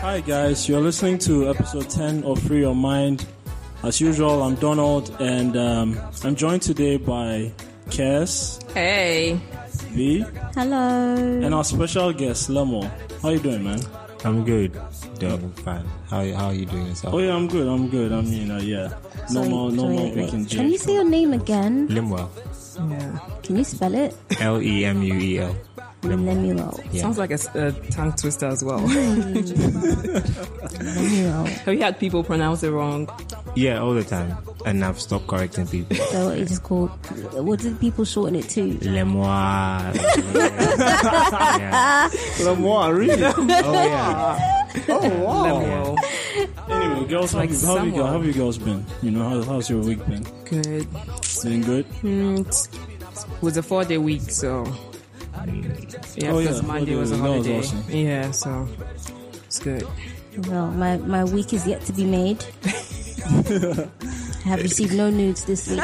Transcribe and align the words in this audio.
Hi 0.00 0.20
guys, 0.20 0.68
you're 0.68 0.80
listening 0.80 1.18
to 1.26 1.48
episode 1.50 1.88
10 1.90 2.24
of 2.24 2.40
Free 2.42 2.60
Your 2.60 2.74
Mind. 2.74 3.26
As 3.82 4.00
usual, 4.00 4.42
I'm 4.42 4.54
Donald 4.56 5.14
and 5.20 5.56
um, 5.56 5.98
I'm 6.24 6.34
joined 6.36 6.62
today 6.62 6.96
by 6.96 7.52
Cass, 7.90 8.60
Hey. 8.74 9.40
V, 9.92 10.24
Hello. 10.54 11.14
and 11.24 11.54
our 11.54 11.64
special 11.64 12.12
guest, 12.12 12.48
Lemo. 12.50 12.88
How 13.22 13.30
you 13.30 13.38
doing, 13.40 13.64
man? 13.64 13.80
I'm 14.24 14.44
good. 14.44 14.72
Doing 15.18 15.50
fine. 15.64 15.84
How 16.10 16.24
how 16.34 16.46
are 16.46 16.54
you 16.54 16.66
doing 16.66 16.86
yourself? 16.86 17.14
Oh 17.14 17.18
yeah, 17.18 17.34
I'm 17.34 17.48
good. 17.48 17.66
I'm 17.68 17.88
good. 17.88 18.12
I 18.12 18.20
mean, 18.22 18.50
uh, 18.50 18.58
yeah, 18.58 18.88
no 19.32 19.42
Sorry, 19.42 19.48
more, 19.48 19.70
no 19.70 19.82
sorry, 19.82 19.94
more 19.96 20.04
wait. 20.06 20.16
making 20.16 20.46
Can 20.46 20.68
you 20.70 20.78
say 20.78 20.94
your 20.94 21.04
name 21.04 21.32
again? 21.32 21.88
Limwell. 21.88 22.28
Yeah. 22.90 23.18
Can 23.42 23.56
you 23.56 23.64
spell 23.64 23.94
it? 23.94 24.14
L 24.40 24.60
E 24.60 24.84
M 24.84 25.02
U 25.02 25.14
E 25.14 25.38
L. 25.38 25.56
Lemuel. 26.08 26.80
Yeah. 26.92 27.02
Sounds 27.02 27.18
like 27.18 27.30
a 27.30 27.38
tongue 27.90 28.12
twister 28.12 28.46
as 28.46 28.62
well. 28.64 28.78
Lemuel. 28.78 29.44
Have 31.44 31.74
you 31.74 31.80
had 31.80 31.98
people 31.98 32.22
pronounce 32.24 32.62
it 32.62 32.70
wrong? 32.70 33.08
Yeah, 33.54 33.80
all 33.80 33.94
the 33.94 34.04
time. 34.04 34.36
And 34.64 34.84
I've 34.84 35.00
stopped 35.00 35.26
correcting 35.26 35.66
people. 35.66 35.96
So 36.16 36.30
it's 36.30 36.58
called. 36.58 36.90
What 37.34 37.60
did 37.60 37.78
people 37.80 38.04
shorten 38.04 38.36
it 38.36 38.48
to? 38.50 38.78
Lemoir. 38.82 39.94
yeah. 41.54 42.08
Lemo, 42.38 42.96
really? 42.96 43.22
Oh 43.24 43.44
yeah. 43.46 44.68
oh 44.88 45.08
wow. 45.24 45.58
Lemuel. 45.58 45.98
Anyway, 46.68 47.08
girls, 47.08 47.32
how, 47.32 47.38
like 47.38 47.50
you, 47.50 47.58
how, 47.66 47.76
have 47.76 47.86
you, 47.86 47.92
someone. 47.92 48.06
how 48.06 48.12
have 48.12 48.26
you 48.26 48.32
girls 48.32 48.58
been? 48.58 48.84
You 49.02 49.10
know, 49.12 49.28
how, 49.28 49.42
how's 49.42 49.70
your 49.70 49.80
week 49.80 50.04
been? 50.06 50.22
Good. 50.44 50.86
Been 51.42 51.62
good? 51.62 51.86
Mm, 52.02 52.40
it 52.40 53.42
was 53.42 53.56
a 53.56 53.62
four 53.62 53.84
day 53.84 53.98
week, 53.98 54.22
so. 54.22 54.64
Yeah, 55.44 56.30
Oh, 56.32 56.38
because 56.40 56.60
yeah, 56.62 56.66
Monday 56.66 56.92
four 56.92 57.00
was 57.00 57.10
a 57.12 57.16
day- 57.16 57.20
that 57.22 57.28
was 57.28 57.46
holiday. 57.46 57.58
awesome. 57.58 57.84
Yeah, 57.90 58.30
so 58.30 58.68
it's 59.44 59.58
good. 59.60 59.86
Well, 60.48 60.70
my, 60.72 60.96
my 60.98 61.24
week 61.24 61.52
is 61.52 61.66
yet 61.66 61.82
to 61.86 61.92
be 61.92 62.04
made. 62.04 62.44
I 63.24 63.88
have 64.44 64.62
received 64.62 64.94
no 64.94 65.10
nudes 65.10 65.44
this 65.44 65.68
week. 65.68 65.80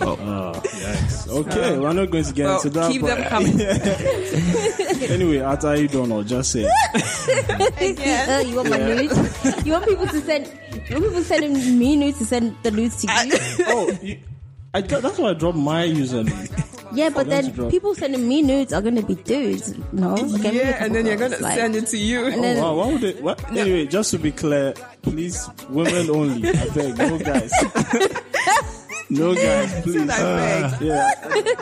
Oh, 0.00 0.60
yes. 0.64 1.28
Okay, 1.28 1.78
we're 1.78 1.92
not 1.92 2.10
going 2.10 2.24
to 2.24 2.32
get 2.34 2.44
Well, 2.46 2.56
into 2.56 2.70
that. 2.70 2.92
keep 2.92 3.00
but 3.02 3.16
them 3.16 3.28
coming. 3.28 3.60
anyway, 5.10 5.38
after 5.38 5.74
you 5.76 5.88
don't 5.88 6.08
know, 6.08 6.22
just 6.22 6.52
say. 6.52 6.66
it. 6.68 8.28
Uh, 8.28 8.46
you 8.48 8.56
want 8.56 8.70
my 8.70 8.76
nudes? 8.78 9.66
You 9.66 9.72
want 9.72 9.86
people 9.86 10.06
to 10.06 10.20
send? 10.20 10.46
You 10.88 10.96
want 10.96 11.06
people 11.06 11.22
sending 11.22 11.78
me 11.78 11.96
nudes 11.96 12.18
to 12.18 12.24
send 12.26 12.56
the 12.62 12.70
nudes 12.70 13.04
to 13.04 13.06
you? 13.06 13.38
Oh, 13.66 13.98
you, 14.02 14.18
I 14.74 14.80
that's 14.82 15.18
why 15.18 15.30
I 15.30 15.34
dropped 15.34 15.56
my 15.56 15.86
username. 15.86 16.65
Yeah, 16.92 17.10
but 17.10 17.28
then 17.28 17.52
people 17.70 17.94
sending 17.94 18.26
me 18.28 18.42
nudes 18.42 18.72
are 18.72 18.80
gonna 18.82 19.02
be 19.02 19.14
dudes. 19.16 19.74
No, 19.92 20.14
okay, 20.14 20.54
Yeah, 20.56 20.84
and 20.84 20.94
then 20.94 21.06
you're 21.06 21.16
gonna 21.16 21.38
like- 21.38 21.58
send 21.58 21.74
it 21.76 21.86
to 21.88 21.98
you. 21.98 22.26
And 22.26 22.42
then- 22.44 22.58
oh, 22.58 22.62
Wow, 22.62 22.74
why 22.86 22.92
would 22.92 23.04
it? 23.04 23.22
What? 23.22 23.42
Anyway, 23.52 23.86
just 23.86 24.10
to 24.12 24.18
be 24.18 24.30
clear, 24.32 24.72
please, 25.02 25.48
women 25.68 26.08
only. 26.10 26.48
I 26.48 26.68
beg, 26.74 26.96
no 26.98 27.18
guys. 27.18 27.50
no 29.10 29.34
guys, 29.34 29.82
please. 29.82 30.08
I. 30.10 30.16
Ah, 30.18 30.78
yeah, 30.80 31.10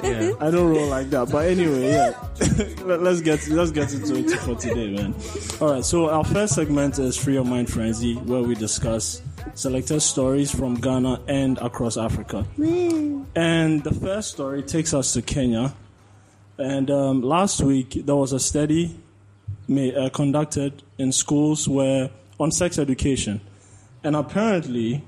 Yeah. 0.02 0.32
I 0.40 0.50
don't 0.50 0.70
roll 0.74 0.88
like 0.88 1.10
that. 1.10 1.30
But 1.30 1.46
anyway, 1.48 1.90
yeah. 1.92 2.12
Let- 2.84 3.02
let's 3.02 3.20
get 3.20 3.46
let's 3.48 3.70
get 3.70 3.92
into 3.92 4.16
it 4.16 4.30
for 4.40 4.54
today, 4.56 4.92
man. 4.96 5.14
All 5.60 5.72
right. 5.74 5.84
So 5.84 6.10
our 6.10 6.24
first 6.24 6.54
segment 6.54 6.98
is 6.98 7.16
Free 7.16 7.34
Your 7.34 7.44
Mind 7.44 7.70
Frenzy, 7.70 8.14
where 8.14 8.42
we 8.42 8.54
discuss 8.54 9.20
selected 9.54 10.00
stories 10.00 10.50
from 10.50 10.74
Ghana 10.74 11.20
and 11.28 11.58
across 11.58 11.96
Africa. 11.96 12.46
And 13.36 13.84
the 13.84 13.94
first 13.94 14.30
story 14.32 14.62
takes 14.62 14.94
us 14.94 15.12
to 15.12 15.22
Kenya. 15.22 15.74
And 16.58 16.90
um, 16.90 17.22
last 17.22 17.60
week 17.60 17.90
there 18.06 18.16
was 18.16 18.32
a 18.32 18.40
study 18.40 18.96
ma- 19.68 19.82
uh, 19.82 20.08
conducted 20.10 20.82
in 20.98 21.12
schools 21.12 21.68
where 21.68 22.10
on 22.38 22.50
sex 22.50 22.78
education, 22.78 23.40
and 24.02 24.16
apparently 24.16 25.02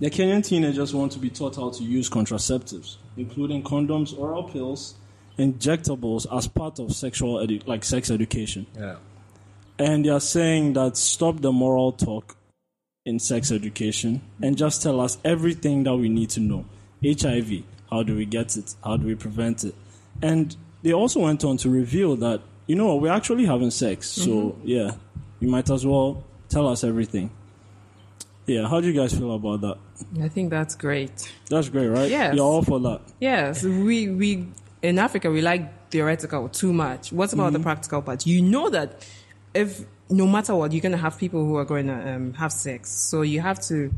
the 0.00 0.10
Kenyan 0.10 0.44
teenagers 0.44 0.94
want 0.94 1.12
to 1.12 1.18
be 1.18 1.30
taught 1.30 1.56
how 1.56 1.70
to 1.70 1.82
use 1.82 2.08
contraceptives, 2.08 2.96
including 3.16 3.62
condoms, 3.62 4.16
oral 4.16 4.44
pills, 4.44 4.94
injectables, 5.38 6.26
as 6.36 6.46
part 6.46 6.78
of 6.78 6.92
sexual 6.94 7.36
edu- 7.36 7.66
like 7.66 7.84
sex 7.84 8.10
education. 8.10 8.66
Yeah. 8.76 8.96
And 9.78 10.04
they 10.04 10.10
are 10.10 10.20
saying 10.20 10.72
that 10.74 10.96
stop 10.96 11.40
the 11.40 11.52
moral 11.52 11.92
talk 11.92 12.36
in 13.08 13.18
sex 13.18 13.50
education 13.50 14.20
and 14.42 14.56
just 14.58 14.82
tell 14.82 15.00
us 15.00 15.16
everything 15.24 15.84
that 15.84 15.96
we 15.96 16.10
need 16.10 16.28
to 16.28 16.40
know. 16.40 16.66
HIV, 17.02 17.62
how 17.90 18.02
do 18.02 18.14
we 18.14 18.26
get 18.26 18.56
it? 18.56 18.74
How 18.84 18.98
do 18.98 19.06
we 19.06 19.14
prevent 19.14 19.64
it? 19.64 19.74
And 20.20 20.54
they 20.82 20.92
also 20.92 21.20
went 21.20 21.42
on 21.42 21.56
to 21.58 21.70
reveal 21.70 22.16
that, 22.16 22.42
you 22.66 22.76
know, 22.76 22.96
we're 22.96 23.12
actually 23.12 23.46
having 23.46 23.70
sex. 23.70 24.10
So, 24.10 24.30
mm-hmm. 24.30 24.68
yeah, 24.68 24.90
you 25.40 25.48
might 25.48 25.70
as 25.70 25.86
well 25.86 26.22
tell 26.50 26.68
us 26.68 26.84
everything. 26.84 27.30
Yeah, 28.46 28.68
how 28.68 28.80
do 28.80 28.88
you 28.88 28.94
guys 28.94 29.14
feel 29.14 29.34
about 29.34 29.62
that? 29.62 29.78
I 30.22 30.28
think 30.28 30.50
that's 30.50 30.74
great. 30.74 31.32
That's 31.48 31.70
great, 31.70 31.88
right? 31.88 32.10
Yes. 32.10 32.34
You're 32.34 32.44
all 32.44 32.62
for 32.62 32.80
that. 32.80 33.00
Yes, 33.20 33.62
we 33.62 34.08
we 34.08 34.48
in 34.80 34.98
Africa 34.98 35.30
we 35.30 35.42
like 35.42 35.90
theoretical 35.90 36.48
too 36.48 36.72
much. 36.72 37.12
What 37.12 37.32
about 37.32 37.52
the 37.52 37.58
mm-hmm. 37.58 37.64
practical 37.64 38.00
part? 38.00 38.26
You 38.26 38.40
know 38.40 38.70
that 38.70 39.06
if 39.52 39.84
no 40.10 40.26
matter 40.26 40.54
what, 40.54 40.72
you're 40.72 40.80
gonna 40.82 40.96
have 40.96 41.18
people 41.18 41.44
who 41.44 41.56
are 41.56 41.64
going 41.64 41.86
to 41.86 42.14
um, 42.14 42.32
have 42.34 42.52
sex. 42.52 42.90
So 42.90 43.22
you 43.22 43.40
have 43.40 43.60
to. 43.68 43.92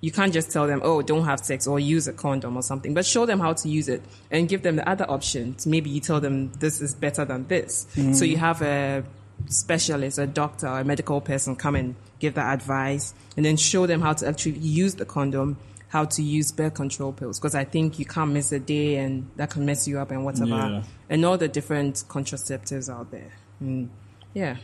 You 0.00 0.12
can't 0.12 0.32
just 0.32 0.52
tell 0.52 0.66
them, 0.68 0.80
"Oh, 0.84 1.02
don't 1.02 1.24
have 1.24 1.40
sex" 1.40 1.66
or 1.66 1.80
use 1.80 2.06
a 2.06 2.12
condom 2.12 2.56
or 2.56 2.62
something, 2.62 2.94
but 2.94 3.04
show 3.04 3.26
them 3.26 3.40
how 3.40 3.52
to 3.54 3.68
use 3.68 3.88
it 3.88 4.00
and 4.30 4.48
give 4.48 4.62
them 4.62 4.76
the 4.76 4.88
other 4.88 5.04
options. 5.10 5.66
Maybe 5.66 5.90
you 5.90 6.00
tell 6.00 6.20
them 6.20 6.52
this 6.60 6.80
is 6.80 6.94
better 6.94 7.24
than 7.24 7.48
this. 7.48 7.86
So 8.12 8.24
you 8.24 8.36
have 8.36 8.62
a 8.62 9.02
specialist, 9.46 10.18
a 10.18 10.26
doctor, 10.26 10.66
a 10.68 10.84
medical 10.84 11.20
person 11.20 11.56
come 11.56 11.74
and 11.74 11.96
give 12.20 12.34
that 12.34 12.52
advice, 12.54 13.12
and 13.36 13.44
then 13.44 13.56
show 13.56 13.86
them 13.86 14.00
how 14.00 14.12
to 14.12 14.28
actually 14.28 14.58
use 14.58 14.94
the 14.94 15.04
condom, 15.04 15.56
how 15.88 16.04
to 16.04 16.22
use 16.22 16.52
birth 16.52 16.74
control 16.74 17.12
pills. 17.12 17.40
Because 17.40 17.56
I 17.56 17.64
think 17.64 17.98
you 17.98 18.04
can't 18.04 18.30
miss 18.32 18.52
a 18.52 18.60
day, 18.60 18.96
and 18.96 19.28
that 19.36 19.50
can 19.50 19.64
mess 19.66 19.88
you 19.88 19.98
up 19.98 20.10
and 20.12 20.24
whatever, 20.24 20.46
Yeah. 20.50 20.82
and 21.10 21.24
all 21.24 21.38
the 21.38 21.48
different 21.48 22.04
contraceptives 22.08 22.88
out 22.92 23.10
there. 23.10 23.32
Mm. 23.62 23.88
Yeah, 24.34 24.56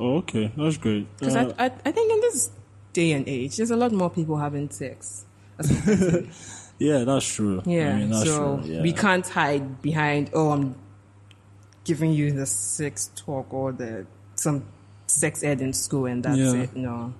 Oh, 0.00 0.16
okay, 0.18 0.50
that's 0.56 0.76
great. 0.78 1.06
because 1.18 1.36
Uh, 1.36 1.52
I, 1.58 1.66
I 1.66 1.72
I 1.86 1.92
think 1.92 2.12
in 2.12 2.20
this 2.20 2.50
day 2.92 3.12
and 3.12 3.26
age, 3.28 3.56
there's 3.56 3.70
a 3.70 3.76
lot 3.76 3.92
more 3.92 4.10
people 4.10 4.36
having 4.36 4.68
sex. 4.70 5.24
yeah, 6.78 7.04
that's 7.04 7.26
true. 7.34 7.62
Yeah, 7.64 7.94
I 7.94 7.98
mean, 7.98 8.10
that's 8.10 8.24
so 8.28 8.58
true. 8.58 8.72
Yeah. 8.72 8.82
we 8.82 8.92
can't 8.92 9.26
hide 9.26 9.80
behind 9.82 10.30
oh 10.34 10.50
I'm 10.50 10.74
giving 11.84 12.12
you 12.12 12.32
the 12.32 12.46
sex 12.46 13.10
talk 13.16 13.52
or 13.52 13.72
the 13.72 14.06
some 14.34 14.64
sex 15.06 15.42
ed 15.44 15.60
in 15.60 15.72
school 15.72 16.06
and 16.06 16.22
that's 16.22 16.38
Yeah. 16.38 16.62
it. 16.62 16.76
No, 16.76 17.12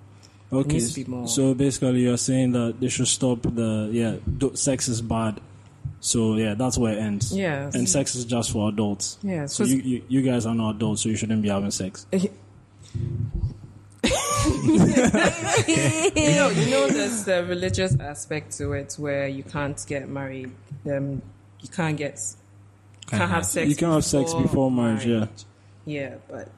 Okay, 0.53 0.75
needs 0.75 0.94
to 0.94 1.05
be 1.05 1.11
more. 1.11 1.28
so 1.28 1.55
basically 1.55 2.00
you're 2.00 2.16
saying 2.16 2.53
that 2.53 2.81
they 2.81 2.88
should 2.88 3.09
stop 3.09 3.43
the 3.43 3.88
yeah, 3.93 4.16
sex 4.55 4.88
is 4.88 5.00
bad. 5.03 5.41
So 6.00 6.34
yeah, 6.37 6.55
that's 6.55 6.77
where 6.78 6.94
it 6.94 6.99
ends. 6.99 7.37
Yes. 7.37 7.75
and 7.77 7.88
sex 7.88 8.15
is 8.16 8.25
just 8.25 8.50
for 8.50 8.69
adults. 8.69 9.19
Yeah, 9.22 9.47
so 9.47 9.62
'cause- 9.62 9.72
you, 9.72 9.78
you 9.82 10.03
you 10.09 10.22
guys 10.22 10.47
are 10.47 10.55
not 10.55 10.77
adults, 10.77 11.03
so 11.03 11.09
you 11.11 11.16
shouldn't 11.16 11.43
be 11.43 11.49
having 11.49 11.71
sex. 11.71 12.06
You 12.95 13.01
know, 16.35 16.49
you 16.51 16.71
know, 16.71 16.89
there's 16.89 17.25
the 17.25 17.45
religious 17.49 17.99
aspect 18.01 18.57
to 18.59 18.73
it 18.73 18.95
where 18.99 19.29
you 19.29 19.43
can't 19.43 19.81
get 19.87 20.09
married. 20.09 20.51
Um, 20.87 21.23
you 21.61 21.69
can't 21.69 21.97
get 21.97 22.19
can't, 23.07 23.31
have 23.31 23.47
sex. 23.47 23.69
You 23.69 23.77
can't 23.77 23.95
have 23.95 24.05
sex 24.05 24.35
before 24.35 24.71
marriage, 24.71 25.07
yeah. 25.07 25.27
yeah, 25.85 26.15
but 26.29 26.49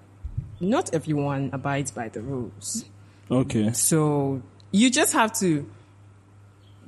not 0.61 0.95
everyone 0.95 1.51
abides 1.53 1.91
by 1.91 2.09
the 2.09 2.21
rules. 2.23 2.85
Okay, 3.31 3.73
So 3.73 4.43
you 4.71 4.91
just 4.91 5.13
have 5.13 5.33
to 5.41 5.69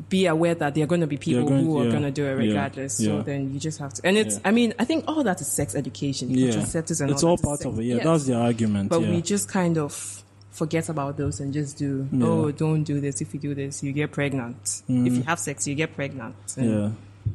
be 0.09 0.27
aware 0.27 0.55
that 0.55 0.75
there 0.75 0.84
are 0.84 0.87
going 0.87 1.01
to 1.01 1.07
be 1.07 1.17
people 1.17 1.49
going- 1.49 1.65
who 1.65 1.81
are 1.81 1.84
yeah, 1.84 1.91
going 1.91 2.03
to 2.03 2.11
do 2.11 2.27
it 2.27 2.33
regardless. 2.34 3.01
yeah. 3.01 3.11
So 3.19 3.22
then 3.22 3.53
you 3.53 3.59
just 3.60 3.78
have 3.78 3.93
to. 3.95 4.07
And 4.07 4.16
it's, 4.16 4.34
Yeah. 4.37 4.41
I 4.45 4.51
mean, 4.53 4.75
I 4.78 4.84
think 4.84 5.04
all 5.09 5.22
that 5.25 5.41
is 5.41 5.47
sex 5.48 5.75
education. 5.75 6.31
yeah, 6.31 6.51
Contraceptives 6.53 7.01
and 7.01 7.10
it's 7.10 7.22
all 7.22 7.31
all 7.31 7.37
that 7.37 7.43
is 7.43 7.47
part 7.47 7.65
of 7.66 7.78
it. 7.81 7.84
Yeah, 7.84 7.95
yes. 7.97 8.04
that's 8.04 8.27
the 8.27 8.34
argument. 8.34 8.91
But 8.91 9.01
yeah. 9.03 9.10
we 9.10 9.22
just 9.22 9.48
kind 9.48 9.78
of 9.78 10.22
forget 10.51 10.89
about 10.89 11.16
those 11.16 11.41
and 11.41 11.53
just 11.53 11.77
do, 11.78 12.09
Yeah. 12.13 12.27
oh, 12.27 12.51
don't 12.51 12.83
do 12.84 13.01
this. 13.01 13.21
If 13.21 13.34
you 13.34 13.41
do 13.41 13.54
this, 13.54 13.83
you 13.83 13.93
get 13.93 14.13
pregnant. 14.13 14.83
If 14.89 15.13
you 15.15 15.22
have 15.22 15.39
sex, 15.39 15.66
you 15.66 15.75
get 15.75 15.95
pregnant. 15.95 16.34
And 16.57 16.66
Mm. 16.71 16.83
yeah. 16.83 16.91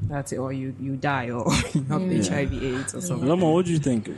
That's 0.07 0.31
it. 0.31 0.37
Or 0.37 0.53
you, 0.53 0.73
you 0.79 0.95
die 0.95 1.29
or 1.31 1.45
you 1.73 1.83
have 1.83 2.01
HIV 2.01 2.63
AIDS 2.63 2.95
or 2.95 3.01
something. 3.01 3.27
Lama, 3.27 3.51
what 3.51 3.65
do 3.65 3.73
you 3.73 3.79
think? 3.79 4.09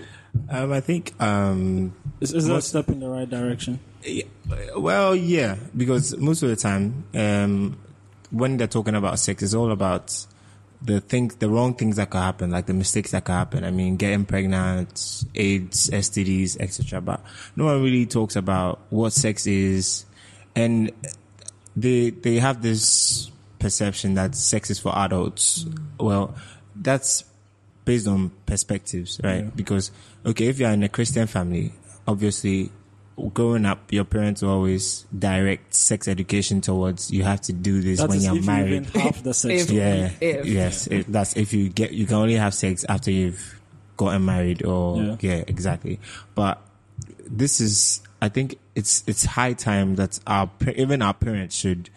Um, 0.50 0.72
I 0.72 0.80
think 0.81 1.13
um, 1.22 1.94
Is, 2.22 2.31
is 2.34 2.48
that 2.48 2.56
a 2.57 2.62
step 2.62 2.89
in 2.89 3.00
the 3.00 3.10
right 3.10 3.28
direction? 3.30 3.80
Yeah, 4.04 4.24
Well, 4.78 5.16
yeah, 5.16 5.56
because 5.75 6.16
most 6.18 6.44
of 6.44 6.50
the 6.50 6.56
time, 6.56 7.06
um, 7.16 7.78
when 8.33 8.57
they're 8.57 8.68
talking 8.68 8.95
about 8.95 9.19
sex, 9.19 9.44
it's 9.44 9.53
all 9.53 9.71
about 9.71 10.25
the 10.81 11.00
things, 11.00 11.35
the 11.35 11.47
wrong 11.47 11.75
things 11.75 11.95
that 11.95 12.09
could 12.09 12.19
happen, 12.19 12.51
like 12.51 12.65
the 12.65 12.74
mistakes 12.74 13.12
that 13.12 13.24
could 13.24 13.31
happen. 13.31 13.63
I 13.63 13.71
mean, 13.71 13.95
getting 13.95 14.25
pregnant, 14.25 15.24
AIDS, 15.35 15.89
STDs, 15.89 16.57
etc. 16.59 17.00
But 17.00 17.24
no 17.56 17.65
one 17.65 17.81
really 17.81 18.06
talks 18.06 18.35
about 18.35 18.80
what 18.89 19.13
sex 19.13 19.47
is, 19.47 20.06
and 20.56 20.91
they 21.75 22.09
they 22.09 22.39
have 22.39 22.62
this 22.62 23.31
perception 23.59 24.15
that 24.15 24.36
sex 24.36 24.69
is 24.69 24.79
for 24.79 24.97
adults. 24.97 25.63
Mm. 25.63 25.86
Well, 26.00 26.36
that's 26.75 27.24
based 27.86 28.07
on 28.07 28.31
perspectives, 28.45 29.21
right? 29.24 29.56
Because 29.56 29.91
okay, 30.25 30.47
if 30.47 30.59
you're 30.59 30.71
in 30.71 30.83
a 30.83 30.89
Christian 30.89 31.27
family, 31.27 31.71
obviously 32.07 32.71
growing 33.33 33.65
up, 33.65 33.92
your 33.92 34.04
parents 34.06 34.42
will 34.42 34.50
always 34.50 35.06
direct 35.18 35.74
sex 35.75 36.07
education 36.07 36.62
towards 36.62 37.12
you 37.12 37.24
have 37.24 37.42
to 37.42 37.54
do 37.54 37.81
this 37.81 38.00
That 38.00 38.10
when 38.10 38.18
is 38.18 38.25
you're 38.25 38.38
if 38.38 38.45
married. 38.45 38.69
you 38.71 38.77
even 38.81 39.01
have 39.01 39.24
the 39.24 39.33
sex. 39.33 39.63
If- 39.69 39.71
yeah, 39.71 40.10
If. 40.19 40.45
yes, 40.45 40.88
it, 40.88 41.12
that's 41.12 41.36
if 41.38 41.54
you 41.54 41.69
get 41.69 41.92
you 41.92 42.06
can 42.06 42.15
only 42.15 42.36
have 42.36 42.54
sex 42.54 42.83
after 42.89 43.12
you've 43.12 43.60
gotten 43.98 44.25
married 44.25 44.65
or 44.65 45.01
Yeah. 45.01 45.15
yeah. 45.21 45.44
exactly. 45.48 46.00
But 46.36 46.62
this 47.30 47.62
is, 47.62 48.01
I 48.21 48.30
think 48.30 48.57
it's 48.75 49.04
it's 49.07 49.25
high 49.25 49.54
time 49.54 49.95
that 49.95 50.19
our 50.25 50.50
even 50.75 51.01
our 51.01 51.13
parents 51.13 51.56
should, 51.56 51.89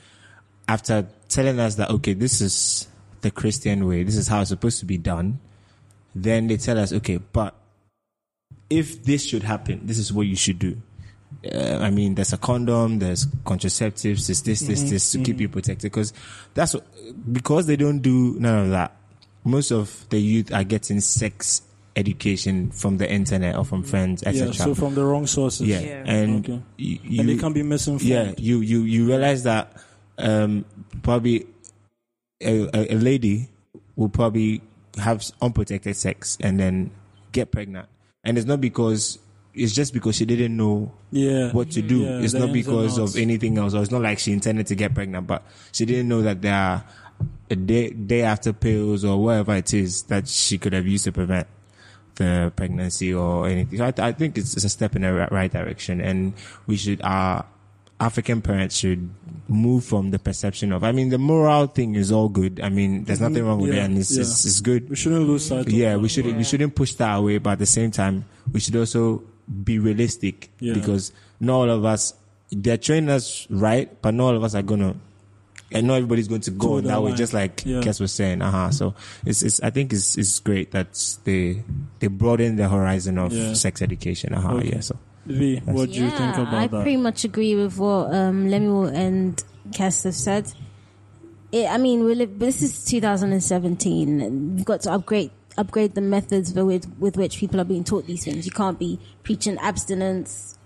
after 0.68 1.06
telling 1.28 1.58
us 1.58 1.76
that 1.76 1.90
okay, 1.90 2.12
this 2.12 2.40
is 2.40 2.88
the 3.22 3.30
Christian 3.30 3.86
way, 3.86 4.02
this 4.04 4.16
is 4.16 4.28
how 4.28 4.40
it's 4.42 4.50
supposed 4.50 4.78
to 4.80 4.84
be 4.86 4.98
done, 4.98 5.40
then 6.14 6.46
they 6.48 6.56
tell 6.58 6.78
us 6.78 6.92
okay, 6.92 7.16
but 7.16 7.54
if 8.68 9.04
this 9.04 9.24
should 9.24 9.42
happen, 9.44 9.80
this 9.86 9.96
is 9.98 10.12
what 10.12 10.26
you 10.26 10.36
should 10.36 10.58
do. 10.58 10.80
Uh, 11.52 11.78
I 11.82 11.90
mean, 11.90 12.14
there's 12.14 12.32
a 12.32 12.38
condom, 12.38 12.98
there's 12.98 13.26
contraceptives, 13.44 14.26
there's 14.26 14.42
this, 14.42 14.60
this, 14.60 14.82
this 14.90 15.12
to 15.12 15.22
keep 15.22 15.40
you 15.40 15.48
protected. 15.48 15.90
Because 15.90 16.12
that's 16.54 16.74
what, 16.74 16.84
because 17.32 17.66
they 17.66 17.76
don't 17.76 18.00
do 18.00 18.36
none 18.38 18.64
of 18.64 18.70
that. 18.70 18.96
Most 19.44 19.70
of 19.70 20.06
the 20.10 20.18
youth 20.18 20.52
are 20.52 20.64
getting 20.64 21.00
sex 21.00 21.62
education 21.94 22.70
from 22.70 22.98
the 22.98 23.10
internet 23.10 23.56
or 23.56 23.64
from 23.64 23.82
friends, 23.82 24.22
Yeah, 24.22 24.30
etc. 24.30 24.52
so 24.54 24.74
from 24.74 24.94
the 24.94 25.04
wrong 25.04 25.26
sources. 25.26 25.66
yeah. 25.66 25.80
Yeah. 25.80 26.02
and 26.06 26.44
Okay. 26.44 26.62
you, 26.76 27.20
and 27.20 27.28
they 27.28 27.36
can 27.36 27.52
be 27.52 27.62
misinformed. 27.62 28.02
yeah, 28.10 28.32
you 28.36 28.60
you 28.60 28.82
you 28.82 29.06
realize 29.06 29.44
that 29.44 29.72
um, 30.18 30.64
probably 31.02 31.46
a, 32.42 32.68
a, 32.74 32.94
a 32.94 32.98
lady 32.98 33.48
will 33.94 34.10
probably 34.10 34.60
have 34.98 35.24
unprotected 35.40 35.96
sex 35.96 36.36
and 36.40 36.60
then 36.60 36.90
get 37.32 37.50
pregnant, 37.50 37.88
and 38.24 38.36
it's 38.36 38.46
not 38.46 38.60
because 38.60 39.18
it's 39.56 39.72
just 39.72 39.92
because 39.94 40.16
she 40.16 40.24
didn't 40.24 40.56
know 40.56 40.92
yeah. 41.10 41.50
what 41.50 41.70
to 41.72 41.82
do. 41.82 42.00
Yeah, 42.00 42.20
it's 42.20 42.34
not 42.34 42.52
because 42.52 42.98
of 42.98 43.16
anything 43.16 43.56
else, 43.58 43.74
or 43.74 43.82
it's 43.82 43.90
not 43.90 44.02
like 44.02 44.18
she 44.18 44.32
intended 44.32 44.66
to 44.68 44.74
get 44.74 44.94
pregnant, 44.94 45.26
but 45.26 45.42
she 45.72 45.86
didn't 45.86 46.08
know 46.08 46.22
that 46.22 46.42
there 46.42 46.54
are 46.54 46.84
a 47.50 47.56
day 47.56 47.90
day 47.90 48.22
after 48.22 48.52
pills 48.52 49.04
or 49.04 49.22
whatever 49.22 49.54
it 49.54 49.72
is 49.72 50.02
that 50.04 50.28
she 50.28 50.58
could 50.58 50.72
have 50.72 50.86
used 50.86 51.04
to 51.04 51.12
prevent 51.12 51.46
the 52.16 52.52
pregnancy 52.54 53.14
or 53.14 53.48
anything. 53.48 53.78
So 53.78 53.84
I, 53.84 54.08
I 54.08 54.12
think 54.12 54.36
it's, 54.36 54.54
it's 54.54 54.64
a 54.64 54.68
step 54.68 54.94
in 54.96 55.02
the 55.02 55.12
ri- 55.12 55.28
right 55.30 55.50
direction, 55.50 56.00
and 56.00 56.34
we 56.66 56.76
should 56.76 57.00
our 57.02 57.46
African 57.98 58.42
parents 58.42 58.76
should 58.76 59.08
move 59.48 59.84
from 59.84 60.10
the 60.10 60.18
perception 60.18 60.72
of. 60.72 60.84
I 60.84 60.92
mean, 60.92 61.08
the 61.08 61.18
moral 61.18 61.66
thing 61.66 61.94
is 61.94 62.12
all 62.12 62.28
good. 62.28 62.60
I 62.60 62.68
mean, 62.68 63.04
there's 63.04 63.20
nothing 63.20 63.44
wrong 63.44 63.60
with. 63.60 63.72
Yeah, 63.72 63.82
it, 63.82 63.84
and 63.86 63.98
it's, 63.98 64.14
yeah. 64.14 64.20
it's, 64.20 64.44
it's 64.44 64.60
good. 64.60 64.90
We 64.90 64.96
shouldn't 64.96 65.26
lose 65.26 65.46
sight. 65.46 65.66
of 65.66 65.72
Yeah, 65.72 65.96
we 65.96 66.08
should 66.08 66.26
we 66.26 66.44
shouldn't 66.44 66.74
push 66.74 66.92
that 66.94 67.14
away, 67.14 67.38
but 67.38 67.52
at 67.52 67.58
the 67.58 67.66
same 67.66 67.90
time, 67.90 68.26
we 68.52 68.60
should 68.60 68.76
also 68.76 69.22
be 69.64 69.78
realistic 69.78 70.50
Yeah. 70.60 70.74
because 70.74 71.12
not 71.40 71.54
all 71.54 71.70
of 71.70 71.84
us 71.84 72.14
they're 72.50 72.76
training 72.78 73.10
us 73.10 73.46
right, 73.50 73.90
but 74.02 74.14
not 74.14 74.28
all 74.28 74.36
of 74.36 74.44
us 74.44 74.54
are 74.54 74.62
gonna. 74.62 74.94
And 75.72 75.88
not 75.88 75.94
everybody's 75.94 76.28
going 76.28 76.42
to 76.42 76.52
go 76.52 76.80
that 76.80 76.86
that 76.86 77.02
way, 77.02 77.08
line. 77.10 77.16
just 77.16 77.34
like 77.34 77.62
Yeah. 77.66 77.80
Kes 77.80 78.00
was 78.00 78.12
saying. 78.12 78.40
Uh 78.40 78.50
huh. 78.52 78.70
So 78.70 78.94
it's, 79.24 79.42
it's 79.42 79.60
I 79.62 79.70
think 79.70 79.92
it's 79.92 80.16
it's 80.16 80.38
great 80.38 80.70
that 80.70 80.94
they 81.24 81.64
they 81.98 82.06
broaden 82.06 82.54
the 82.54 82.68
horizon 82.68 83.18
of 83.18 83.32
Yeah. 83.32 83.52
sex 83.54 83.82
education. 83.82 84.32
Uh 84.32 84.40
huh. 84.42 84.54
Okay. 84.54 84.68
Yeah. 84.74 84.80
So 84.80 84.96
V, 85.26 85.56
what 85.64 85.90
do 85.90 85.96
you 86.04 86.10
think 86.10 86.36
about 86.36 86.54
I 86.54 86.66
that? 86.68 86.82
pretty 86.82 86.96
much 86.98 87.24
agree 87.24 87.56
with 87.56 87.76
what 87.78 88.14
um, 88.14 88.48
Lemuel 88.48 88.86
and 88.86 89.42
Cass 89.74 90.04
have 90.04 90.14
said. 90.14 90.52
It, 91.50 91.66
I 91.68 91.78
mean, 91.78 92.04
we 92.04 92.14
live, 92.14 92.38
this 92.38 92.62
is 92.62 92.84
2017. 92.84 94.20
and 94.20 94.56
We've 94.56 94.64
got 94.64 94.82
to 94.82 94.92
upgrade 94.92 95.30
upgrade 95.58 95.94
the 95.94 96.00
methods 96.00 96.52
with 96.52 96.86
with 96.98 97.16
which 97.16 97.38
people 97.38 97.60
are 97.60 97.64
being 97.64 97.84
taught 97.84 98.06
these 98.06 98.24
things. 98.24 98.46
You 98.46 98.52
can't 98.52 98.78
be 98.78 98.98
preaching 99.22 99.58
abstinence. 99.58 100.58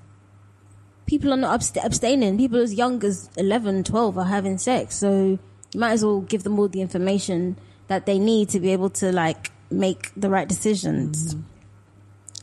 People 1.06 1.32
are 1.32 1.37
not 1.37 1.60
abst- 1.60 1.84
abstaining. 1.84 2.38
People 2.38 2.60
as 2.60 2.75
young 2.75 3.02
as 3.04 3.31
11, 3.37 3.84
12 3.84 4.16
are 4.19 4.25
having 4.25 4.58
sex. 4.58 4.94
So 4.96 5.38
you 5.75 5.81
might 5.81 5.92
as 5.92 6.04
well 6.04 6.20
give 6.20 6.44
them 6.44 6.58
all 6.58 6.69
the 6.69 6.81
information 6.81 7.56
that 7.88 8.06
they 8.06 8.19
need 8.19 8.48
to 8.50 8.60
be 8.60 8.70
able 8.72 8.90
to 8.90 9.10
like 9.10 9.50
make 9.70 10.12
the 10.16 10.31
right 10.31 10.48
decisions. 10.48 11.34
Mm-hmm. 11.34 11.42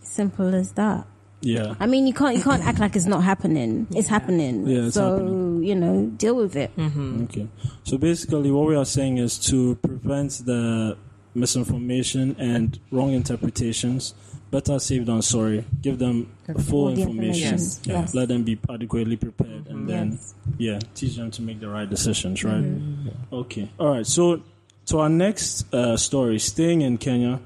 Simple 0.02 0.56
as 0.56 0.72
that. 0.74 1.06
yeah. 1.42 1.76
I 1.80 1.86
mean, 1.86 2.08
you 2.08 2.14
can't 2.14 2.36
you 2.36 2.44
can't 2.44 2.64
act 2.66 2.80
like 2.80 2.96
it's 2.96 3.06
not 3.06 3.24
happening. 3.24 3.88
It's 3.92 4.08
happening. 4.10 4.66
Yeah, 4.68 4.86
it's 4.88 4.96
so 4.96 5.12
happening. 5.18 5.64
you 5.64 5.76
know, 5.76 6.06
deal 6.18 6.36
with 6.36 6.56
it. 6.56 6.76
Mm-hmm. 6.76 7.24
Okay. 7.26 7.48
So 7.84 7.98
basically, 7.98 8.52
what 8.52 8.68
we 8.68 8.76
are 8.76 8.86
saying 8.86 9.18
is 9.20 9.38
to 9.52 9.76
prevent 9.76 10.42
the 10.46 10.98
misinformation 11.38 12.36
and 12.40 12.80
wrong 12.92 13.14
interpretations. 13.14 14.14
Better 14.50 14.80
safe 14.80 15.06
than 15.06 15.22
sorry. 15.22 15.66
Give 15.82 16.00
them 16.00 16.32
full 16.68 16.88
All 16.90 16.96
the 16.96 17.02
information. 17.02 17.54
information. 17.54 17.82
Yeah. 17.84 18.00
Yes. 18.02 18.14
Let 18.16 18.28
them 18.30 18.44
be 18.44 18.58
adequately 18.70 19.18
prepared, 19.18 19.68
and 19.68 19.80
mm-hmm. 19.80 19.88
then 19.88 20.12
Yes. 20.12 20.36
yeah, 20.58 20.80
teach 20.96 21.16
them 21.18 21.32
to 21.32 21.42
make 21.42 21.60
the 21.60 21.68
right 21.70 21.90
decisions. 21.90 22.44
Right. 22.44 22.56
Mm-hmm. 22.64 23.36
Okay. 23.36 23.70
All 23.78 23.90
right. 23.90 24.08
So 24.08 24.42
to 24.88 25.00
our 25.00 25.10
next 25.10 25.72
uh, 25.74 25.98
story, 25.98 26.40
staying 26.40 26.82
in 26.82 26.98
Kenya. 26.98 27.42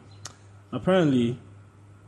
Apparently, 0.74 1.38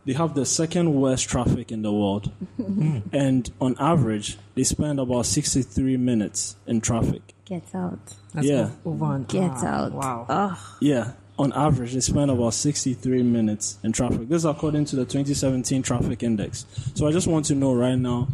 they 0.05 0.13
have 0.13 0.35
the 0.35 0.45
second 0.45 0.93
worst 0.93 1.27
traffic 1.27 1.69
in 1.71 1.81
the 1.81 1.91
world, 1.91 2.31
and 3.11 3.51
on 3.59 3.75
average, 3.79 4.37
they 4.55 4.63
spend 4.63 4.99
about 4.99 5.25
sixty-three 5.25 5.97
minutes 5.97 6.55
in 6.65 6.79
traffic. 6.79 7.33
Get 7.45 7.63
out. 7.75 7.99
That's 8.33 8.47
Yeah. 8.47 8.69
over 8.85 9.15
an 9.15 9.23
Get 9.25 9.51
hour. 9.51 9.65
out. 9.65 9.91
Wow. 9.91 10.25
Ugh. 10.29 10.57
Yeah, 10.79 11.11
on 11.43 11.53
average, 11.53 11.93
they 11.93 11.99
spend 11.99 12.31
about 12.31 12.53
63 12.53 13.21
minutes 13.23 13.77
in 13.83 13.91
traffic. 13.91 14.29
This 14.29 14.37
is 14.37 14.45
according 14.45 14.85
to 14.85 14.95
the 14.95 15.03
2017 15.03 15.83
traffic 15.83 16.23
index. 16.23 16.65
So 16.95 17.07
I 17.07 17.11
just 17.11 17.27
want 17.27 17.45
to 17.45 17.55
know 17.55 17.73
right 17.73 17.97
now, 17.97 18.29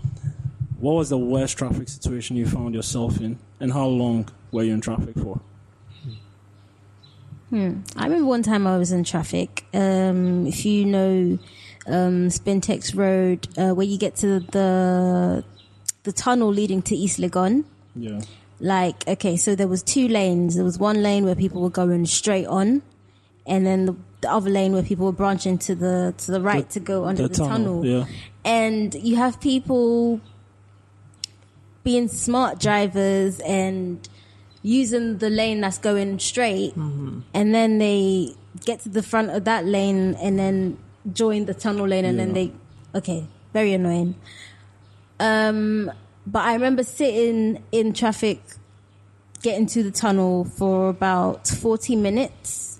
what 0.79 0.93
was 0.93 1.09
the 1.09 1.17
worst 1.17 1.57
traffic 1.57 1.89
situation 1.89 2.37
you 2.37 2.45
found 2.45 2.73
yourself 2.73 3.19
in, 3.19 3.37
and 3.59 3.73
how 3.73 3.85
long 3.85 4.29
were 4.51 4.63
you 4.63 4.73
in 4.73 4.81
traffic 4.81 5.15
for? 5.15 5.41
Hmm. 7.49 7.81
I 7.95 8.03
remember 8.03 8.27
one 8.27 8.43
time 8.43 8.67
I 8.67 8.77
was 8.77 8.91
in 8.91 9.03
traffic. 9.03 9.65
Um, 9.73 10.45
if 10.45 10.65
you 10.65 10.85
know 10.85 11.39
um, 11.87 12.29
Spintex 12.29 12.95
Road, 12.95 13.47
uh, 13.57 13.73
where 13.73 13.87
you 13.87 13.97
get 13.97 14.15
to 14.17 14.39
the 14.39 15.43
the 16.03 16.11
tunnel 16.11 16.49
leading 16.49 16.81
to 16.83 16.95
East 16.95 17.19
Legon. 17.19 17.65
Yeah. 17.95 18.21
Like, 18.61 19.07
okay, 19.07 19.37
so 19.37 19.55
there 19.55 19.67
was 19.67 19.81
two 19.81 20.07
lanes. 20.07 20.55
There 20.55 20.65
was 20.65 20.77
one 20.77 21.01
lane 21.01 21.23
where 21.23 21.35
people 21.35 21.61
were 21.61 21.69
going 21.69 22.05
straight 22.05 22.45
on, 22.45 22.81
and 23.49 23.65
then 23.65 23.85
the, 23.85 23.95
the 24.21 24.31
other 24.31 24.49
lane 24.49 24.71
where 24.73 24.83
people 24.83 25.05
were 25.07 25.11
branching 25.11 25.57
to 25.57 25.75
the 25.75 26.13
to 26.17 26.31
the 26.31 26.39
right 26.39 26.69
to 26.69 26.79
go 26.79 27.05
under 27.05 27.27
the, 27.27 27.33
tunnel. 27.33 27.85
Yeah. 27.85 28.05
and 28.45 28.93
you 28.93 29.15
have 29.17 29.41
people 29.41 30.21
being 31.83 32.07
smart 32.07 32.59
drivers 32.59 33.39
and 33.41 34.07
using 34.61 35.17
the 35.17 35.29
lane 35.29 35.61
that's 35.61 35.77
going 35.77 36.19
straight 36.19 36.75
and 36.75 37.55
then 37.55 37.77
they 37.77 38.33
get 38.65 38.81
to 38.81 38.89
the 38.89 39.01
front 39.01 39.29
of 39.31 39.45
that 39.45 39.65
lane 39.65 40.15
and 40.15 40.37
then 40.37 40.77
join 41.13 41.45
the 41.45 41.53
tunnel 41.53 41.87
lane 41.87 42.05
and 42.05 42.19
then 42.19 42.33
they 42.33 42.51
okay 42.93 43.25
very 43.53 43.73
annoying 43.73 44.15
um 45.21 45.89
but 46.27 46.43
i 46.43 46.53
remember 46.53 46.83
sitting 46.83 47.63
in 47.71 47.93
traffic 47.93 48.41
getting 49.41 49.65
to 49.65 49.81
the 49.81 49.91
tunnel 49.91 50.43
for 50.43 50.89
about 50.89 51.47
40 51.47 51.95
minutes 51.95 52.78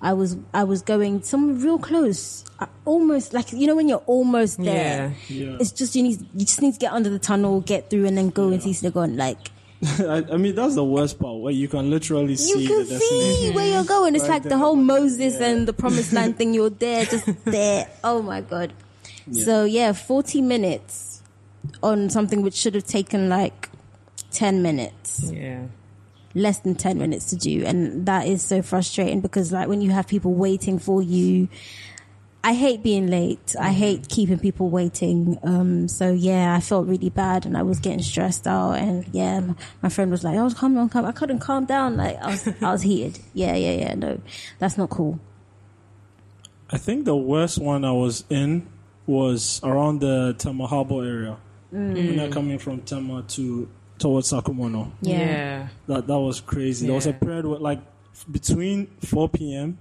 i 0.00 0.12
was 0.12 0.36
i 0.54 0.62
was 0.64 0.80
going 0.82 1.22
somewhere 1.22 1.54
real 1.56 1.78
close 1.78 2.44
I 2.60 2.66
almost 2.84 3.32
like 3.32 3.52
you 3.52 3.66
know 3.68 3.76
when 3.76 3.88
you're 3.88 4.02
almost 4.06 4.58
there 4.58 5.14
Yeah. 5.28 5.36
Yeah. 5.50 5.56
it's 5.60 5.70
just 5.70 5.94
you 5.94 6.02
need 6.02 6.20
you 6.34 6.44
just 6.44 6.60
need 6.60 6.74
to 6.74 6.78
get 6.80 6.92
under 6.92 7.08
the 7.08 7.18
tunnel, 7.20 7.60
get 7.60 7.88
through, 7.88 8.06
and 8.06 8.18
then 8.18 8.30
go 8.30 8.50
into 8.50 8.68
East 8.70 8.82
Legon. 8.82 9.16
Like 9.16 9.38
I, 10.00 10.24
I 10.34 10.36
mean, 10.38 10.56
that's 10.56 10.74
the 10.74 10.84
worst 10.84 11.20
part 11.20 11.38
where 11.38 11.52
you 11.52 11.68
can 11.68 11.88
literally 11.88 12.34
see 12.34 12.62
you 12.62 12.68
can 12.68 12.78
the 12.78 12.84
destination. 12.98 13.34
see 13.42 13.50
where 13.52 13.68
you're 13.72 13.84
going. 13.84 14.16
It's 14.16 14.24
Right 14.24 14.42
like 14.42 14.42
the 14.42 14.58
whole 14.58 14.74
Moses 14.74 15.34
Yeah. 15.38 15.46
and 15.50 15.68
the 15.68 15.72
Promised 15.72 16.12
Land 16.12 16.36
thing. 16.36 16.52
You're 16.52 16.70
there, 16.70 17.04
just 17.04 17.26
there. 17.44 17.86
Oh 18.02 18.20
my 18.22 18.40
god! 18.40 18.72
So 19.30 19.62
yeah, 19.64 19.92
forty 19.92 20.40
minutes 20.42 21.22
on 21.80 22.10
something 22.10 22.42
which 22.42 22.54
should 22.54 22.74
have 22.74 22.86
taken 22.88 23.28
like 23.28 23.68
ten 24.32 24.62
minutes, 24.62 25.30
Yeah. 25.32 25.66
Less 26.34 26.58
than 26.60 26.74
ten 26.74 26.98
minutes 26.98 27.26
to 27.30 27.36
do, 27.36 27.64
and 27.64 28.06
that 28.06 28.26
is 28.26 28.42
so 28.42 28.62
frustrating 28.62 29.20
because 29.20 29.52
like 29.52 29.68
when 29.68 29.80
you 29.80 29.90
have 29.90 30.06
people 30.06 30.34
waiting 30.34 30.78
for 30.78 31.02
you. 31.02 31.48
I 32.44 32.54
hate 32.54 32.84
being 32.84 33.08
late. 33.08 33.56
I 33.60 33.72
hate 33.72 34.08
keeping 34.08 34.38
people 34.38 34.70
waiting. 34.70 35.38
Um, 35.42 35.88
so 35.88 36.12
yeah, 36.12 36.54
I 36.54 36.60
felt 36.60 36.86
really 36.86 37.10
bad 37.10 37.44
and 37.44 37.56
I 37.56 37.62
was 37.62 37.80
getting 37.80 38.00
stressed 38.00 38.46
out. 38.46 38.74
And 38.74 39.04
yeah, 39.12 39.40
my, 39.40 39.54
my 39.82 39.88
friend 39.88 40.08
was 40.08 40.22
like, 40.22 40.38
"Oh, 40.38 40.48
calm 40.50 40.74
down, 40.74 40.88
calm." 40.88 41.04
I 41.04 41.12
couldn't 41.12 41.40
calm 41.40 41.64
down. 41.64 41.96
Like 41.96 42.16
I 42.22 42.30
was, 42.30 42.46
I 42.62 42.72
was 42.72 42.82
heated. 42.82 43.18
Yeah, 43.34 43.56
yeah, 43.56 43.72
yeah. 43.72 43.94
No, 43.96 44.20
that's 44.60 44.78
not 44.78 44.88
cool. 44.88 45.18
I 46.70 46.78
think 46.78 47.06
the 47.06 47.16
worst 47.16 47.58
one 47.58 47.84
I 47.84 47.92
was 47.92 48.24
in 48.30 48.68
was 49.06 49.60
around 49.64 50.00
the 50.00 50.34
Tema 50.38 50.66
Harbor 50.66 51.04
area. 51.04 51.38
When 51.70 51.96
you're 51.96 52.30
coming 52.30 52.58
from 52.58 52.82
Tema 52.82 53.24
to 53.28 53.68
towards 53.98 54.30
Sakumono. 54.32 54.90
Yeah. 55.02 55.18
Yeah. 55.18 55.68
That 55.86 56.06
that 56.06 56.18
was 56.18 56.40
crazy. 56.40 56.86
There 56.86 56.94
was 56.94 57.06
a 57.06 57.12
period 57.12 57.46
where 57.46 57.58
like 57.58 57.80
between 58.30 58.86
4 59.04 59.28
p.m. 59.28 59.78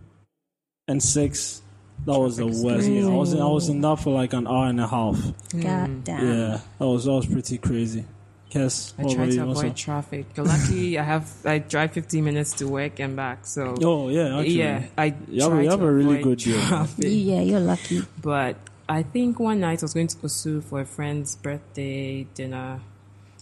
and 0.87 1.01
6, 1.01 1.61
That 2.05 2.19
was 2.19 2.37
the 2.37 2.45
worst. 2.47 2.87
Yeah, 2.87 3.07
I 3.07 3.09
was 3.15 3.33
in, 3.33 3.41
I 3.41 3.47
was 3.47 3.69
in 3.69 3.81
that 3.81 3.97
for 3.99 4.13
like 4.13 4.33
an 4.33 4.45
hour 4.47 4.67
and 4.67 4.79
a 4.79 4.87
half. 4.87 5.15
Mm. 5.15 5.63
God 5.63 6.03
damn. 6.03 6.27
Yeah, 6.27 6.59
that 6.79 6.87
was 6.87 7.05
that 7.05 7.11
was 7.13 7.25
pretty 7.25 7.57
crazy. 7.57 8.05
Yes, 8.51 8.93
I 8.97 9.03
what 9.03 9.13
try 9.15 9.23
about 9.23 9.31
to 9.31 9.35
you, 9.35 9.41
avoid 9.51 9.63
Musa? 9.63 9.75
traffic. 9.75 10.25
Luckily, 10.37 10.97
I 10.99 11.03
have 11.03 11.29
I 11.45 11.57
drive 11.59 11.91
15 11.91 12.23
minutes 12.23 12.53
to 12.53 12.67
work 12.67 12.99
and 12.99 13.15
back. 13.15 13.45
So 13.45 13.75
Oh 13.81 14.07
yeah, 14.09 14.37
actually. 14.39 14.53
yeah, 14.53 14.85
I 14.97 15.13
You 15.29 15.41
have 15.43 15.53
a- 15.53 15.63
you 15.63 15.69
have 15.69 15.81
a 15.81 15.91
really 15.91 16.21
good 16.21 16.37
deal. 16.39 16.61
traffic. 16.61 17.05
Yeah, 17.09 17.41
you're 17.41 17.59
lucky. 17.59 18.03
But 18.21 18.55
I 18.87 19.03
think 19.03 19.39
one 19.39 19.59
night 19.59 19.81
I 19.81 19.85
was 19.85 19.93
going 19.93 20.07
to 20.07 20.17
Osu 20.17 20.63
for 20.63 20.79
a 20.81 20.85
friend's 20.85 21.35
birthday 21.35 22.23
dinner. 22.35 22.79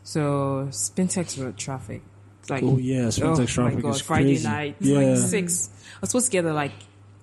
So 0.05 0.67
Spintex 0.69 1.41
Road 1.43 1.57
traffic. 1.57 2.01
Like 2.47 2.61
Oh 2.63 2.77
yeah, 2.77 3.07
Spintex 3.07 3.39
oh 3.39 3.45
traffic 3.45 3.75
my 3.75 3.81
god, 3.81 3.95
is 3.95 4.01
Friday 4.01 4.23
crazy. 4.25 4.47
night, 4.47 4.75
yeah. 4.79 4.99
like 4.99 5.17
six. 5.17 5.69
I 5.97 5.97
was 6.01 6.11
supposed 6.11 6.27
to 6.27 6.31
get 6.31 6.43
there 6.43 6.53
like 6.53 6.73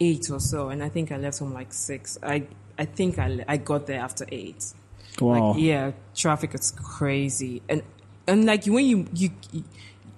eight 0.01 0.29
or 0.31 0.41
so, 0.41 0.69
and 0.69 0.83
I 0.83 0.89
think 0.89 1.13
I 1.13 1.17
left 1.17 1.39
home 1.39 1.55
like 1.55 1.73
six. 1.73 2.19
I 2.23 2.49
I 2.77 2.85
think 2.85 3.21
I 3.21 3.45
I 3.47 3.57
got 3.57 3.87
there 3.87 4.01
after 4.01 4.27
eight. 4.33 4.75
wow. 5.21 5.53
Like 5.53 5.63
yeah, 5.63 5.93
traffic 6.17 6.55
is 6.55 6.73
crazy, 6.73 7.63
and 7.69 7.85
and 8.27 8.45
like 8.47 8.65
when 8.67 8.85
you 8.85 9.07
you 9.15 9.31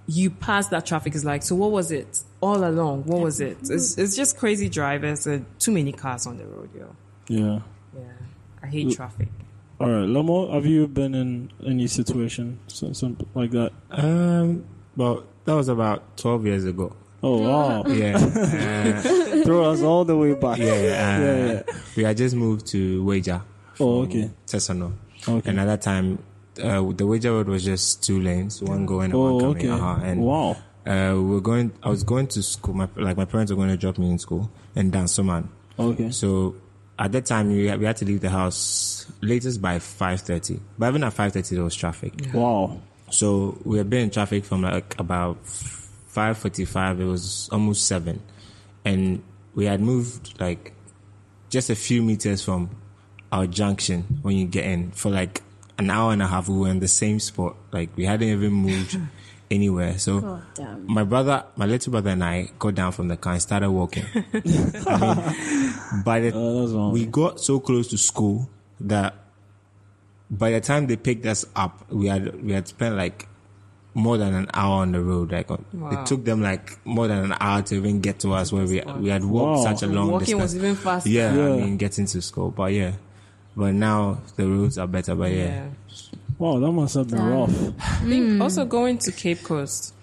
you 0.07 0.31
pass 0.31 0.69
that 0.69 0.87
traffic, 0.87 1.15
is 1.15 1.25
like 1.25 1.43
so. 1.43 1.55
What 1.55 1.71
was 1.71 1.91
it 1.91 2.23
all 2.41 2.65
along? 2.65 3.05
What 3.05 3.21
was 3.21 3.43
it? 3.43 3.59
It's 3.69 3.99
it's 3.99 4.17
just 4.17 4.39
crazy 4.39 4.71
drivers 4.71 5.27
and 5.27 5.45
too 5.59 5.73
many 5.73 5.93
cars 5.93 6.27
on 6.27 6.39
the 6.39 6.47
road, 6.47 6.71
yo. 6.75 6.97
Yeah. 7.29 7.61
Yeah, 7.95 8.05
I 8.63 8.67
hate 8.69 8.91
traffic. 8.97 9.29
All 9.81 9.89
right, 9.91 10.07
Lomo, 10.09 10.53
have 10.55 10.67
you 10.67 10.87
been 10.87 11.15
in 11.15 11.51
any 11.67 11.87
situation 11.89 12.59
something 12.69 13.27
like 13.35 13.51
that? 13.53 13.73
Um, 13.91 14.65
well, 14.97 15.25
that 15.45 15.55
was 15.55 15.69
about 15.69 16.17
12 16.17 16.47
years 16.47 16.65
ago. 16.65 16.95
Oh 17.23 17.39
wow! 17.41 17.85
Yeah. 17.87 18.19
Uh, 19.35 19.43
Throw 19.45 19.65
us 19.71 19.81
all 19.83 20.05
the 20.05 20.17
way 20.17 20.35
back. 20.35 20.59
yeah, 20.59 20.67
uh, 20.67 20.75
Yeah, 20.77 21.47
yeah. 21.53 21.63
We 21.97 22.05
had 22.05 22.17
just 22.19 22.35
moved 22.37 22.67
to 22.69 23.03
Wager. 23.05 23.43
Oh, 23.81 24.03
okay. 24.03 24.31
Tesano. 24.47 24.93
Okay. 25.27 25.51
And 25.51 25.59
at 25.59 25.65
that 25.67 25.81
time, 25.83 26.19
uh, 26.63 26.83
the 26.93 27.07
Wager 27.07 27.33
road 27.33 27.49
was 27.49 27.65
just 27.65 28.03
two 28.05 28.21
lanes, 28.21 28.63
one 28.63 28.85
going 28.87 29.11
and 29.11 29.21
one 29.21 29.33
Oh, 29.33 29.41
coming. 29.41 29.57
okay. 29.57 29.69
Uh-huh. 29.71 30.01
And 30.03 30.21
wow. 30.21 30.51
uh, 30.87 31.15
we 31.17 31.23
we're 31.23 31.41
going. 31.41 31.73
I 31.83 31.89
was 31.89 32.05
going 32.05 32.27
to 32.29 32.43
school. 32.43 32.75
My 32.75 32.89
like 32.97 33.17
my 33.17 33.25
parents 33.25 33.51
were 33.51 33.57
going 33.57 33.71
to 33.71 33.77
drop 33.79 33.97
me 33.99 34.11
in 34.11 34.19
school 34.19 34.51
in 34.75 34.91
Dansoman. 34.91 35.49
Okay. 35.79 36.11
So 36.11 36.57
at 36.99 37.13
that 37.13 37.27
time, 37.27 37.49
we 37.49 37.67
had, 37.67 37.81
we 37.81 37.87
had 37.87 37.97
to 37.99 38.05
leave 38.05 38.21
the 38.21 38.31
house 38.31 39.07
latest 39.21 39.61
by 39.61 39.79
five 39.79 40.21
thirty. 40.21 40.61
But 40.79 40.89
even 40.89 41.05
at 41.05 41.13
five 41.13 41.33
thirty, 41.33 41.55
there 41.55 41.65
was 41.65 41.75
traffic. 41.75 42.15
Wow. 42.33 42.81
So 43.11 43.59
we 43.65 43.79
had 43.79 43.91
been 43.91 44.03
in 44.03 44.11
traffic 44.11 44.45
from 44.45 44.63
like 44.63 44.99
about 44.99 45.45
five 45.47 46.39
forty-five. 46.39 47.01
It 47.01 47.05
was 47.05 47.49
almost 47.51 47.87
seven, 47.87 48.23
and 48.85 49.23
we 49.55 49.67
had 49.67 49.81
moved 49.81 50.41
like 50.41 50.73
just 51.51 51.71
a 51.71 51.75
few 51.75 52.03
meters 52.03 52.45
from 52.45 52.71
our 53.33 53.47
junction 53.47 54.03
when 54.23 54.37
you 54.37 54.47
get 54.47 54.65
in 54.65 54.93
for 54.93 55.11
like 55.11 55.43
an 55.79 55.91
hour 55.91 56.13
and 56.13 56.23
a 56.23 56.27
half. 56.27 56.49
We 56.49 56.57
were 56.59 56.69
in 56.69 56.79
the 56.81 56.89
same 56.89 57.19
spot. 57.19 57.57
Like 57.73 57.91
we 57.97 58.05
hadn't 58.05 58.29
even 58.29 58.53
moved 58.53 58.97
anywhere. 59.51 59.99
So 59.99 60.21
God 60.21 60.43
damn. 60.55 60.87
my 60.93 61.05
brother, 61.05 61.45
my 61.57 61.67
little 61.67 61.91
brother, 61.91 62.11
and 62.11 62.25
I 62.25 62.51
got 62.59 62.75
down 62.75 62.93
from 62.93 63.09
the 63.09 63.17
car 63.17 63.33
and 63.35 63.43
started 63.43 63.71
walking. 63.71 64.05
I 64.15 64.21
mean, 65.95 66.03
by 66.05 66.21
the 66.21 66.31
that's 66.31 66.73
wrong. 66.73 66.93
we 66.93 67.07
got 67.07 67.41
so 67.41 67.61
close 67.61 67.89
to 67.89 67.99
school 67.99 68.49
that 68.81 69.15
by 70.31 70.51
the 70.51 70.61
time 70.61 70.87
they 70.87 70.97
picked 70.97 71.27
us 71.27 71.45
up, 71.55 71.91
we 71.91 72.07
had 72.09 72.43
we 72.43 72.53
had 72.53 72.67
spent 72.69 72.97
like 72.97 73.29
more 73.97 74.19
than 74.19 74.35
an 74.35 74.49
hour 74.53 74.83
on 74.83 74.93
the 74.93 75.01
road. 75.01 75.31
Like 75.31 75.51
uh, 75.51 75.59
Wow. 75.73 75.91
it 76.03 76.07
took 76.07 76.25
them 76.25 76.43
like 76.43 76.85
more 76.85 77.07
than 77.07 77.25
an 77.31 77.35
hour 77.39 77.63
to 77.63 77.75
even 77.77 78.01
get 78.01 78.19
to 78.21 78.33
us 78.33 78.53
where 78.53 78.65
we 78.67 78.83
we 78.99 79.09
had 79.11 79.25
walked 79.25 79.59
Wow. 79.65 79.73
such 79.73 79.83
a 79.83 79.87
long 79.87 80.09
Walking 80.11 80.39
distance. 80.39 80.43
was 80.43 80.57
even 80.57 80.75
faster. 80.75 81.09
yeah, 81.11 81.35
Yeah. 81.35 81.53
I 81.55 81.57
mean 81.59 81.77
getting 81.77 82.07
to 82.07 82.21
school, 82.23 82.51
but 82.51 82.73
yeah. 82.73 82.93
But 83.57 83.75
now 83.75 84.19
the 84.35 84.49
roads 84.49 84.79
are 84.79 84.89
better. 84.89 85.15
But 85.15 85.31
yeah, 85.31 85.37
Yeah. 85.37 85.69
Wow, 86.39 86.59
that 86.59 86.73
must 86.73 86.95
have 86.95 87.09
been 87.09 87.19
Damn. 87.19 87.31
rough. 87.33 87.51
I 87.81 88.05
think 88.07 88.25
hmm. 88.25 88.43
also 88.43 88.65
going 88.65 88.99
to 88.99 89.13
Cape 89.13 89.43
Coast 89.43 89.95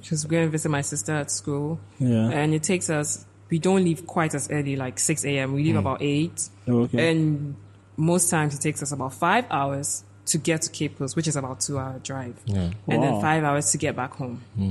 because 0.00 0.24
we're 0.24 0.30
going 0.30 0.46
to 0.46 0.50
visit 0.50 0.68
my 0.68 0.80
sister 0.82 1.12
at 1.12 1.30
school, 1.30 1.80
Yeah. 1.98 2.30
and 2.30 2.54
it 2.54 2.62
takes 2.62 2.90
us. 2.90 3.24
We 3.50 3.58
don't 3.58 3.82
leave 3.82 4.06
quite 4.06 4.34
as 4.34 4.48
early, 4.50 4.76
like 4.76 4.98
six 4.98 5.24
a.m. 5.24 5.54
We 5.54 5.64
leave 5.64 5.74
hmm. 5.74 5.78
about 5.80 6.02
eight, 6.02 6.48
oh, 6.68 6.80
Okay. 6.82 7.10
and 7.10 7.56
most 7.96 8.30
times 8.30 8.54
it 8.54 8.60
takes 8.60 8.82
us 8.82 8.92
about 8.92 9.12
five 9.14 9.44
hours 9.50 10.04
to 10.26 10.38
get 10.38 10.62
to 10.62 10.70
Cape 10.70 10.98
Coast, 10.98 11.16
which 11.16 11.26
is 11.28 11.36
about 11.36 11.60
two 11.60 11.78
hour 11.78 11.98
drive, 12.02 12.36
yeah, 12.46 12.70
and 12.88 13.02
then 13.02 13.20
five 13.20 13.42
hours 13.44 13.70
to 13.72 13.78
get 13.78 13.96
back 13.96 14.12
home. 14.14 14.42
Hmm. 14.56 14.70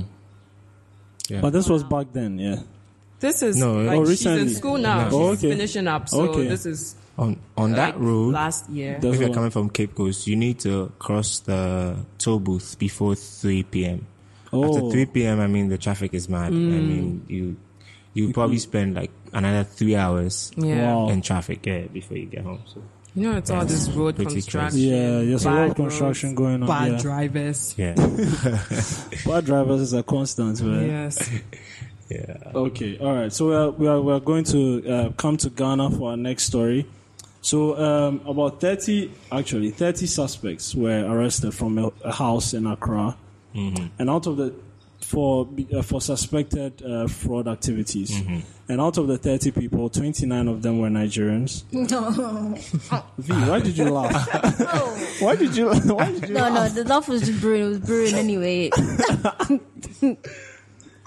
yeah. 1.28 1.40
But 1.40 1.50
this 1.52 1.68
was 1.68 1.82
back 1.84 2.08
then, 2.12 2.38
yeah. 2.38 2.60
This 3.20 3.42
is 3.42 3.56
No, 3.58 3.82
like 3.82 3.98
oh, 3.98 4.06
she's 4.06 4.24
in 4.24 4.48
school 4.48 4.78
now. 4.78 5.08
No. 5.08 5.16
Oh, 5.16 5.30
she's 5.34 5.44
okay. 5.44 5.50
finishing 5.50 5.86
up, 5.86 6.08
so 6.08 6.22
Okay. 6.22 6.46
this 6.48 6.64
is 6.64 6.96
on 7.20 7.38
on 7.56 7.72
that 7.72 7.94
like 7.94 8.02
road. 8.02 8.32
last 8.34 8.68
year. 8.70 8.98
If 9.02 9.20
you're 9.20 9.32
coming 9.34 9.50
from 9.50 9.68
Cape 9.70 9.94
Coast, 9.94 10.26
you 10.26 10.34
need 10.36 10.58
to 10.60 10.90
cross 10.98 11.40
the 11.40 11.96
toll 12.18 12.40
booth 12.40 12.78
before 12.78 13.14
3 13.14 13.62
p.m. 13.64 14.06
After 14.46 14.80
Oh. 14.82 14.90
3 14.90 15.06
p.m., 15.06 15.38
I 15.38 15.46
mean, 15.46 15.68
the 15.68 15.78
traffic 15.78 16.14
is 16.14 16.28
mad. 16.28 16.46
I 16.48 16.50
mean, 16.50 17.24
you 17.28 17.56
you 18.14 18.32
probably 18.32 18.58
spend 18.58 18.94
like 18.96 19.12
another 19.32 19.62
three 19.62 19.94
hours 19.94 20.50
yeah, 20.56 20.92
Wow. 20.94 21.10
in 21.10 21.22
traffic 21.22 21.64
yeah, 21.64 21.82
before 21.86 22.16
you 22.16 22.26
get 22.26 22.42
home. 22.42 22.58
So 22.66 22.82
you 23.14 23.22
know 23.30 23.36
it's 23.36 23.50
all 23.50 23.64
this 23.64 23.88
road 23.90 24.16
construction. 24.16 24.80
Yeah, 24.80 25.22
there's 25.22 25.44
a 25.44 25.50
lot 25.50 25.68
of 25.70 25.76
construction 25.76 26.30
roads, 26.30 26.38
going 26.38 26.62
on. 26.62 26.68
Bad 26.68 26.92
yeah. 26.92 26.98
drivers. 26.98 27.74
yeah, 27.78 27.94
Bad 29.26 29.44
drivers 29.44 29.80
is 29.82 29.92
a 29.92 30.02
constant, 30.02 30.60
man. 30.62 30.86
Yes. 30.88 31.30
yeah. 32.10 32.36
Okay, 32.54 32.98
all 32.98 33.14
right. 33.14 33.32
So 33.32 33.48
we 33.48 33.54
are 33.54 33.70
we 33.70 33.86
are, 33.86 34.00
we 34.00 34.12
are 34.12 34.20
going 34.20 34.44
to 34.44 34.88
uh, 34.88 35.10
come 35.12 35.36
to 35.38 35.50
Ghana 35.50 35.90
for 35.90 36.10
our 36.10 36.16
next 36.16 36.44
story. 36.44 36.86
So 37.42 37.76
um, 37.78 38.20
about 38.26 38.60
thirty, 38.60 39.10
actually 39.32 39.70
thirty 39.70 40.06
suspects 40.06 40.74
were 40.74 41.04
arrested 41.06 41.54
from 41.54 41.78
a, 41.78 41.92
a 42.04 42.12
house 42.12 42.52
in 42.54 42.66
Accra, 42.66 43.16
and 43.54 44.10
out 44.10 44.26
of 44.26 44.36
the 44.36 44.54
for 45.00 45.48
uh, 45.74 45.82
for 45.82 46.00
suspected 46.00 46.82
uh, 46.82 47.06
fraud 47.08 47.48
activities, 47.48 48.20
and 48.68 48.80
out 48.80 48.98
of 48.98 49.08
the 49.08 49.16
thirty 49.16 49.50
people, 49.50 49.88
twenty 49.88 50.26
nine 50.26 50.48
of 50.48 50.62
them 50.62 50.78
were 50.80 50.88
Nigerians. 50.88 51.64
V, 53.18 53.32
why 53.32 53.60
did 53.60 53.76
you 53.78 53.90
laugh? 53.90 55.20
why 55.20 55.34
did 55.34 55.56
you? 55.56 55.70
Why 55.72 56.12
did 56.12 56.28
you? 56.28 56.34
No, 56.34 56.52
no, 56.52 56.68
the 56.68 56.84
laugh 56.84 57.08
was 57.08 57.22
just 57.22 57.40
brewing. 57.40 57.62
It 57.62 57.68
was 57.68 57.78
brewing 57.78 58.14
anyway. 58.14 58.70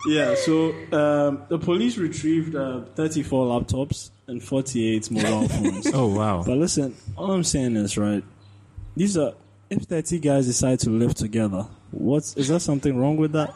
Yeah, 0.06 0.36
so 0.36 0.72
um, 0.92 1.44
the 1.48 1.58
police 1.58 1.98
retrieved 1.98 2.56
uh, 2.56 2.82
34 2.96 3.46
laptops 3.48 4.10
and 4.27 4.44
48 4.44 5.12
mobile 5.12 5.48
phones. 5.50 5.88
Oh 5.94 6.08
wow. 6.08 6.44
But 6.46 6.58
listen, 6.58 6.96
all 7.18 7.32
I'm 7.32 7.44
saying 7.44 7.75
is, 7.75 7.98
right, 7.98 8.24
these 8.96 9.18
are, 9.18 9.34
if 9.70 9.84
30 9.84 10.20
guys 10.20 10.46
decide 10.46 10.80
to 10.82 10.89
live 10.89 11.15
together, 11.15 11.68
what's, 11.92 12.36
is 12.38 12.48
there 12.48 12.60
something 12.60 12.98
wrong 12.98 13.18
with 13.18 13.32
that? 13.34 13.53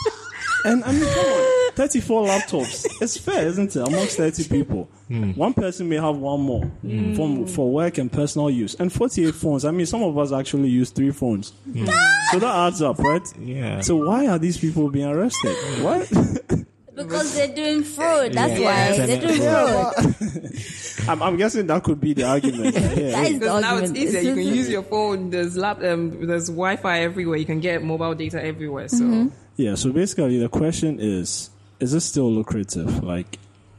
and 0.64 0.84
I 0.84 0.92
mean, 0.92 1.12
come 1.12 1.26
on, 1.26 1.72
34 1.72 2.26
laptops. 2.26 2.86
It's 3.00 3.16
fair, 3.16 3.46
isn't 3.46 3.74
it, 3.76 3.86
amongst 3.86 4.16
30 4.16 4.48
people? 4.48 4.88
Hmm. 5.08 5.32
One 5.32 5.54
person 5.54 5.88
may 5.88 5.96
have 5.96 6.16
one 6.16 6.40
more 6.40 6.64
hmm. 6.64 7.14
for, 7.14 7.46
for 7.46 7.72
work 7.72 7.98
and 7.98 8.10
personal 8.10 8.50
use. 8.50 8.74
And 8.74 8.92
48 8.92 9.34
phones, 9.34 9.64
I 9.64 9.70
mean, 9.70 9.86
some 9.86 10.02
of 10.02 10.16
us 10.18 10.32
actually 10.32 10.68
use 10.68 10.90
three 10.90 11.12
phones. 11.12 11.50
Hmm. 11.72 11.86
So 12.30 12.38
that 12.40 12.66
adds 12.66 12.82
up, 12.82 12.98
right? 12.98 13.22
Yeah. 13.38 13.80
So 13.80 13.96
why 14.04 14.26
are 14.26 14.38
these 14.38 14.58
people 14.58 14.90
being 14.90 15.06
arrested? 15.08 15.56
What? 15.82 16.66
Because 16.98 17.34
they're 17.34 17.54
doing 17.54 17.82
fraud. 17.84 18.32
That's 18.32 18.58
Yeah. 18.58 18.66
why. 18.66 18.96
Yeah. 18.96 19.06
They're 19.06 19.20
doing 19.20 19.40
fraud. 19.40 21.08
I'm, 21.08 21.22
I'm 21.22 21.36
guessing 21.36 21.66
that 21.68 21.82
could 21.84 22.00
be 22.00 22.12
the 22.12 22.24
argument. 22.24 22.74
Yeah, 22.74 22.80
That 22.88 22.98
yeah. 22.98 23.22
the 23.22 23.38
Because 23.38 23.62
now 23.62 23.76
it's 23.78 23.92
easier. 23.92 24.20
You 24.20 24.34
can 24.34 24.54
use 24.54 24.68
your 24.68 24.82
phone. 24.92 25.30
There's 25.30 25.56
lap, 25.56 25.82
um, 25.82 26.26
there's 26.26 26.48
Wi-Fi 26.48 27.00
everywhere. 27.00 27.38
You 27.38 27.46
can 27.46 27.60
get 27.60 27.82
mobile 27.82 28.14
data 28.14 28.42
everywhere. 28.42 28.88
So 28.88 29.04
mm-hmm. 29.04 29.28
Yeah, 29.56 29.74
so 29.74 29.92
basically 29.92 30.38
the 30.38 30.48
question 30.48 31.00
is 31.00 31.50
is 31.80 31.94
it 31.94 32.00
still 32.00 32.30
lucrative? 32.30 33.02
Like 33.02 33.38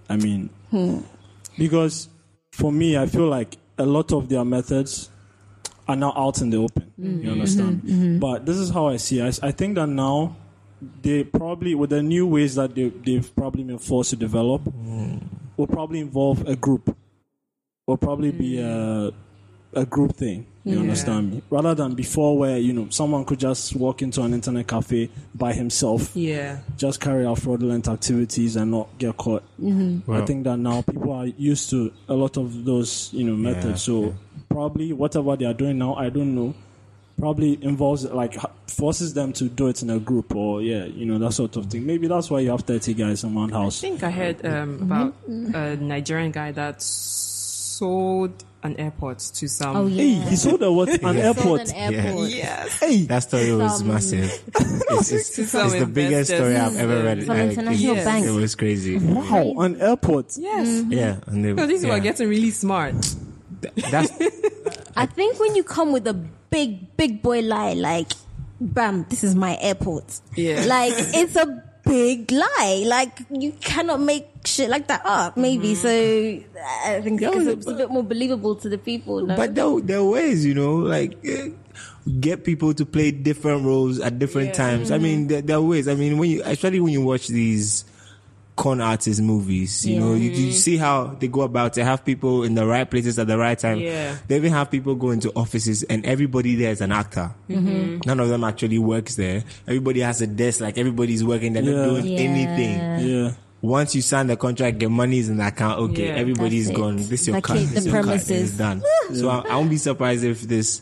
I 0.10 0.18
mean 0.18 0.50
hmm. 0.72 1.00
because 1.58 2.10
for 2.52 2.72
me 2.72 2.98
I 2.98 3.06
feel 3.06 3.28
like 3.28 3.58
a 3.78 3.86
lot 3.86 4.12
of 4.12 4.30
their 4.30 4.44
methods 4.44 5.10
are 5.88 5.96
now 5.96 6.14
out 6.16 6.42
in 6.42 6.50
the 6.50 6.58
open. 6.58 6.92
You 6.98 7.10
mm-hmm. 7.10 7.30
understand? 7.30 7.82
Mm-hmm. 7.84 8.20
But 8.20 8.46
this 8.46 8.58
is 8.58 8.70
how 8.70 8.88
I 8.88 8.98
see 8.98 9.20
it. 9.20 9.40
I, 9.42 9.48
I 9.48 9.52
think 9.52 9.76
that 9.76 9.88
now 9.88 10.36
they 11.02 11.24
probably 11.24 11.76
with 11.76 11.90
the 11.90 12.02
new 12.02 12.26
ways 12.28 12.56
that 12.56 12.74
they, 12.76 12.90
they've 12.90 13.36
probably 13.36 13.64
been 13.64 13.80
forced 13.80 14.12
to 14.12 14.16
develop 14.16 14.62
will 15.58 15.68
probably 15.68 16.00
involve 16.00 16.48
a 16.48 16.56
group. 16.56 16.96
Will 17.88 17.98
probably 17.98 18.32
be 18.32 18.60
a 18.60 19.12
a 19.74 19.86
group 19.86 20.16
thing. 20.16 20.48
You 20.64 20.76
Yeah. 20.76 20.80
understand 20.82 21.32
me? 21.32 21.42
Rather 21.52 21.76
than 21.76 21.94
before 21.94 22.36
where, 22.40 22.58
you 22.58 22.74
know, 22.74 22.88
someone 22.90 23.24
could 23.24 23.40
just 23.40 23.76
walk 23.76 24.02
into 24.02 24.24
an 24.24 24.34
internet 24.34 24.68
cafe 24.68 25.10
by 25.36 25.54
himself, 25.54 26.16
yeah, 26.16 26.60
just 26.76 27.00
carry 27.00 27.24
out 27.26 27.38
fraudulent 27.38 27.88
activities 27.88 28.56
and 28.56 28.72
not 28.72 28.88
get 28.98 29.16
caught. 29.18 29.44
Mm-hmm. 29.62 30.10
I 30.12 30.16
Well, 30.18 30.26
think 30.26 30.44
that 30.46 30.58
now 30.58 30.82
people 30.82 31.12
are 31.14 31.28
used 31.28 31.70
to 31.70 31.92
a 32.08 32.16
lot 32.16 32.36
of 32.38 32.66
those, 32.66 33.10
you 33.14 33.24
know, 33.24 33.36
methods. 33.36 33.88
Yeah, 33.88 33.94
so 33.94 34.16
probably 34.50 34.92
whatever 34.92 35.36
they 35.36 35.46
are 35.46 35.54
doing 35.54 35.78
now, 35.78 35.94
I 35.94 36.10
don't 36.10 36.34
know. 36.34 36.56
Probably 37.20 37.64
involves 37.64 38.06
like 38.06 38.36
forces 38.68 39.14
them 39.14 39.34
to 39.34 39.50
do 39.50 39.68
it 39.68 39.82
in 39.82 39.90
a 39.90 40.00
group 40.00 40.36
or 40.36 40.62
yeah, 40.62 40.86
you 40.86 41.06
know 41.06 41.20
that 41.20 41.34
sort 41.34 41.56
of 41.56 41.66
thing. 41.68 41.86
Maybe 41.86 42.08
that's 42.08 42.30
why 42.30 42.40
you 42.40 42.52
have 42.52 42.62
thirty 42.62 42.94
guys 42.94 43.24
in 43.24 43.34
one 43.34 43.50
house 43.50 43.80
I 43.84 43.88
think 43.90 44.04
I 44.04 44.12
heard 44.12 44.46
um, 44.46 44.52
mm-hmm. 44.52 44.84
about 44.84 45.30
mm-hmm. 45.30 45.56
a 45.56 45.76
Nigerian 45.76 46.32
guy 46.32 46.52
that 46.52 46.82
sold 46.82 48.44
an 48.64 48.76
airport 48.78 49.20
to 49.20 49.48
some. 49.48 49.76
Oh 49.76 49.88
Hey, 49.88 50.08
yeah. 50.10 50.30
he 50.30 50.36
sold 50.36 50.62
a 50.64 50.72
what? 50.72 50.90
An 50.90 51.00
Sold 51.00 51.16
airport. 51.16 51.70
an 51.70 51.96
airport. 51.96 52.30
Yes. 52.30 52.80
Hey, 52.80 53.04
That 53.04 53.20
story 53.20 53.54
was 53.54 53.78
Some- 53.78 53.88
massive. 53.88 54.44
It's, 54.92 55.12
it's, 55.12 55.36
To 55.36 55.42
it's 55.44 55.54
the 55.54 55.86
biggest 55.86 56.32
story 56.32 56.58
I've 56.58 56.76
ever 56.76 57.04
read. 57.04 57.24
Some 57.24 57.38
Like, 57.38 57.52
international 57.52 57.96
Yes. 57.96 58.06
bank. 58.06 58.26
It 58.26 58.32
was 58.32 58.56
crazy. 58.56 58.98
wow, 58.98 59.54
an 59.60 59.80
airport. 59.80 60.36
Yes. 60.38 60.68
Mm-hmm. 60.68 60.92
Yeah, 60.92 61.16
and 61.28 61.46
they, 61.46 61.56
So 61.56 61.68
these 61.68 61.82
people 61.82 61.96
yeah. 61.96 62.02
are 62.02 62.04
getting 62.04 62.28
really 62.28 62.52
smart. 62.52 62.96
That's 63.92 64.12
I 64.96 65.06
think 65.06 65.40
when 65.40 65.56
you 65.56 65.64
come 65.64 65.92
with 65.92 66.08
a 66.08 66.14
big, 66.50 66.96
big 66.98 67.22
boy 67.22 67.42
lie, 67.42 67.74
like, 67.74 68.12
bam, 68.60 69.06
this 69.10 69.24
is 69.24 69.36
my 69.36 69.58
airport. 69.62 70.20
Yeah. 70.36 70.66
Like, 70.66 70.94
it's 70.98 71.36
a 71.36 71.64
big 71.86 72.32
lie. 72.32 72.84
Like, 72.88 73.20
you 73.32 73.52
cannot 73.62 74.00
make 74.02 74.28
shit 74.46 74.70
like 74.70 74.88
that 74.88 75.02
up, 75.06 75.38
maybe. 75.38 75.76
So, 75.76 75.90
I 75.90 77.02
think 77.02 77.22
Yeah, 77.22 77.32
it's, 77.34 77.68
a 77.68 77.74
bit 77.74 77.90
more 77.90 78.04
believable 78.04 78.56
to 78.56 78.70
the 78.70 78.78
people. 78.78 79.22
No? 79.26 79.36
But 79.36 79.56
there, 79.56 79.80
there 79.82 80.00
are 80.00 80.06
ways, 80.06 80.46
you 80.46 80.54
know, 80.54 80.76
like 80.76 81.18
eh, 81.26 81.50
get 82.20 82.44
people 82.44 82.74
to 82.74 82.86
play 82.86 83.12
different 83.12 83.66
roles 83.66 84.00
at 84.00 84.20
different 84.20 84.50
Yeah. 84.50 84.54
times. 84.54 84.92
I 84.92 84.98
mean, 84.98 85.28
there, 85.28 85.42
there 85.42 85.58
are 85.58 85.62
ways. 85.62 85.88
I 85.88 85.96
mean, 85.96 86.18
when 86.18 86.30
you, 86.30 86.42
especially 86.44 86.80
when 86.80 86.94
you 86.94 87.02
watch 87.02 87.28
these 87.28 87.86
con 88.60 88.82
artist 88.82 89.22
movies, 89.22 89.86
you 89.86 89.98
know, 90.02 90.14
you, 90.16 90.32
you 90.32 90.52
see 90.52 90.76
how 90.76 91.16
they 91.18 91.30
go 91.30 91.42
about 91.44 91.78
it. 91.78 91.84
Have 91.86 92.04
people 92.04 92.44
in 92.44 92.56
the 92.56 92.66
right 92.68 92.90
places 92.92 93.18
at 93.18 93.26
the 93.28 93.38
right 93.38 93.58
time. 93.58 93.78
Yeah. 93.80 94.18
They 94.28 94.36
even 94.36 94.52
have 94.52 94.70
people 94.70 94.96
go 94.96 95.12
into 95.12 95.32
offices 95.32 95.84
and 95.84 96.06
everybody 96.06 96.56
there 96.56 96.72
is 96.72 96.82
an 96.82 96.92
actor. 96.92 97.32
Mm-hmm. 97.50 98.00
None 98.06 98.20
of 98.20 98.28
them 98.28 98.44
actually 98.44 98.78
works 98.78 99.16
there. 99.16 99.46
Everybody 99.66 100.02
has 100.02 100.22
a 100.22 100.28
desk, 100.28 100.60
like 100.60 100.78
everybody's 100.78 101.24
working. 101.24 101.54
They're 101.54 101.64
Yeah. 101.64 101.72
not 101.86 101.86
doing 102.02 102.06
Yeah. 102.08 102.20
anything. 102.20 103.08
Yeah. 103.10 103.32
Once 103.62 103.96
you 103.96 104.02
sign 104.02 104.28
the 104.28 104.36
contract, 104.36 104.82
your 104.82 104.92
money 104.92 105.20
is 105.20 105.30
in 105.30 105.38
the 105.38 105.48
account. 105.48 105.80
Okay, 105.80 106.08
Yeah. 106.08 106.16
everybody's 106.16 106.68
That's 106.68 106.78
gone. 106.78 106.98
This 106.98 107.22
is 107.22 107.28
your 107.30 107.40
cut. 107.42 107.56
This 107.58 107.72
the 107.72 107.82
your 107.90 107.94
cut, 107.94 108.04
premises. 108.04 108.50
it's 108.50 108.58
done. 108.58 108.84
So 109.14 109.30
I, 109.30 109.40
I 109.50 109.56
won't 109.56 109.70
be 109.70 109.78
surprised 109.78 110.26
if 110.26 110.42
this 110.42 110.82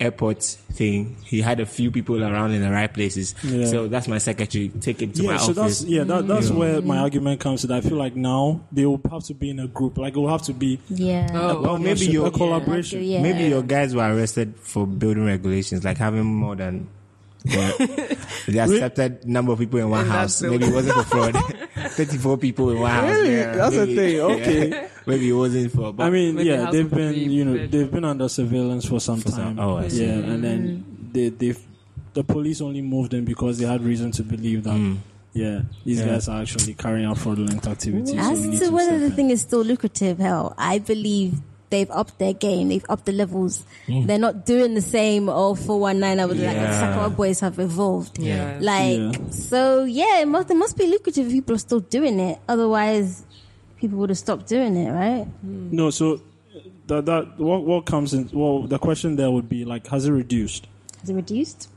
airport 0.00 0.42
thing, 0.42 1.16
he 1.24 1.40
had 1.40 1.60
a 1.60 1.66
few 1.66 1.90
people 1.90 2.22
around 2.22 2.52
in 2.52 2.62
the 2.62 2.70
right 2.70 2.92
places. 2.92 3.34
Yeah. 3.42 3.66
So 3.66 3.86
that's 3.88 4.08
my 4.08 4.18
secretary. 4.18 4.68
Take 4.68 5.02
it 5.02 5.14
to 5.16 5.22
yeah, 5.22 5.30
my 5.32 5.36
so 5.38 5.50
office. 5.52 5.80
that's 5.80 5.82
yeah, 5.84 6.04
that, 6.04 6.26
that's 6.26 6.50
where 6.50 6.80
my 6.82 6.98
argument 6.98 7.40
comes 7.40 7.60
to. 7.62 7.66
That 7.68 7.76
I 7.76 7.80
feel 7.88 7.98
like 7.98 8.16
now 8.16 8.60
they 8.72 8.86
will 8.86 9.00
have 9.10 9.24
to 9.24 9.34
be 9.34 9.50
in 9.50 9.60
a 9.60 9.68
group. 9.68 9.98
Like 9.98 10.16
it 10.16 10.18
will 10.18 10.28
have 10.28 10.42
to 10.42 10.52
be 10.52 10.80
yeah. 10.88 11.28
Oh. 11.32 11.60
well, 11.62 11.78
maybe 11.78 12.06
your 12.06 12.30
collaboration. 12.30 13.02
Yeah. 13.04 13.22
maybe 13.22 13.44
your 13.44 13.62
guys 13.62 13.94
were 13.94 14.02
arrested 14.14 14.54
for 14.58 14.86
building 14.86 15.24
regulations, 15.26 15.84
like 15.84 15.98
having 15.98 16.24
more 16.24 16.56
than 16.56 16.88
the, 17.44 18.16
the 18.48 18.58
accepted 18.58 19.26
number 19.26 19.52
of 19.52 19.58
people 19.58 19.78
in 19.78 19.90
one 19.90 20.06
In 20.06 20.10
house. 20.10 20.42
Maybe 20.42 20.64
it 20.66 20.72
wasn't 20.74 20.96
for 20.96 21.02
fraud. 21.32 21.36
Thirty-four 21.94 22.38
people 22.38 22.70
in 22.70 22.80
one 22.80 22.90
house. 22.90 23.10
Really? 23.10 23.36
Yeah, 23.36 23.54
That's 23.54 23.76
the 23.76 23.86
maybe- 23.86 23.96
thing. 23.96 24.20
Okay. 24.20 24.88
Yeah. 25.06 25.14
maybe 25.14 25.28
it 25.28 25.32
wasn't 25.32 25.72
for. 25.72 25.92
But 25.92 26.04
I 26.06 26.10
mean, 26.10 26.34
Maybe 26.36 26.48
yeah, 26.50 26.64
House 26.64 26.72
they've 26.72 26.90
been, 26.90 27.12
Belief, 27.12 27.30
you 27.30 27.44
know, 27.44 27.56
but- 27.58 27.70
they've 27.70 27.90
been 27.90 28.04
under 28.04 28.28
surveillance 28.28 28.86
for 28.86 29.00
some 29.00 29.20
For 29.20 29.30
some- 29.30 29.56
time. 29.56 29.58
oh, 29.60 29.76
I 29.78 29.88
see. 29.88 30.04
yeah, 30.06 30.12
and 30.12 30.42
then 30.44 30.84
they, 31.12 31.28
they've 31.30 31.58
the 32.14 32.22
police 32.24 32.60
only 32.60 32.80
moved 32.80 33.10
them 33.10 33.24
because 33.24 33.58
they 33.58 33.66
had 33.66 33.82
reason 33.82 34.12
to 34.12 34.22
believe 34.22 34.62
that, 34.64 34.96
yeah, 35.32 35.62
these. 35.84 35.98
Yeah. 35.98 36.06
guys 36.06 36.28
are 36.28 36.42
actually 36.42 36.74
carrying 36.74 37.06
out 37.06 37.18
fraudulent 37.18 37.66
activities. 37.66 38.14
As 38.16 38.46
need 38.46 38.60
to 38.60 38.70
whether 38.70 38.98
the 39.00 39.06
in. 39.06 39.12
thing 39.12 39.30
is 39.30 39.40
still 39.42 39.62
lucrative, 39.62 40.18
hell, 40.18 40.54
I 40.56 40.78
believe 40.78 41.34
they've 41.70 41.90
upped 41.90 42.20
their 42.20 42.32
game. 42.32 42.68
They've 42.68 42.84
upped 42.88 43.06
the 43.06 43.10
levels. 43.12 43.64
Hmm. 43.86 44.06
They're 44.06 44.16
not 44.20 44.46
doing 44.46 44.74
the 44.74 44.80
same. 44.80 45.28
Oh, 45.28 45.56
419, 45.56 46.20
I 46.20 46.24
would 46.26 46.36
like 46.38 46.54
Yeah. 46.54 46.96
Sakawa 46.96 47.16
boys 47.16 47.40
have 47.40 47.58
evolved. 47.58 48.16
Yeah. 48.20 48.58
Like, 48.60 48.96
Yeah. 48.98 49.12
so 49.30 49.82
yeah, 49.82 50.20
it 50.20 50.28
must, 50.28 50.48
it 50.52 50.54
must 50.56 50.78
be 50.78 50.86
lucrative 50.86 51.26
if 51.26 51.32
people 51.32 51.56
are 51.56 51.58
still 51.58 51.80
doing 51.80 52.20
it. 52.20 52.38
Otherwise, 52.48 53.24
people 53.84 53.98
would 53.98 54.10
have 54.10 54.18
stopped 54.18 54.46
doing 54.48 54.76
it, 54.76 54.90
right? 54.90 55.26
No, 55.42 55.90
so 55.90 56.20
that 56.86 57.06
that 57.06 57.38
what 57.38 57.64
what 57.64 57.86
comes 57.86 58.14
in? 58.14 58.28
Well, 58.32 58.62
the 58.62 58.78
question 58.78 59.16
there 59.16 59.30
would 59.30 59.48
be 59.48 59.64
like, 59.64 59.86
has 59.88 60.06
it 60.06 60.12
reduced? 60.12 60.66
Has 61.00 61.10
it 61.10 61.14
reduced? 61.14 61.68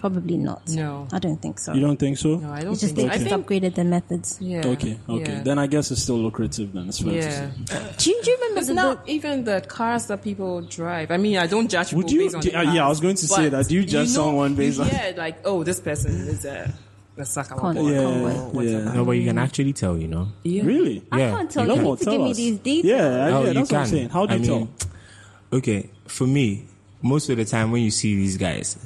Probably 0.00 0.36
not. 0.36 0.68
No. 0.68 1.08
I 1.12 1.18
don't 1.18 1.40
think 1.40 1.58
so. 1.58 1.72
You 1.72 1.80
don't 1.80 1.96
think 1.98 2.18
so? 2.18 2.36
No, 2.36 2.52
I 2.52 2.60
don't 2.60 2.72
It's 2.72 2.82
just 2.82 2.94
think. 2.94 3.08
they 3.08 3.14
I 3.14 3.18
just 3.18 3.30
think. 3.30 3.46
upgraded 3.46 3.74
their 3.74 3.86
methods. 3.86 4.36
Yeah. 4.38 4.58
Okay, 4.66 4.98
okay. 5.08 5.32
Yeah. 5.32 5.42
Then 5.42 5.58
I 5.58 5.66
guess 5.66 5.90
it's 5.90 6.02
still 6.02 6.18
lucrative. 6.18 6.74
Then 6.74 6.88
it's 6.90 6.98
fair 7.00 7.12
to 7.12 7.16
Yeah. 7.16 7.50
say. 7.50 7.50
Do 7.96 8.10
you, 8.10 8.22
do 8.22 8.30
you 8.30 8.36
remember 8.36 8.58
It's 8.58 8.68
the, 8.68 8.74
not 8.74 9.08
even 9.08 9.44
the 9.44 9.62
cars 9.66 10.06
that 10.08 10.22
people 10.22 10.60
drive. 10.60 11.10
I 11.10 11.16
mean, 11.16 11.38
I 11.38 11.46
don't 11.46 11.70
judge 11.70 11.94
Would 11.94 12.10
you- 12.10 12.20
based 12.24 12.34
on 12.34 12.42
do- 12.42 12.50
the 12.50 12.58
uh, 12.58 12.72
yeah, 12.74 12.84
I 12.84 12.88
was 12.90 13.00
going 13.00 13.16
to 13.16 13.26
say 13.26 13.48
that. 13.48 13.66
Do 13.66 13.74
you 13.76 13.84
judge 13.84 14.08
know- 14.08 14.24
someone 14.24 14.54
based 14.54 14.76
you 14.76 14.84
on- 14.84 14.90
hear, 14.90 15.14
like, 15.16 15.38
oh, 15.46 15.64
this 15.64 15.80
person 15.80 16.12
is 16.28 16.44
a 16.44 16.70
a 17.16 17.22
Sakawa 17.22 17.58
Con- 17.60 17.74
boy 17.76 17.90
Yeah, 17.90 18.50
or 18.52 18.62
yeah. 18.64 18.92
no, 18.94 19.04
but 19.04 19.12
you 19.12 19.24
can 19.24 19.38
actually 19.38 19.72
tell, 19.72 19.96
you 19.96 20.08
know. 20.08 20.28
Yeah. 20.42 20.64
Really? 20.64 21.02
I 21.12 21.18
Yeah. 21.20 21.30
can't 21.30 21.50
tell. 21.50 21.64
You 21.66 21.70
You 21.74 21.82
know, 21.82 21.90
need 21.90 21.98
to 21.98 22.04
tell 22.04 22.12
give 22.14 22.22
me 22.22 22.30
us. 22.32 22.36
these 22.36 22.58
details. 22.58 22.84
Yeah, 22.84 22.96
Oh, 23.36 23.42
yeah, 23.42 23.48
you 23.48 23.54
that's 23.54 23.70
what 23.72 23.80
I'm 23.80 23.86
saying. 23.86 24.08
How 24.10 24.26
do 24.26 24.32
I 24.32 24.36
you 24.36 24.42
mean, 24.42 24.68
tell? 24.78 25.58
Okay, 25.58 25.90
for 26.06 26.26
me, 26.26 26.64
most 27.02 27.30
of 27.30 27.36
the 27.36 27.44
time 27.44 27.70
when 27.70 27.82
you 27.82 27.90
see 27.90 28.16
these 28.16 28.36
guys, 28.36 28.76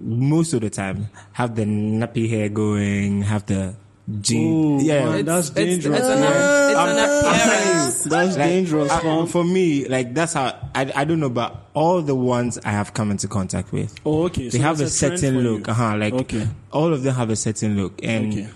most 0.00 0.52
of 0.52 0.60
the 0.60 0.68
time 0.70 1.08
have 1.32 1.54
the 1.56 1.64
nappy 1.64 2.28
hair 2.28 2.48
going, 2.50 3.22
have 3.22 3.46
the 3.46 3.74
jeans. 4.20 4.82
Ooh, 4.82 4.86
yeah, 4.86 5.04
man, 5.04 5.24
that's 5.24 5.50
dangerous. 5.50 5.98
It's, 5.98 6.08
it's 6.08 6.08
an 6.08 6.22
I'm. 6.76 6.96
That's 6.96 8.06
Like, 8.06 8.34
dangerous, 8.36 8.92
fam. 8.92 9.26
For 9.26 9.42
me, 9.44 9.88
like 9.88 10.14
that's 10.14 10.32
how 10.34 10.56
I, 10.74 10.92
I 10.94 11.04
don't 11.04 11.18
know, 11.20 11.30
but 11.30 11.56
all 11.74 12.02
the 12.02 12.14
ones 12.14 12.58
I 12.64 12.70
have 12.70 12.94
come 12.94 13.10
into 13.10 13.26
contact 13.28 13.72
with, 13.72 13.94
Oh, 14.04 14.24
okay. 14.24 14.44
they 14.48 14.58
so 14.58 14.62
have 14.62 14.76
a 14.76 14.88
trend 14.90 14.92
certain 14.92 15.40
look. 15.40 15.68
Uh 15.68 15.74
huh. 15.74 15.96
Like 15.96 16.14
Okay. 16.14 16.46
all 16.72 16.92
of 16.92 17.02
them 17.02 17.14
have 17.14 17.30
a 17.30 17.36
certain 17.36 17.76
look, 17.76 18.00
and 18.02 18.32
Okay. 18.32 18.48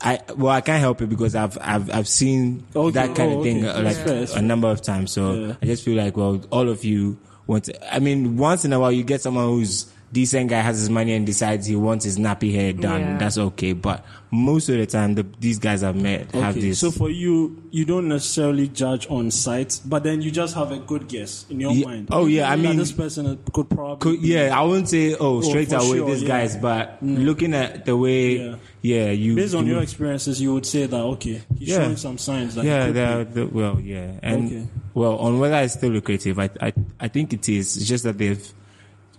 I 0.00 0.20
well, 0.36 0.52
I 0.54 0.60
can't 0.60 0.80
help 0.80 1.02
it 1.02 1.08
because 1.08 1.34
I've 1.34 1.58
I've 1.60 1.90
I've 1.90 2.08
seen 2.08 2.64
Okay. 2.74 2.92
that 2.94 3.16
kind 3.16 3.32
Oh, 3.32 3.38
of 3.38 3.42
thing 3.42 3.64
uh, 3.66 3.80
like 3.82 3.96
fair, 3.96 4.22
a 4.22 4.26
fair. 4.28 4.42
number 4.42 4.68
of 4.70 4.80
times. 4.80 5.10
So 5.12 5.32
Yeah. 5.34 5.54
I 5.60 5.66
just 5.66 5.84
feel 5.84 5.96
like 5.96 6.16
well, 6.16 6.40
all 6.50 6.68
of 6.68 6.84
you 6.84 7.18
want. 7.48 7.64
To, 7.64 7.94
I 7.94 7.98
mean, 7.98 8.36
once 8.36 8.64
in 8.64 8.72
a 8.72 8.78
while 8.78 8.92
you 8.92 9.02
get 9.02 9.22
someone 9.22 9.46
who's 9.48 9.92
decent 10.12 10.48
guy 10.50 10.60
has 10.60 10.78
his 10.78 10.90
money 10.90 11.12
and 11.14 11.26
decides 11.26 11.66
he 11.66 11.76
wants 11.76 12.04
his 12.04 12.18
nappy 12.18 12.52
hair 12.52 12.72
done. 12.72 13.00
Yeah. 13.00 13.18
That's 13.18 13.38
okay. 13.38 13.72
But 13.72 14.04
most 14.30 14.68
of 14.68 14.76
the 14.78 14.86
time, 14.86 15.14
the, 15.14 15.26
these 15.38 15.58
guys 15.58 15.82
I've 15.82 15.96
met 15.96 16.32
have 16.32 16.54
this. 16.54 16.80
so 16.80 16.90
for 16.90 17.10
you, 17.10 17.62
you 17.70 17.84
don't 17.84 18.08
necessarily 18.08 18.68
judge 18.68 19.06
on 19.10 19.30
sight, 19.30 19.80
but 19.86 20.02
then 20.04 20.20
you 20.22 20.30
just 20.30 20.54
have 20.54 20.70
a 20.72 20.78
good 20.78 21.08
guess 21.08 21.46
in 21.50 21.60
your 21.60 21.72
Yeah. 21.72 21.86
mind. 21.86 22.08
Oh, 22.10 22.26
yeah, 22.26 22.50
I 22.50 22.56
That 22.56 22.62
mean- 22.62 22.76
this 22.76 22.92
person 22.92 23.38
could 23.52 23.68
probably. 23.70 24.16
Could, 24.16 24.22
yeah, 24.24 24.58
I 24.58 24.62
wouldn't 24.62 24.88
say 24.88 25.14
oh, 25.14 25.38
oh 25.38 25.40
straight 25.42 25.72
away 25.72 25.98
sure, 25.98 26.06
this 26.10 26.22
yeah. 26.22 26.28
guys, 26.28 26.56
but 26.56 27.02
mm. 27.04 27.24
looking 27.24 27.54
at 27.54 27.84
the 27.84 27.96
way, 27.96 28.36
Yeah. 28.38 28.54
yeah, 28.82 29.10
you 29.10 29.34
Based 29.36 29.54
on 29.54 29.66
you- 29.66 29.74
your 29.74 29.82
experiences, 29.82 30.40
you 30.40 30.52
would 30.54 30.66
say 30.66 30.86
that 30.86 31.00
okay, 31.00 31.42
he's 31.58 31.68
Yeah. 31.68 31.76
showing 31.84 31.96
some 31.96 32.18
signs 32.18 32.54
that 32.54 32.64
yeah, 32.64 32.80
he 32.80 32.86
could 32.86 32.94
they're, 32.96 33.24
the 33.24 33.46
well, 33.46 33.80
yeah, 33.80 34.12
and 34.22 34.46
Okay. 34.46 34.66
well, 34.94 35.16
on 35.16 35.38
whether 35.38 35.56
it's 35.56 35.74
still 35.74 35.90
lucrative, 35.90 36.38
I, 36.38 36.50
I, 36.60 36.72
I 37.00 37.08
think 37.08 37.32
it 37.32 37.48
is. 37.48 37.76
It's 37.76 37.86
just 37.86 38.04
that 38.04 38.18
they've, 38.18 38.46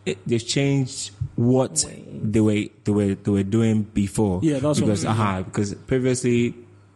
it, 0.09 0.17
they've 0.27 0.45
changed 0.45 1.11
what 1.35 1.85
they 2.11 2.39
were, 2.41 2.65
they 2.83 2.91
were, 2.91 3.15
they 3.15 3.31
were 3.31 3.43
doing 3.43 3.83
before. 3.83 4.39
Yeah, 4.43 4.59
that's 4.59 4.79
because, 4.79 5.05
I'm 5.05 5.15
saying. 5.15 5.27
uh 5.27 5.41
because 5.43 5.73
previously, 5.75 6.53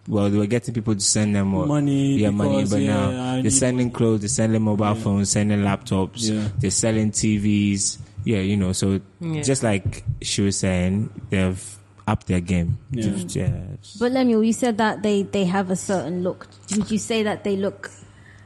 well, 0.07 0.29
they 0.29 0.37
were 0.37 0.45
getting 0.47 0.73
people 0.73 0.93
to 0.95 0.99
send 1.01 1.35
them 1.35 1.53
what, 1.53 1.67
Money, 1.67 2.17
yeah, 2.17 2.29
money, 2.29 2.65
but 2.65 2.81
yeah, 2.81 2.93
now 3.09 3.35
need 3.37 3.43
they're 3.45 3.51
sending 3.51 3.89
clothes, 3.91 4.21
they're 4.21 4.27
sending 4.29 4.61
mobile 4.61 4.95
phones, 4.95 5.29
sending 5.31 5.59
laptops, 5.61 6.29
Yeah. 6.29 6.49
they're 6.59 6.71
selling 6.71 7.11
TVs. 7.11 7.99
Yeah, 8.25 8.39
you 8.39 8.55
know, 8.57 8.71
so 8.73 8.99
Yeah. 9.19 9.41
just 9.41 9.63
like 9.63 10.03
she 10.21 10.41
was 10.41 10.57
saying, 10.57 11.09
they've 11.29 11.61
upped 12.07 12.27
their 12.27 12.39
game. 12.41 12.77
Yeah. 12.91 13.11
yeah. 13.29 13.59
But 13.99 14.11
Lemuel, 14.11 14.43
you 14.43 14.53
said 14.53 14.77
that 14.77 15.03
they, 15.03 15.23
they 15.23 15.45
have 15.45 15.69
a 15.71 15.75
certain 15.75 16.23
look. 16.23 16.47
Would 16.75 16.91
you 16.91 16.97
say 16.99 17.23
that 17.23 17.43
they 17.45 17.55
look 17.55 17.91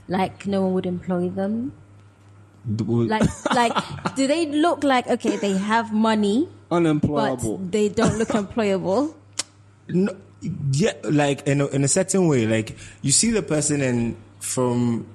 like 0.07 0.45
no 0.47 0.61
one 0.63 0.73
would 0.73 0.85
employ 0.85 1.29
them? 1.29 1.73
Like, 2.67 3.23
like, 3.55 3.73
do 4.15 4.27
they 4.27 4.47
look 4.47 4.83
like 4.83 5.07
okay? 5.07 5.37
They 5.37 5.57
have 5.57 5.93
money, 5.93 6.49
but 6.69 6.75
unemployable. 6.77 7.57
they 7.59 7.89
don't 7.89 8.17
look 8.17 8.29
employable. 8.29 9.13
No, 9.87 10.13
yeah, 10.71 10.93
like 11.03 11.47
in 11.47 11.61
a, 11.61 11.67
in 11.67 11.83
a 11.83 11.87
certain 11.87 12.27
way, 12.27 12.45
like 12.45 12.77
you 13.01 13.11
see 13.11 13.31
the 13.31 13.41
person 13.41 13.81
and 13.81 14.15
from 14.39 15.07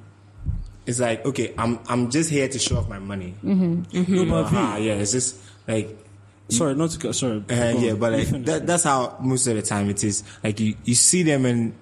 it's 0.86 0.98
like 0.98 1.24
okay, 1.26 1.54
I'm 1.58 1.78
I'm 1.88 2.10
just 2.10 2.30
here 2.30 2.48
to 2.48 2.58
show 2.58 2.78
off 2.78 2.88
my 2.88 2.98
money. 2.98 3.34
Mm-hmm. 3.44 4.14
No, 4.14 4.24
but 4.24 4.48
V, 4.48 4.86
yeah, 4.86 4.94
it's 4.94 5.12
just 5.12 5.36
like 5.68 5.96
sorry, 6.48 6.74
not 6.74 6.90
to 6.90 6.98
cut- 6.98 7.14
sorry. 7.14 7.44
uh, 7.50 7.72
yeah, 7.78 7.94
but 7.94 8.12
like 8.12 8.28
that, 8.46 8.66
that's 8.66 8.84
how 8.84 9.16
most 9.20 9.46
of 9.46 9.54
the 9.56 9.62
time 9.62 9.90
it 9.90 10.02
is. 10.02 10.24
Like 10.42 10.58
you 10.58 10.74
you 10.84 10.94
see 10.94 11.22
them 11.22 11.44
and 11.46 11.74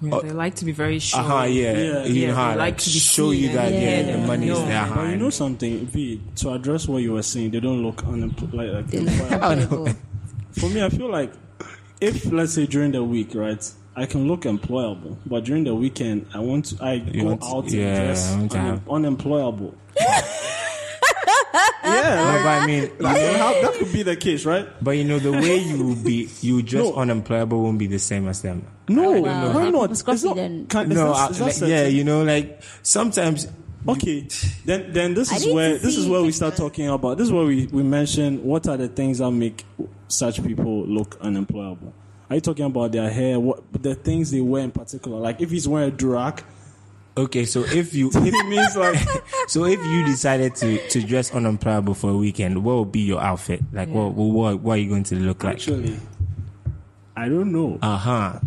Yeah, 0.00 0.20
they 0.22 0.30
like 0.30 0.54
to 0.56 0.64
be 0.64 0.72
very 0.72 0.98
sure. 1.00 1.20
uh 1.20 1.22
huh, 1.24 1.42
yeah, 1.44 1.72
Yeah. 1.72 2.04
you 2.04 2.14
Yeah, 2.22 2.28
know 2.28 2.34
how 2.36 2.50
they 2.52 2.56
like, 2.58 2.58
like 2.74 2.78
to 2.78 2.90
show 2.90 3.30
you 3.32 3.48
that 3.52 3.72
yeah, 3.72 4.00
yeah, 4.00 4.12
the 4.12 4.18
money 4.26 4.48
is 4.48 4.58
no. 4.58 4.66
there. 4.66 4.90
But 4.94 5.10
you 5.10 5.16
know 5.16 5.30
something, 5.30 5.86
V, 5.86 6.20
to 6.36 6.50
address 6.52 6.86
what 6.86 6.98
you 7.02 7.12
were 7.14 7.22
saying, 7.22 7.50
they 7.50 7.60
don't 7.60 7.82
look 7.82 8.04
unemployed. 8.06 8.52
Like, 8.54 8.72
like 8.72 8.86
They 8.88 9.00
look 9.00 9.12
employable. 9.14 9.66
employable. 9.88 9.96
For 10.60 10.68
me, 10.70 10.82
I 10.84 10.88
feel 10.88 11.10
like 11.10 11.32
if 12.00 12.30
let's 12.32 12.54
say 12.54 12.66
during 12.66 12.92
the 12.92 13.02
week, 13.02 13.34
right, 13.34 13.68
I 13.96 14.06
can 14.06 14.28
look 14.28 14.42
employable, 14.42 15.16
but 15.26 15.44
during 15.44 15.64
the 15.64 15.74
weekend, 15.74 16.26
I 16.32 16.38
want 16.38 16.66
to, 16.66 16.84
I 16.84 16.98
go 16.98 17.24
want- 17.24 17.42
out 17.44 17.64
and 17.64 17.72
dress 17.72 18.32
I 18.32 18.36
want 18.38 18.52
to 18.52 18.80
unemployable. 18.90 19.74
yeah, 21.94 22.14
No, 22.16 22.42
but 22.42 22.62
I 22.62 22.66
mean, 22.70 22.80
that, 22.98 23.16
could 23.16 23.36
hap- 23.36 23.62
that 23.62 23.74
could 23.78 23.92
be 23.92 24.02
the 24.02 24.16
case, 24.16 24.44
right? 24.44 24.66
but 24.82 24.92
you 24.92 25.04
know, 25.04 25.18
the 25.18 25.32
way 25.32 25.56
you 25.58 25.94
be, 25.96 26.28
you 26.40 26.62
just 26.62 26.84
No. 26.94 26.94
unemployable 26.96 27.62
won't 27.62 27.78
be 27.78 27.86
the 27.86 27.98
same 27.98 28.28
as 28.28 28.42
them. 28.42 28.66
No, 28.88 29.20
Wow. 29.20 29.52
why 29.54 29.70
not? 29.70 29.90
Scruffy 29.90 30.12
It's 30.14 30.24
not- 30.24 30.36
then. 30.36 30.66
can- 30.66 30.90
is 30.92 30.96
no, 30.98 31.12
that- 31.12 31.16
I- 31.16 31.28
is 31.30 31.38
that 31.38 31.44
like, 31.44 31.52
certain? 31.54 31.74
yeah, 31.74 31.86
you 31.86 32.04
know, 32.04 32.22
like 32.24 32.62
sometimes. 32.82 33.46
Okay, 33.86 34.26
then 34.66 34.92
then 34.92 35.14
this 35.14 35.32
I 35.32 35.36
is 35.36 35.46
need 35.46 35.54
where 35.54 35.72
to 35.78 35.78
this 35.78 35.96
is 35.96 36.04
see 36.04 36.10
where 36.10 36.20
we 36.22 36.32
start 36.32 36.52
pictures. 36.54 36.66
talking 36.68 36.88
about. 36.88 37.16
This 37.16 37.28
is 37.28 37.32
where 37.32 37.44
we 37.44 37.66
we 37.68 37.82
mention 37.84 38.42
what 38.44 38.66
are 38.66 38.76
the 38.76 38.88
things 38.88 39.18
that 39.18 39.30
make 39.30 39.64
such 40.08 40.42
people 40.44 40.84
look 40.84 41.16
unemployable. 41.20 41.94
Are 42.28 42.34
you 42.34 42.40
talking 42.42 42.64
about 42.66 42.90
their 42.92 43.08
hair? 43.08 43.38
What 43.38 43.62
the 43.80 43.94
things 43.94 44.32
they 44.32 44.40
wear 44.40 44.64
in 44.64 44.72
particular? 44.72 45.18
Like 45.20 45.40
if 45.40 45.50
he's 45.50 45.68
wearing 45.68 45.90
a 45.90 45.92
durag, 45.96 46.42
Okay, 47.18 47.44
so 47.44 47.64
if 47.64 47.94
you, 47.94 48.08
if, 48.14 48.16
it 48.16 48.46
means 48.48 48.76
like 48.76 48.96
so 49.48 49.64
if 49.64 49.84
you 49.84 50.04
decided 50.06 50.54
to 50.56 50.88
to 50.88 51.02
dress 51.02 51.32
unemployable 51.34 51.94
for 51.94 52.10
a 52.10 52.16
weekend, 52.16 52.62
what 52.62 52.76
would 52.78 52.92
be 52.92 53.00
your 53.00 53.20
outfit? 53.20 53.60
Like, 53.72 53.88
what, 53.88 54.14
what 54.14 54.60
what 54.60 54.74
are 54.74 54.80
you 54.80 54.88
going 54.88 55.02
to 55.04 55.16
look 55.16 55.42
like? 55.42 55.54
actually, 55.54 55.98
I 57.16 57.28
don't 57.28 57.50
know. 57.50 57.78
Uh 57.82 57.96
huh. 57.96 58.38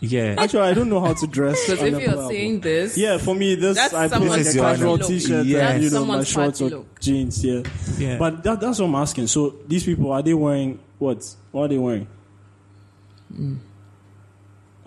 Yeah. 0.00 0.36
Actually, 0.38 0.68
I 0.68 0.74
don't 0.74 0.88
know 0.88 1.00
how 1.00 1.12
to 1.12 1.26
dress. 1.26 1.58
Because 1.66 1.82
if 1.82 1.90
you're 1.90 2.00
unemployable. 2.00 2.28
saying 2.30 2.60
this, 2.60 2.96
Yeah, 2.96 3.18
for 3.18 3.34
me, 3.34 3.56
this 3.56 3.76
That's 3.76 3.92
I 3.92 4.08
put 4.08 4.28
like 4.28 4.46
a 4.46 4.52
casual 4.54 4.96
t-shirt 4.98 5.44
Yeah. 5.44 5.70
and 5.70 5.82
you 5.82 5.90
know 5.90 6.04
my 6.06 6.22
shorts 6.22 6.62
or 6.62 6.70
look. 6.70 7.00
jeans. 7.00 7.44
Yeah, 7.44 7.62
Yeah. 7.98 8.16
But 8.16 8.42
that, 8.44 8.60
that's 8.60 8.78
what 8.78 8.86
I'm 8.86 8.94
asking. 8.94 9.26
So 9.26 9.56
these 9.66 9.84
people 9.84 10.12
are 10.12 10.22
they 10.22 10.34
wearing 10.34 10.78
what? 10.98 11.26
What 11.50 11.64
are 11.64 11.68
they 11.68 11.78
wearing? 11.78 12.06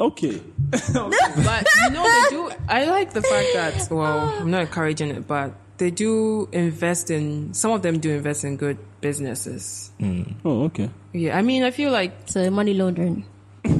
Okay. 0.01 0.41
but 0.71 1.67
you 1.77 1.89
know 1.91 2.03
they 2.03 2.29
do. 2.31 2.51
I 2.67 2.85
like 2.85 3.13
the 3.13 3.21
fact 3.21 3.47
that 3.53 3.87
well, 3.91 4.33
I'm 4.39 4.49
not 4.49 4.61
encouraging 4.61 5.11
it, 5.11 5.27
but 5.27 5.53
they 5.77 5.91
do 5.91 6.49
invest 6.51 7.11
in. 7.11 7.53
Some 7.53 7.71
of 7.71 7.83
them 7.83 7.99
do 7.99 8.09
invest 8.09 8.43
in 8.43 8.57
good 8.57 8.79
businesses. 8.99 9.91
Hmm. 9.99 10.23
Oh, 10.43 10.63
okay. 10.63 10.89
Yeah, 11.13 11.37
I 11.37 11.43
mean, 11.43 11.63
I 11.63 11.69
feel 11.69 11.91
like 11.91 12.13
So 12.25 12.49
money 12.49 12.73
laundering. 12.73 13.25
go, 13.63 13.75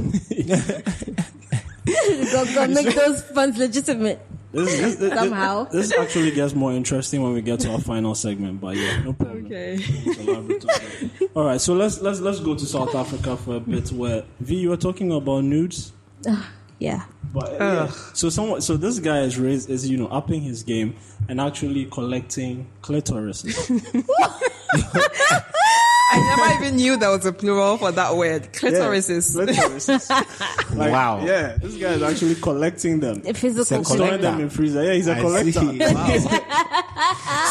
go 2.54 2.68
make 2.68 2.96
those 2.96 3.24
funds 3.24 3.58
legitimate. 3.58 4.22
This, 4.52 4.80
this, 4.80 4.96
this, 4.98 5.14
Somehow. 5.14 5.64
This, 5.66 5.90
this 5.90 5.98
actually 5.98 6.32
gets 6.32 6.54
more 6.54 6.74
interesting 6.74 7.24
when 7.24 7.34
we 7.34 7.42
get 7.42 7.62
to 7.62 7.72
our 7.72 7.80
final 7.80 8.14
segment. 8.14 8.62
But 8.62 8.76
yeah, 8.76 9.02
no 9.02 9.14
problem. 9.14 9.46
okay. 9.46 9.78
It's 9.80 10.20
elaborate 10.20 10.62
on 10.62 10.68
that. 10.68 11.30
All 11.36 11.46
right, 11.46 11.62
so 11.62 11.74
let's 11.74 12.02
let's 12.02 12.20
let's 12.20 12.42
go 12.42 12.54
to 12.54 12.66
South 12.66 12.94
Africa 12.94 13.38
for 13.38 13.56
a 13.56 13.60
bit. 13.60 13.92
Where 13.92 14.24
V, 14.40 14.56
you 14.56 14.70
were 14.70 14.78
talking 14.78 15.12
about 15.12 15.46
nudes. 15.46 15.94
Yeah. 16.80 17.04
But 17.34 17.54
yeah. 17.54 17.92
so 18.14 18.30
someone, 18.30 18.62
so 18.62 18.76
this 18.76 19.00
guy 19.00 19.20
is 19.22 19.38
raised 19.40 19.70
is 19.70 19.88
you 19.88 19.98
know 19.98 20.08
upping 20.08 20.42
his 20.42 20.64
game 20.64 20.96
and 21.30 21.40
actually 21.40 21.86
collecting 21.86 22.68
clitorises. 22.82 23.56
I 26.14 26.36
never 26.36 26.64
even 26.66 26.76
knew 26.76 26.98
there 26.98 27.10
was 27.10 27.26
a 27.26 27.32
plural 27.32 27.78
for 27.78 27.92
that 27.94 28.16
word. 28.18 28.52
Clitorises. 28.52 29.34
Yeah, 29.38 29.46
clitorises. 29.54 30.10
Like, 30.76 30.92
Wow. 30.92 31.24
Yeah, 31.26 31.56
this 31.58 31.76
guy 31.78 31.92
is 31.94 32.02
actually 32.04 32.36
collecting 32.36 33.00
them, 33.00 33.22
A 33.26 33.34
physical 33.34 33.80
It's 33.80 33.90
a 33.92 33.94
storing 33.94 34.22
them 34.22 34.42
in 34.42 34.50
freezer. 34.50 34.84
Yeah, 34.84 34.94
he's 34.94 35.08
a 35.08 35.16
I 35.18 35.22
collector. 35.22 35.52
see. 35.52 35.78
Wow. 35.80 36.48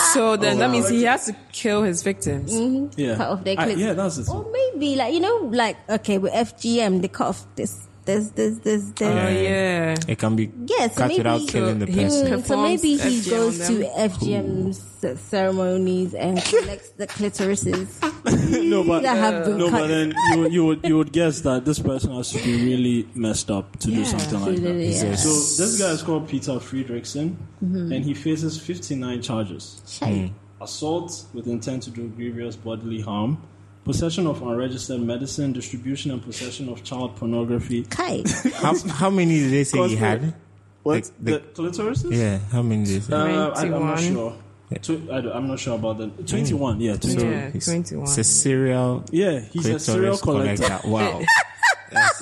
So 0.15 0.37
then 0.37 0.57
Oh, 0.57 0.59
that 0.61 0.67
wow. 0.67 0.73
means 0.73 0.89
he 0.89 1.05
has 1.05 1.27
to 1.27 1.37
kill 1.53 1.83
his 1.85 2.03
victims. 2.03 2.53
Mm-hmm. 2.53 3.01
Yeah, 3.01 3.17
Cut 3.17 3.29
off 3.29 3.45
their 3.45 3.59
I- 3.61 3.67
yeah, 3.69 3.93
that's 3.95 4.19
it. 4.19 4.29
Or 4.29 4.45
maybe 4.51 4.97
like 4.97 5.15
you 5.15 5.21
know, 5.21 5.37
like 5.53 5.77
okay, 5.89 6.19
with 6.19 6.33
FGM 6.33 7.01
they 7.01 7.09
cut 7.09 7.29
off 7.29 7.47
this 7.57 7.87
this 8.11 8.31
this 8.31 8.59
this, 8.59 8.83
this. 8.99 9.09
Oh 9.09 9.29
yeah. 9.29 9.95
It 10.09 10.19
can 10.19 10.35
be 10.37 10.51
Yeah, 10.67 10.89
so 10.89 10.95
cut 10.99 11.09
maybe- 11.09 11.19
without 11.19 11.49
killing 11.49 11.79
the 11.79 11.87
So 11.87 11.93
he- 11.93 12.03
person. 12.05 12.27
Mm, 12.41 12.45
so 12.47 12.63
maybe 12.63 12.91
he 12.97 13.21
FGM 13.21 13.31
goes 13.31 13.67
to 13.69 13.75
them. 13.75 14.11
FGM 14.11 14.75
c- 14.75 15.17
ceremonies 15.17 16.15
and 16.15 16.43
collects 16.51 16.91
the 17.01 17.07
clitorises 17.07 17.89
no, 18.73 18.85
but 18.85 19.03
that 19.03 19.17
have 19.17 19.45
been 19.47 19.59
no, 19.59 19.71
cut. 19.71 19.81
but 19.81 19.87
then 19.89 20.15
you 20.33 20.39
would- 20.41 20.53
you 20.53 20.65
would 20.67 20.81
you 20.91 20.97
would 20.99 21.13
guess 21.13 21.41
that 21.43 21.65
this 21.65 21.79
person 21.79 22.15
has 22.15 22.31
to 22.33 22.39
be 22.43 22.55
really 22.71 23.09
messed 23.15 23.51
up 23.51 23.79
to 23.79 23.89
do 23.91 24.05
something 24.05 24.41
like 24.41 24.57
that. 24.57 24.75
Yeah. 24.75 25.11
Yes. 25.11 25.23
So 25.25 25.31
this 25.63 25.79
guy 25.81 25.91
is 25.91 26.03
called 26.03 26.29
Peter 26.29 26.53
Frederiksen, 26.69 27.37
and 27.61 28.05
he 28.05 28.15
faces 28.15 28.59
59 28.59 29.23
charges: 29.23 29.81
Shite. 29.87 30.33
assault 30.61 31.25
with 31.35 31.47
intent 31.47 31.83
to 31.85 31.91
do 31.91 32.09
grievous 32.09 32.57
bodily 32.57 33.01
harm, 33.01 33.39
possession 33.85 34.27
of 34.27 34.43
unregistered 34.43 35.01
medicine, 35.01 35.53
distribution 35.53 36.11
and 36.11 36.23
possession 36.23 36.69
of 36.69 36.83
child 36.85 37.17
pornography. 37.17 37.85
Kai. 37.85 38.23
How, 38.55 38.77
how 38.89 39.11
many 39.11 39.41
did 39.41 39.53
they 39.53 39.65
say 39.65 39.89
he 39.89 39.97
had? 39.97 40.35
What 40.83 41.05
The- 41.05 41.13
the, 41.19 41.39
the- 41.39 41.71
clitorises? 41.71 42.17
Yeah, 42.17 42.39
how 42.51 42.63
many 42.63 42.85
did 42.85 43.03
they 43.03 43.07
say? 43.07 43.15
Uh, 43.15 43.51
I, 43.51 43.63
am 43.63 43.71
not 43.71 43.99
21. 43.99 43.99
sure. 43.99 44.37
Tw- 44.81 45.11
I, 45.11 45.37
am 45.37 45.49
not 45.49 45.59
sure 45.59 45.75
about 45.75 45.99
that. 45.99 46.09
Hmm. 46.09 46.25
21, 46.25 46.81
yeah, 46.81 46.97
21. 46.97 47.33
Yeah, 47.33 47.51
He's- 47.51 47.65
21. 47.67 48.05
It's 48.05 48.19
a 48.19 48.25
serial 48.25 49.05
Yeah, 49.11 49.41
he's 49.41 49.67
a 49.67 49.79
serial 49.79 50.17
clitoris 50.17 50.61
collector. 50.61 50.89
Wow. 50.89 51.23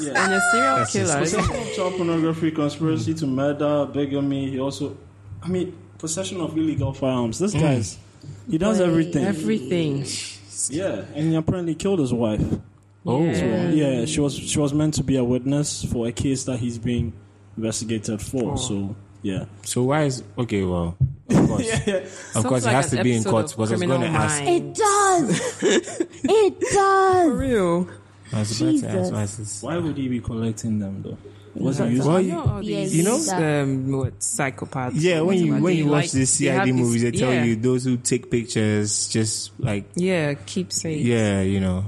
Yeah. 0.01 0.25
And 0.25 0.33
a 0.33 0.40
serial 0.51 0.77
That's 0.77 0.92
killer. 0.92 1.18
Possession 1.18 1.57
of 1.57 1.75
child 1.75 1.97
pornography, 1.97 2.51
conspiracy 2.51 3.12
hmm. 3.12 3.18
to 3.18 3.27
murder, 3.27 3.87
bigamy. 3.87 4.51
He 4.51 4.59
also, 4.59 4.97
I 5.42 5.49
mean, 5.49 5.77
possession 5.99 6.40
of 6.40 6.57
illegal 6.57 6.94
firearms. 6.94 7.38
This 7.38 7.53
hmm. 7.53 7.61
guy's, 7.61 7.99
he 8.51 8.59
does 8.59 8.79
Boy. 8.79 8.85
everything. 8.87 9.25
Everything. 9.25 10.05
Yeah, 10.71 11.05
and 11.14 11.31
he 11.31 11.35
apparently 11.37 11.75
killed 11.75 11.99
his 12.01 12.12
wife. 12.12 12.42
Oh. 13.07 13.25
Yeah. 13.25 13.68
Yeah, 13.71 14.05
she 14.05 14.21
was 14.21 14.35
she 14.35 14.59
was 14.59 14.75
meant 14.75 14.94
to 14.94 15.03
be 15.05 15.16
a 15.16 15.25
witness 15.25 15.85
for 15.85 16.07
a 16.09 16.12
case 16.12 16.44
that 16.44 16.59
he's 16.59 16.79
being 16.79 17.12
investigated 17.57 18.21
for. 18.21 18.53
Oh. 18.53 18.57
So 18.57 18.97
yeah, 19.23 19.47
So 19.62 19.83
why 19.85 20.03
is 20.05 20.23
okay? 20.37 20.62
Well, 20.62 20.97
of 21.31 21.37
course, 21.49 21.73
of 21.88 22.09
Sounds 22.09 22.47
course, 22.47 22.64
like 22.64 22.73
it 22.73 22.77
has 22.77 22.90
to 22.90 23.03
be 23.03 23.12
in 23.12 23.21
episode 23.21 23.31
court 23.31 23.47
because 23.51 23.73
I 23.73 23.75
was 23.75 23.83
going 23.83 24.01
to 24.01 24.07
ask. 24.07 24.42
It 24.42 24.75
does. 24.75 25.62
it 26.25 26.55
For 26.55 26.73
does. 26.73 27.33
real. 27.33 27.88
I 28.33 28.38
was 28.40 28.61
about 28.61 28.71
to 28.71 28.87
ask 28.87 28.94
Jesus. 28.94 29.11
why 29.12 29.23
is 29.23 29.37
this? 29.38 29.62
why 29.62 29.77
would 29.79 29.97
he 29.97 30.09
be 30.09 30.21
collecting 30.21 30.79
them 30.79 31.03
though? 31.03 31.18
What's 31.54 31.78
he 31.78 31.84
That's 31.84 31.94
using? 31.96 32.11
Well, 32.12 32.20
You 32.20 32.26
you- 32.28 32.32
know 32.34 32.44
all 32.44 32.62
Yeah, 32.62 32.80
these, 32.80 32.96
you 32.96 33.02
know- 33.04 33.62
um, 33.62 33.92
what 33.92 34.18
psychopaths. 34.20 34.92
Yeah, 34.94 35.20
when 35.22 35.38
you 35.38 35.52
when 35.54 35.62
they 35.64 35.72
you 35.74 35.87
watch 35.87 36.04
like- 36.04 36.11
the 36.12 36.26
CID 36.26 36.54
have 36.54 36.68
movies, 36.74 37.02
they 37.02 37.11
tell 37.11 37.32
yeah. 37.32 37.44
you 37.44 37.56
those 37.56 37.84
who 37.84 37.96
take 37.96 38.30
pictures, 38.30 39.08
just 39.08 39.52
like 39.58 39.84
Yeah, 39.96 40.34
keep 40.34 40.72
saying. 40.72 41.04
yeah, 41.06 41.40
you 41.42 41.61
know, 41.61 41.84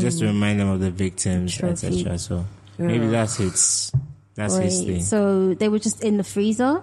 just 0.00 0.18
to 0.20 0.26
remind 0.26 0.60
them 0.60 0.68
of 0.68 0.80
the 0.80 0.90
victims, 0.90 1.60
etc. 1.62 2.18
So 2.18 2.44
maybe 2.78 3.04
Yeah. 3.04 3.10
that's 3.10 3.36
his 3.36 3.92
that's 4.34 4.56
his 4.56 4.82
thing. 4.82 5.02
so 5.02 5.54
they 5.54 5.68
were 5.68 5.78
just 5.78 6.02
in 6.02 6.16
the 6.16 6.24
freezer. 6.24 6.82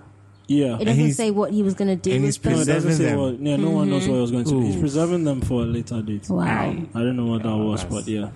Yeah, 0.50 0.78
It 0.80 0.86
doesn't 0.86 1.04
he's- 1.04 1.18
say 1.18 1.30
what 1.32 1.52
he 1.52 1.62
was 1.62 1.74
going 1.74 1.90
to 1.90 1.98
do. 1.98 2.10
and 2.16 2.24
he's 2.24 2.38
them. 2.38 2.54
no, 2.54 2.60
it 2.62 2.66
doesn't 2.66 2.84
preserving 2.84 2.98
say 2.98 3.04
them. 3.12 3.20
what. 3.20 3.40
Yeah, 3.42 3.56
no 3.58 3.70
one 3.72 3.90
knows 3.90 4.08
what 4.08 4.16
he 4.16 4.22
was 4.22 4.32
going 4.32 4.46
to 4.46 4.50
do. 4.52 4.62
He's 4.62 4.78
preserving 4.78 5.26
them 5.26 5.42
for 5.42 5.64
a 5.64 5.66
later 5.66 6.02
date. 6.02 6.30
Wow. 6.30 6.70
I 6.96 7.00
don't 7.02 7.18
know 7.18 7.26
what 7.26 7.44
that 7.44 7.50
Oh, 7.50 7.66
was, 7.68 7.84
but 7.84 8.08
yeah, 8.08 8.30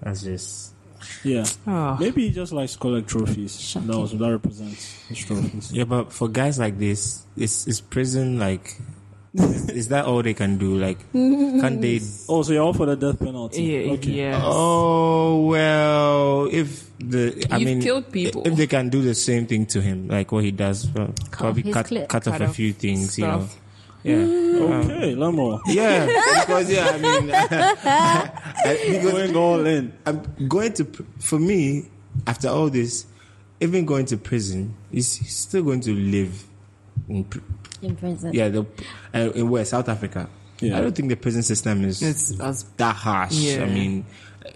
That's 0.00 0.22
just 0.22 0.72
yeah. 1.24 1.44
Oh. 1.66 1.96
Maybe 2.00 2.28
he 2.28 2.30
just 2.30 2.52
likes 2.52 2.72
to 2.72 2.78
collect 2.78 3.08
trophies. 3.08 3.60
Shocking. 3.60 3.88
That 3.88 3.98
was 3.98 4.12
that 4.12 4.30
represents 4.30 5.02
his 5.08 5.18
trophies. 5.18 5.72
yeah. 5.72 5.84
But 5.84 6.12
for 6.12 6.28
guys 6.28 6.58
like 6.58 6.78
this, 6.78 7.24
is 7.36 7.66
is 7.66 7.80
prison 7.80 8.38
like? 8.38 8.76
is, 9.34 9.68
is 9.70 9.88
that 9.88 10.06
all 10.06 10.22
they 10.22 10.34
can 10.34 10.58
do? 10.58 10.76
Like, 10.76 10.98
can't 11.12 11.80
they? 11.80 12.00
Oh, 12.28 12.42
so 12.42 12.52
you're 12.52 12.62
all 12.62 12.72
for 12.72 12.86
the 12.86 12.96
death 12.96 13.18
penalty? 13.18 13.62
Yeah, 13.62 13.92
okay. 13.92 14.10
yes. 14.10 14.42
Oh 14.44 15.46
well, 15.46 16.48
if 16.50 16.90
the 16.98 17.46
I 17.50 17.58
You've 17.58 17.66
mean, 17.66 17.82
killed 17.82 18.10
people. 18.10 18.46
If 18.46 18.56
they 18.56 18.66
can 18.66 18.88
do 18.88 19.02
the 19.02 19.14
same 19.14 19.46
thing 19.46 19.66
to 19.66 19.80
him, 19.80 20.08
like 20.08 20.32
what 20.32 20.44
he 20.44 20.50
does, 20.50 20.88
well, 20.90 21.12
probably 21.30 21.62
his 21.62 21.74
cut 21.74 21.88
cut 22.08 22.28
off 22.28 22.38
Cut 22.38 22.42
a 22.42 22.48
few 22.48 22.72
things, 22.72 23.18
you 23.18 23.26
know. 23.26 23.48
Stuff. 24.00 24.04
Yeah. 24.04 24.16
Um, 24.64 24.90
Okay, 24.90 25.14
Lamo. 25.14 25.60
yeah, 25.66 26.06
because 26.40 26.70
yeah, 26.70 26.88
I 26.92 26.98
mean, 26.98 27.30
I, 27.34 28.30
because 28.90 29.12
Going 29.12 29.36
all 29.36 29.66
in. 29.66 29.92
I'm 30.06 30.22
going 30.48 30.72
to 30.74 30.84
for 31.20 31.38
me 31.38 31.88
after 32.26 32.48
all 32.48 32.68
this, 32.70 33.06
even 33.60 33.84
going 33.86 34.06
to 34.06 34.16
prison, 34.16 34.74
he's, 34.90 35.14
he's 35.16 35.36
still 35.36 35.62
going 35.62 35.80
to 35.82 35.94
live 35.94 36.44
in 37.08 37.24
pr- 37.24 37.38
in 37.82 37.94
prison. 37.96 38.32
yeah 38.34 38.48
the 38.48 38.66
uh, 39.14 39.30
in 39.34 39.48
where 39.48 39.64
South 39.64 39.88
Africa. 39.88 40.28
Yeah. 40.60 40.76
I 40.76 40.80
don't 40.80 40.94
think 40.94 41.08
the 41.08 41.16
prison 41.16 41.42
system 41.44 41.84
is 41.84 42.02
It's 42.02 42.38
as 42.40 42.64
that 42.78 42.96
harsh. 42.96 43.32
Yeah. 43.34 43.62
I 43.62 43.66
mean, 43.66 44.04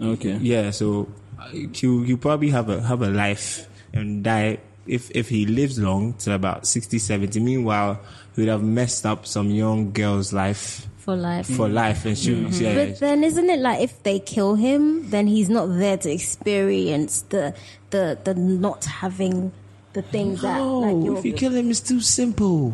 Okay. 0.01 0.35
yeah. 0.41 0.71
So 0.71 1.07
uh, 1.39 1.47
you 1.53 2.03
you 2.03 2.17
probably 2.17 2.49
have 2.49 2.67
a 2.69 2.81
have 2.81 3.01
a 3.01 3.09
life 3.09 3.67
and 3.93 4.21
die 4.23 4.59
if 4.85 5.09
if 5.11 5.29
he 5.29 5.45
lives 5.45 5.79
long 5.79 6.13
till 6.13 6.33
about 6.33 6.67
60, 6.67 6.97
70. 6.99 7.39
Meanwhile, 7.39 7.99
he 8.35 8.41
would 8.41 8.49
have 8.49 8.63
messed 8.63 9.05
up 9.05 9.25
some 9.25 9.49
young 9.49 9.91
girl's 9.91 10.33
life 10.33 10.87
for 10.97 11.15
life. 11.15 11.47
for 11.47 11.67
life, 11.69 12.05
and 12.05 12.17
she 12.17 12.31
Mm-hmm. 12.33 12.63
yeah. 12.63 12.85
But 12.85 12.99
then, 12.99 13.23
isn't 13.23 13.49
it 13.49 13.59
like 13.59 13.81
if 13.81 14.01
they 14.03 14.19
kill 14.19 14.55
him, 14.55 15.09
then 15.09 15.27
he's 15.27 15.49
not 15.49 15.67
there 15.67 15.97
to 15.97 16.09
experience 16.11 17.21
the 17.29 17.53
the 17.91 18.17
the 18.23 18.33
not 18.35 18.85
having 18.85 19.51
the 19.93 20.01
things 20.01 20.41
that 20.41 20.59
like 20.59 20.95
Oh, 20.95 21.17
if 21.17 21.25
you 21.25 21.33
kill 21.33 21.51
him, 21.53 21.69
it's 21.69 21.79
too 21.81 21.99
simple. 22.01 22.73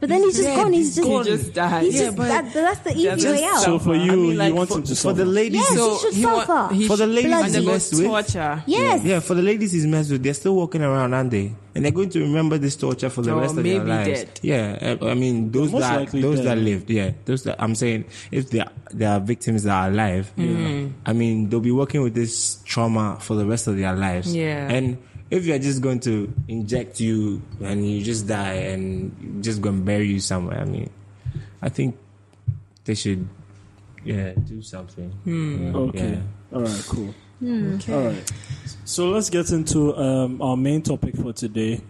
But 0.00 0.10
then 0.10 0.22
he's 0.22 0.36
just 0.36 0.44
dead. 0.48 0.56
gone. 0.56 0.72
He's 0.72 0.94
just, 0.94 1.08
gone. 1.08 1.24
He 1.24 1.30
just 1.30 1.52
died. 1.54 1.82
He's 1.82 1.94
Yeah, 1.96 2.00
just, 2.04 2.16
but 2.16 2.28
that, 2.28 2.52
that's 2.54 2.80
the 2.80 2.92
easy 2.92 3.04
just 3.08 3.26
way 3.26 3.44
out. 3.44 3.58
So 3.62 3.78
for 3.80 3.94
I 3.94 4.04
you, 4.04 4.12
mean, 4.12 4.36
like, 4.38 4.48
you 4.50 4.54
want 4.54 4.68
for, 4.68 4.76
him 4.78 4.82
to 4.84 4.94
for 4.94 5.12
the 5.12 5.24
ladies, 5.24 5.60
Yes, 5.60 5.74
so 5.76 5.94
he 5.94 5.98
should 6.00 6.14
he 6.14 6.24
wa- 6.24 6.44
suffer. 6.44 6.74
he 6.74 6.86
For 6.86 6.96
the 6.96 7.06
ladies 7.08 7.24
he 7.24 7.32
undergo 7.34 7.66
messed 7.72 7.92
with. 7.94 8.04
torture. 8.04 8.62
yes. 8.66 9.02
Yeah, 9.04 9.18
for 9.20 9.34
the 9.34 9.42
ladies 9.42 9.72
he's 9.72 9.86
messed 9.86 10.12
with, 10.12 10.22
they're 10.22 10.34
still 10.34 10.54
walking 10.54 10.82
around, 10.82 11.14
aren't 11.14 11.32
they? 11.32 11.52
And 11.74 11.84
they're 11.84 11.90
going 11.92 12.10
to 12.10 12.20
remember 12.20 12.58
this 12.58 12.76
torture 12.76 13.10
for 13.10 13.22
the 13.22 13.32
Or 13.32 13.40
rest 13.40 13.56
of 13.58 13.64
their 13.64 13.82
lives. 13.84 14.06
dead. 14.24 14.40
Yeah, 14.42 14.96
I 15.02 15.14
mean 15.14 15.50
those 15.50 15.72
most 15.72 15.82
that 15.82 16.12
those 16.12 16.38
dead. 16.38 16.46
that 16.46 16.58
lived. 16.58 16.90
Yeah, 16.90 17.10
those 17.24 17.42
that 17.44 17.60
I'm 17.60 17.74
saying 17.74 18.04
if 18.30 18.50
there 18.50 18.66
there 18.92 19.10
are 19.10 19.20
victims 19.20 19.64
that 19.64 19.72
are 19.84 19.88
alive, 19.90 20.30
mm. 20.38 20.92
I 21.06 21.12
mean 21.12 21.48
they'll 21.48 21.60
be 21.60 21.72
working 21.72 22.02
with 22.02 22.14
this 22.14 22.58
trauma 22.64 23.18
for 23.20 23.34
the 23.34 23.44
rest 23.46 23.66
of 23.66 23.76
their 23.76 23.94
lives. 23.94 24.34
Yeah. 24.34 24.68
and 24.70 24.98
if 25.30 25.44
you're 25.46 25.58
just 25.58 25.80
going 25.82 26.00
to 26.00 26.32
inject 26.48 27.00
you 27.00 27.42
and 27.62 27.88
you 27.88 28.02
just 28.02 28.26
die 28.26 28.54
and 28.72 29.42
just 29.44 29.60
going 29.60 29.78
to 29.78 29.84
bury 29.84 30.06
you 30.08 30.20
somewhere, 30.20 30.60
I 30.60 30.64
mean, 30.64 30.90
I 31.62 31.68
think 31.68 31.96
they 32.84 32.94
should 32.94 33.28
yeah 34.04 34.32
do 34.32 34.62
something. 34.62 35.12
Yeah, 35.24 35.76
Okay. 35.78 36.10
yeah. 36.12 36.56
All 36.56 36.62
right. 36.62 36.84
Cool. 36.88 37.14
All 37.94 38.04
right. 38.04 38.32
So 38.84 39.10
let's 39.10 39.28
get 39.30 39.50
into 39.50 39.94
um, 39.96 40.40
our 40.42 40.56
main 40.56 40.82
topic 40.82 41.14
for 41.16 41.32
today, 41.32 41.80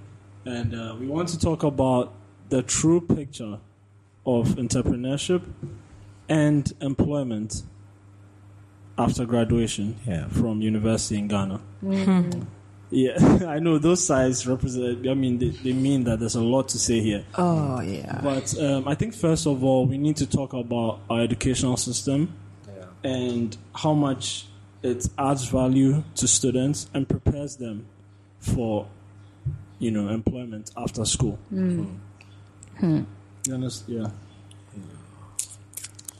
and 0.45 0.75
uh, 0.75 0.97
we 0.99 1.07
want 1.07 1.29
to 1.31 1.39
talk 1.39 1.63
about 1.63 2.13
the 2.49 2.63
true 2.63 3.01
picture 3.01 3.59
of 4.27 4.49
entrepreneurship 4.57 5.43
and 6.29 6.73
employment 6.81 7.63
after 8.99 9.25
graduation 9.25 9.97
Yeah. 10.07 10.27
from 10.29 10.61
university 10.61 11.19
in 11.19 11.29
Ghana. 11.29 11.61
Yeah, 12.91 13.17
I 13.47 13.59
know 13.59 13.79
those 13.79 14.05
sides 14.07 14.47
represent. 14.47 15.07
I 15.07 15.15
mean, 15.15 15.39
they, 15.39 15.49
they 15.49 15.73
mean 15.73 16.05
that 16.05 16.21
there's 16.21 16.37
a 16.37 16.41
lot 16.41 16.69
to 16.71 16.79
say 16.79 17.01
here. 17.01 17.25
Oh 17.37 17.81
yeah. 17.81 18.21
But 18.23 18.59
um, 18.59 18.89
I 18.89 18.95
think 18.95 19.15
first 19.15 19.47
of 19.47 19.63
all, 19.63 19.87
we 19.87 19.99
need 19.99 20.17
to 20.17 20.27
talk 20.27 20.53
about 20.53 21.01
our 21.11 21.21
educational 21.21 21.77
system 21.77 22.35
and 23.05 23.57
how 23.75 23.93
much 23.95 24.47
it 24.83 25.07
adds 25.19 25.47
value 25.47 26.03
to 26.17 26.29
students 26.29 26.89
and 26.95 27.09
prepares 27.09 27.57
them 27.57 27.87
for, 28.41 28.87
you 29.79 29.91
know, 29.91 30.09
employment 30.09 30.71
after 30.77 31.05
school. 31.05 31.39
Hmm. 31.49 31.85
Hmm. 32.79 33.03
You 33.47 33.55
understand? 33.55 33.99
Yeah. 33.99 34.09
Hmm. 34.09 34.81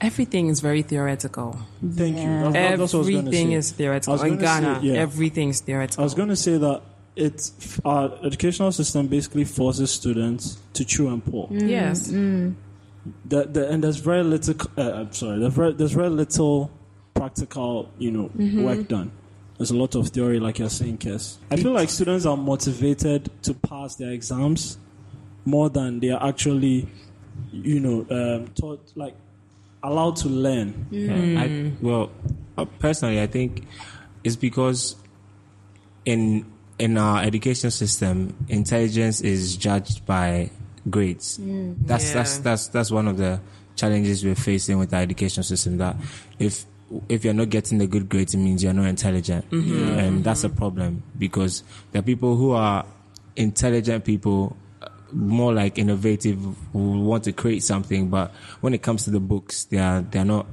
Everything 0.01 0.49
is 0.49 0.61
very 0.61 0.83
theoretical. 0.83 1.59
Thank 1.81 2.17
you. 2.17 2.23
Yeah. 2.23 2.43
That- 2.45 2.53
that- 2.53 2.79
that's 2.79 2.93
what 2.93 2.99
I 3.01 3.07
was 3.07 3.09
Everything 3.09 3.49
say. 3.49 3.53
is 3.55 3.73
I 3.73 3.77
theoretical. 3.77 4.13
was 4.15 4.23
In 4.23 4.29
gonna 4.29 4.41
say, 4.41 4.61
Ghana, 4.63 4.81
yeah. 4.83 4.93
everything's 4.95 5.63
I 5.69 6.03
was 6.03 6.15
going 6.15 6.29
to 6.29 6.37
say 6.37 6.57
that 6.59 6.83
it 7.17 7.51
our 7.85 8.13
educational 8.25 8.71
system 8.71 9.09
basically 9.09 9.45
forces 9.45 9.91
students 9.91 10.59
to 10.75 10.85
chew 10.85 11.09
and 11.09 11.25
pour. 11.25 11.49
yes. 11.51 12.09
the, 12.09 12.55
the, 13.25 13.69
and 13.69 13.83
there's 13.83 13.97
very 13.97 14.23
little. 14.23 14.55
Uh, 14.77 14.93
I'm 14.93 15.13
sorry. 15.13 15.39
There's 15.41 15.55
very, 15.55 15.73
there's 15.73 15.93
very 15.93 16.11
little 16.11 16.71
practical, 17.15 17.91
you 17.99 18.11
know, 18.13 18.31
work 18.63 18.87
done. 18.89 19.11
There's 19.57 19.71
a 19.73 19.77
lot 19.77 19.97
of 19.97 20.09
theory, 20.11 20.39
like 20.39 20.61
you're 20.61 20.71
saying, 20.71 20.99
Kes. 20.99 21.39
I 21.51 21.57
feel 21.57 21.73
like 21.73 21.91
students 21.91 22.25
are 22.27 22.37
motivated 22.37 23.31
to 23.43 23.55
pass 23.55 23.97
their 23.97 24.13
exams 24.13 24.79
more 25.45 25.69
than 25.71 25.99
they 25.99 26.11
are 26.11 26.29
actually, 26.29 26.87
you 27.51 27.81
know, 27.81 28.07
um, 28.11 28.49
taught 28.55 28.93
like 28.95 29.15
allowed 29.83 30.17
to 30.17 30.29
learn. 30.29 30.87
Yeah, 30.91 31.43
I, 31.43 31.73
well, 31.81 32.11
uh, 32.57 32.65
personally, 32.79 33.21
I 33.21 33.27
think 33.27 33.67
it's 34.25 34.37
because 34.37 34.97
in 36.05 36.45
in 36.79 36.97
our 36.97 37.23
education 37.23 37.71
system, 37.71 38.35
intelligence 38.49 39.21
is 39.21 39.57
judged 39.57 40.07
by 40.07 40.51
grades. 40.89 41.39
That's 41.41 42.13
that's 42.13 42.37
Yeah. 42.37 42.43
that's 42.43 42.69
that's 42.69 42.91
one 42.91 43.09
of 43.09 43.17
the 43.17 43.41
challenges 43.77 44.25
we're 44.25 44.35
facing 44.35 44.79
with 44.79 44.93
our 44.95 45.01
education 45.01 45.43
system. 45.43 45.79
That 45.79 45.97
if 46.39 46.65
if 47.09 47.25
you're 47.25 47.35
not 47.35 47.51
getting 47.51 47.79
the 47.79 47.87
good 47.87 48.09
grades, 48.09 48.35
it 48.35 48.39
means 48.39 48.63
you're 48.63 48.73
not 48.73 48.87
intelligent, 48.87 49.51
mm-hmm. 49.51 49.99
and 49.99 50.25
that's 50.25 50.45
a 50.45 50.49
mm-hmm. 50.49 50.59
problem 50.59 51.03
because 51.19 51.63
there 51.93 52.01
are 52.01 52.05
people 52.05 52.37
who 52.37 52.53
are 52.53 52.85
intelligent 53.37 54.05
people 54.05 54.57
more 55.13 55.53
like 55.53 55.79
innovative 55.79 56.39
who 56.73 57.01
want 57.01 57.25
to 57.25 57.33
create 57.33 57.63
something 57.63 58.09
but 58.11 58.31
when 58.61 58.75
it 58.75 58.83
comes 58.83 59.05
to 59.05 59.11
the 59.11 59.21
books 59.21 59.65
they 59.67 59.79
are 59.79 60.03
they're 60.03 60.25
not 60.25 60.47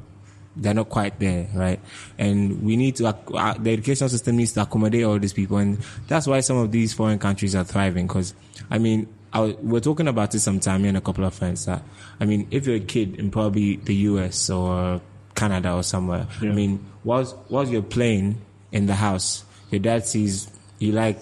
they're 0.55 0.73
not 0.73 0.89
quite 0.89 1.19
there 1.19 1.47
right? 1.53 1.79
And 2.17 2.63
we 2.63 2.77
need 2.77 2.95
to 2.97 3.07
uh, 3.07 3.53
the 3.55 3.73
education 3.73 4.09
system 4.09 4.37
needs 4.37 4.53
to 4.53 4.61
accommodate 4.61 5.03
all 5.03 5.19
these 5.19 5.33
people 5.33 5.57
and 5.57 5.79
that's 6.07 6.27
why 6.27 6.39
some 6.39 6.57
of 6.57 6.71
these 6.71 6.93
foreign 6.93 7.19
countries 7.19 7.55
are 7.55 7.63
thriving 7.63 8.07
because 8.07 8.33
i 8.69 8.77
mean 8.77 9.07
I, 9.33 9.57
we're 9.61 9.81
talking 9.81 10.07
about 10.07 10.33
it 10.33 10.39
sometime 10.39 10.81
me 10.81 10.89
and 10.89 10.97
a 10.97 11.01
couple 11.01 11.25
of 11.25 11.33
friends 11.33 11.65
that 11.65 11.83
i 12.19 12.25
mean 12.25 12.47
if 12.51 12.65
you're 12.65 12.77
a 12.77 12.79
kid 12.79 13.15
in 13.15 13.31
probably 13.31 13.77
the 13.77 13.93
us 13.95 14.49
or 14.49 15.01
canada 15.35 15.73
or 15.73 15.83
somewhere 15.83 16.27
i 16.41 16.45
mean 16.45 16.83
whilst 17.03 17.35
whilst 17.49 17.71
you're 17.71 17.81
playing 17.81 18.41
in 18.71 18.85
the 18.85 18.95
house 18.95 19.43
your 19.71 19.79
dad 19.79 20.05
sees 20.05 20.49
you 20.79 20.93
like 20.93 21.19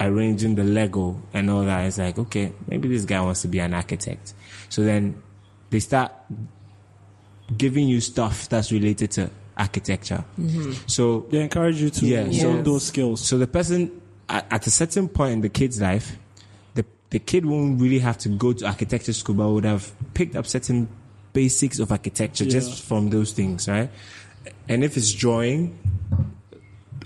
arranging 0.00 0.54
the 0.54 0.64
Lego 0.64 1.20
and 1.34 1.50
all 1.50 1.64
that. 1.64 1.86
It's 1.86 1.98
like, 1.98 2.18
okay, 2.18 2.52
maybe 2.68 2.88
this 2.88 3.04
guy 3.04 3.20
wants 3.20 3.42
to 3.42 3.48
be 3.48 3.58
an 3.58 3.74
architect. 3.74 4.34
So 4.68 4.82
then 4.84 5.20
they 5.70 5.80
start 5.80 6.12
giving 7.56 7.88
you 7.88 8.00
stuff 8.00 8.48
that's 8.48 8.70
related 8.72 9.10
to 9.12 9.30
architecture. 9.56 10.24
Mm-hmm. 10.38 10.72
So 10.86 11.26
They 11.30 11.40
encourage 11.40 11.80
you 11.80 11.90
to 11.90 12.06
Yeah, 12.06 12.22
learn 12.22 12.32
so- 12.32 12.62
those 12.62 12.86
skills. 12.86 13.20
so 13.26 13.38
the 13.38 13.46
person 13.46 14.00
at, 14.28 14.46
at 14.52 14.66
a 14.66 14.70
certain 14.70 15.08
point 15.08 15.32
in 15.32 15.40
the 15.40 15.48
kid's 15.48 15.80
life, 15.80 16.16
the 16.74 16.84
the 17.10 17.18
kid 17.18 17.46
won't 17.46 17.80
really 17.80 17.98
have 18.00 18.18
to 18.18 18.28
go 18.28 18.52
to 18.52 18.66
architecture 18.66 19.12
school, 19.14 19.34
but 19.34 19.48
would 19.50 19.64
have 19.64 19.90
picked 20.14 20.36
up 20.36 20.46
certain 20.46 20.88
basics 21.32 21.78
of 21.78 21.90
architecture 21.90 22.44
Yeah. 22.44 22.50
just 22.50 22.82
from 22.84 23.10
those 23.10 23.32
things, 23.32 23.66
right? 23.68 23.90
And 24.68 24.84
if 24.84 24.96
it's 24.96 25.12
drawing, 25.12 25.78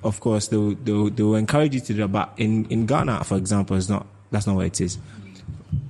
of 0.03 0.21
course 0.21 0.49
they 0.49 0.57
will, 0.57 0.75
they 0.75 0.93
will, 0.93 1.11
they 1.11 1.23
will 1.23 1.37
encourage 1.37 1.75
you 1.75 1.81
to 1.81 1.93
do. 1.95 2.01
that. 2.03 2.09
But 2.13 2.33
in 2.37 2.65
in 2.67 2.87
Ghana, 2.87 3.25
for 3.25 3.37
example, 3.37 3.77
it's 3.77 3.89
not 3.89 4.07
that's 4.31 4.47
not 4.47 4.57
what 4.57 4.67
it 4.67 4.81
is. 4.81 4.99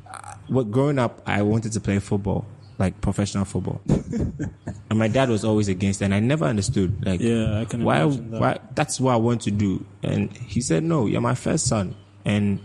Uh, 0.06 0.34
What 0.48 0.70
growing 0.70 0.98
up, 0.98 1.22
I 1.26 1.42
wanted 1.42 1.72
to 1.72 1.80
play 1.80 1.98
football, 1.98 2.44
like 2.78 3.00
professional 3.00 3.44
football, 3.44 3.80
and 3.88 4.98
my 4.98 5.08
dad 5.08 5.28
was 5.30 5.44
always 5.44 5.68
against, 5.68 6.02
it, 6.02 6.06
and 6.06 6.14
I 6.14 6.20
never 6.20 6.44
understood. 6.44 7.04
Like, 7.06 7.20
Yeah, 7.20 7.60
I 7.60 7.64
can 7.64 7.84
why 7.84 8.04
that. 8.04 8.40
why 8.40 8.58
that's 8.74 9.00
what 9.00 9.12
I 9.12 9.16
want 9.16 9.42
to 9.42 9.50
do. 9.50 9.84
And 10.02 10.30
he 10.36 10.60
said, 10.60 10.82
No, 10.82 11.06
you're 11.06 11.20
my 11.22 11.34
first 11.34 11.66
son. 11.66 11.94
And 12.24 12.60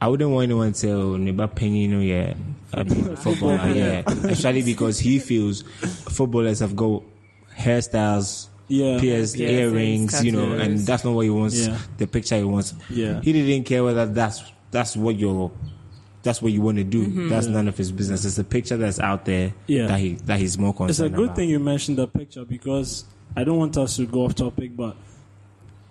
I 0.00 0.08
wouldn't 0.08 0.30
want 0.30 0.44
anyone 0.44 0.72
to 0.72 0.78
say, 0.78 0.90
Oh, 0.90 1.14
Neba 1.16 1.48
Penino, 1.48 2.02
yeah, 2.06 2.34
I 2.74 2.82
mean, 2.82 3.16
footballer, 3.24 3.70
yeah. 3.70 4.02
Especially 4.06 4.62
because 4.62 4.98
he 4.98 5.18
feels 5.18 5.62
footballers 6.10 6.58
have 6.60 6.74
got 6.76 7.02
hairstyles, 7.56 8.48
Yeah. 8.68 8.98
pierced 9.00 9.36
Piercings, 9.36 9.40
earrings, 9.74 10.24
you 10.24 10.32
know, 10.32 10.52
and 10.52 10.78
that's 10.78 11.04
not 11.04 11.12
what 11.14 11.22
he 11.22 11.30
wants, 11.30 11.66
Yeah. 11.66 11.78
the 11.98 12.06
picture 12.06 12.36
he 12.38 12.44
wants. 12.44 12.74
Yeah. 12.88 13.20
He 13.20 13.32
didn't 13.32 13.64
care 13.66 13.84
whether 13.84 14.06
that's, 14.06 14.42
that's 14.70 14.96
what 14.96 15.16
you're, 15.18 15.50
that's 16.22 16.40
what 16.40 16.52
you 16.52 16.62
want 16.62 16.78
to 16.78 16.84
do. 16.84 17.28
That's 17.28 17.46
none 17.48 17.68
of 17.68 17.76
his 17.76 17.92
business. 17.92 18.24
It's 18.24 18.36
the 18.36 18.44
picture 18.44 18.76
that's 18.76 18.98
out 19.00 19.24
there 19.26 19.52
Yeah. 19.66 19.88
that 19.88 19.98
he, 20.00 20.14
that 20.26 20.38
he's 20.38 20.56
more 20.56 20.72
concerned 20.72 20.90
It's 20.90 21.00
a 21.00 21.08
good 21.10 21.24
about. 21.24 21.36
thing 21.36 21.48
you 21.50 21.58
mentioned 21.58 21.98
the 21.98 22.06
picture 22.06 22.44
because 22.44 23.04
I 23.36 23.44
don't 23.44 23.58
want 23.58 23.76
us 23.76 23.96
to 23.96 24.06
go 24.06 24.24
off 24.24 24.34
topic, 24.34 24.76
but 24.76 24.96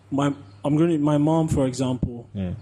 my 0.10 0.34
I'm 0.64 0.78
going 0.78 0.92
to 0.92 0.98
my 1.00 1.18
mom, 1.18 1.48
for 1.50 1.66
example, 1.68 2.30
Yeah. 2.34 2.54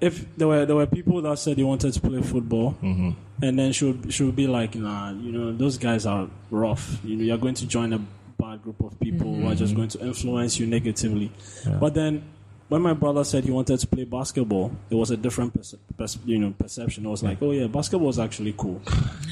if 0.00 0.26
there 0.36 0.48
were 0.48 0.66
there 0.66 0.76
were 0.76 0.86
people 0.86 1.20
that 1.22 1.38
said 1.38 1.56
they 1.56 1.62
wanted 1.62 1.92
to 1.94 2.00
play 2.00 2.20
football, 2.22 2.76
Mm-hmm. 2.82 3.10
and 3.42 3.58
then 3.58 3.72
she 3.72 3.84
would 3.86 4.12
she 4.12 4.24
would 4.24 4.36
be 4.36 4.46
like, 4.46 4.74
nah, 4.74 5.12
you 5.12 5.30
know, 5.32 5.52
those 5.52 5.78
guys 5.78 6.06
are 6.06 6.28
rough. 6.50 6.98
You 7.04 7.16
know, 7.16 7.24
you're 7.24 7.38
going 7.38 7.54
to 7.54 7.66
join 7.66 7.92
a 7.92 8.00
bad 8.40 8.62
group 8.62 8.80
of 8.80 8.98
people 9.00 9.34
who 9.34 9.46
are 9.46 9.54
just 9.54 9.74
going 9.74 9.88
to 9.88 10.00
influence 10.04 10.58
you 10.58 10.66
negatively. 10.66 11.30
But 11.78 11.94
then. 11.94 12.22
When 12.70 12.82
my 12.82 12.92
brother 12.92 13.24
said 13.24 13.42
he 13.42 13.50
wanted 13.50 13.80
to 13.80 13.86
play 13.88 14.04
basketball, 14.04 14.70
it 14.90 14.94
was 14.94 15.10
a 15.10 15.16
different 15.16 15.52
perce- 15.52 15.74
perce- 15.98 16.18
you 16.24 16.38
know 16.38 16.54
perception. 16.56 17.04
I 17.04 17.08
was 17.08 17.20
like, 17.20 17.38
oh 17.42 17.50
yeah, 17.50 17.66
basketball 17.66 18.10
is 18.10 18.20
actually 18.20 18.54
cool. 18.56 18.80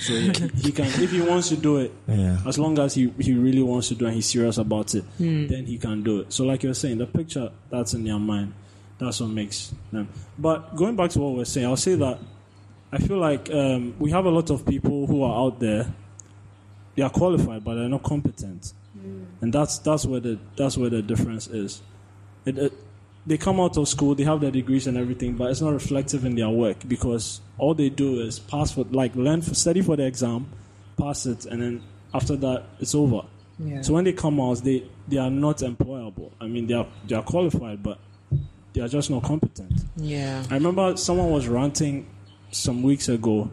So 0.00 0.12
yeah, 0.14 0.32
he 0.56 0.72
can 0.72 0.86
if 0.86 1.12
he 1.12 1.20
wants 1.20 1.48
to 1.50 1.56
do 1.56 1.76
it, 1.76 1.92
Yeah. 2.08 2.38
as 2.44 2.58
long 2.58 2.76
as 2.80 2.94
he, 2.96 3.14
he 3.20 3.34
really 3.34 3.62
wants 3.62 3.86
to 3.90 3.94
do 3.94 4.06
it 4.06 4.08
and 4.08 4.16
he's 4.16 4.26
serious 4.26 4.58
about 4.58 4.92
it, 4.96 5.04
then 5.20 5.66
he 5.66 5.78
can 5.78 6.02
do 6.02 6.18
it. 6.22 6.32
So, 6.32 6.46
like 6.46 6.64
you're 6.64 6.74
saying, 6.74 6.98
the 6.98 7.06
picture 7.06 7.52
that's 7.70 7.94
in 7.94 8.04
your 8.04 8.18
mind, 8.18 8.54
that's 8.98 9.20
what 9.20 9.30
makes 9.30 9.72
them. 9.92 10.08
But 10.36 10.74
going 10.74 10.96
back 10.96 11.10
to 11.10 11.20
what 11.20 11.36
we're 11.36 11.44
saying, 11.44 11.68
I'll 11.68 11.76
say 11.76 11.94
that 11.94 12.18
I 12.90 12.98
feel 12.98 13.18
like 13.18 13.48
um, 13.52 13.94
we 14.00 14.10
have 14.10 14.24
a 14.24 14.30
lot 14.30 14.50
of 14.50 14.66
people 14.66 15.06
who 15.06 15.22
are 15.22 15.46
out 15.46 15.60
there. 15.60 15.86
They 16.96 17.04
are 17.04 17.10
qualified, 17.10 17.62
but 17.62 17.76
they're 17.76 17.88
not 17.88 18.02
competent, 18.02 18.72
Mm. 19.08 19.42
and 19.42 19.52
that's 19.52 19.78
that's 19.78 20.04
where 20.04 20.20
the 20.20 20.38
that's 20.56 20.76
where 20.76 20.90
the 20.90 21.02
difference 21.02 21.46
is. 21.48 21.82
It, 22.44 22.58
it, 22.58 22.72
they 23.26 23.36
come 23.36 23.60
out 23.60 23.76
of 23.76 23.88
school, 23.88 24.14
they 24.14 24.24
have 24.24 24.40
their 24.40 24.50
degrees 24.50 24.86
and 24.86 24.96
everything, 24.96 25.34
but 25.34 25.50
it's 25.50 25.60
not 25.60 25.72
reflective 25.72 26.24
in 26.24 26.34
their 26.34 26.48
work 26.48 26.76
because 26.88 27.40
all 27.58 27.74
they 27.74 27.90
do 27.90 28.20
is 28.20 28.38
pass 28.38 28.72
for 28.72 28.84
like 28.90 29.14
learn 29.16 29.42
for 29.42 29.54
study 29.54 29.82
for 29.82 29.96
the 29.96 30.06
exam, 30.06 30.46
pass 30.98 31.26
it, 31.26 31.44
and 31.46 31.60
then 31.60 31.82
after 32.14 32.36
that 32.36 32.64
it's 32.80 32.94
over. 32.94 33.22
Yeah. 33.58 33.82
So 33.82 33.92
when 33.94 34.04
they 34.04 34.12
come 34.12 34.40
out, 34.40 34.64
they 34.64 34.84
they 35.08 35.18
are 35.18 35.30
not 35.30 35.58
employable. 35.58 36.30
I 36.40 36.46
mean, 36.46 36.66
they 36.66 36.74
are 36.74 36.86
they 37.06 37.16
are 37.16 37.22
qualified, 37.22 37.82
but 37.82 37.98
they 38.72 38.80
are 38.80 38.88
just 38.88 39.10
not 39.10 39.24
competent. 39.24 39.72
yeah. 39.96 40.44
I 40.50 40.54
remember 40.54 40.96
someone 40.96 41.30
was 41.30 41.48
ranting 41.48 42.06
some 42.50 42.82
weeks 42.82 43.08
ago 43.08 43.50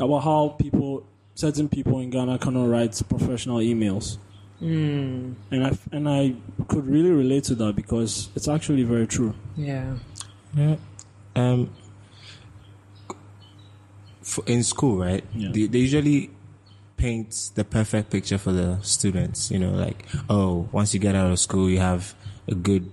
about 0.00 0.20
how 0.20 0.48
people, 0.58 1.06
certain 1.34 1.68
people 1.68 2.00
in 2.00 2.10
Ghana 2.10 2.38
cannot 2.38 2.66
write 2.68 3.00
professional 3.08 3.58
emails. 3.58 4.18
Hmm. 4.58 5.32
And 5.50 5.66
I 5.66 5.78
and 5.92 6.08
I 6.08 6.34
could 6.68 6.86
really 6.86 7.10
relate 7.10 7.44
to 7.44 7.54
that 7.56 7.76
because 7.76 8.30
it's 8.34 8.48
actually 8.48 8.84
very 8.84 9.06
true. 9.06 9.34
Yeah. 9.56 9.96
Yeah. 10.54 10.76
Um, 11.34 11.70
for, 14.22 14.44
in 14.46 14.62
school, 14.62 14.98
right? 14.98 15.24
Yeah. 15.34 15.50
They, 15.52 15.66
they 15.66 15.78
usually 15.78 16.30
paint 16.96 17.50
the 17.54 17.64
perfect 17.64 18.10
picture 18.10 18.38
for 18.38 18.52
the 18.52 18.80
students. 18.80 19.50
You 19.50 19.58
know, 19.58 19.72
like, 19.72 20.06
oh, 20.30 20.68
once 20.72 20.94
you 20.94 21.00
get 21.00 21.14
out 21.14 21.30
of 21.30 21.38
school, 21.38 21.68
you 21.68 21.78
have 21.78 22.14
a 22.48 22.54
good 22.54 22.90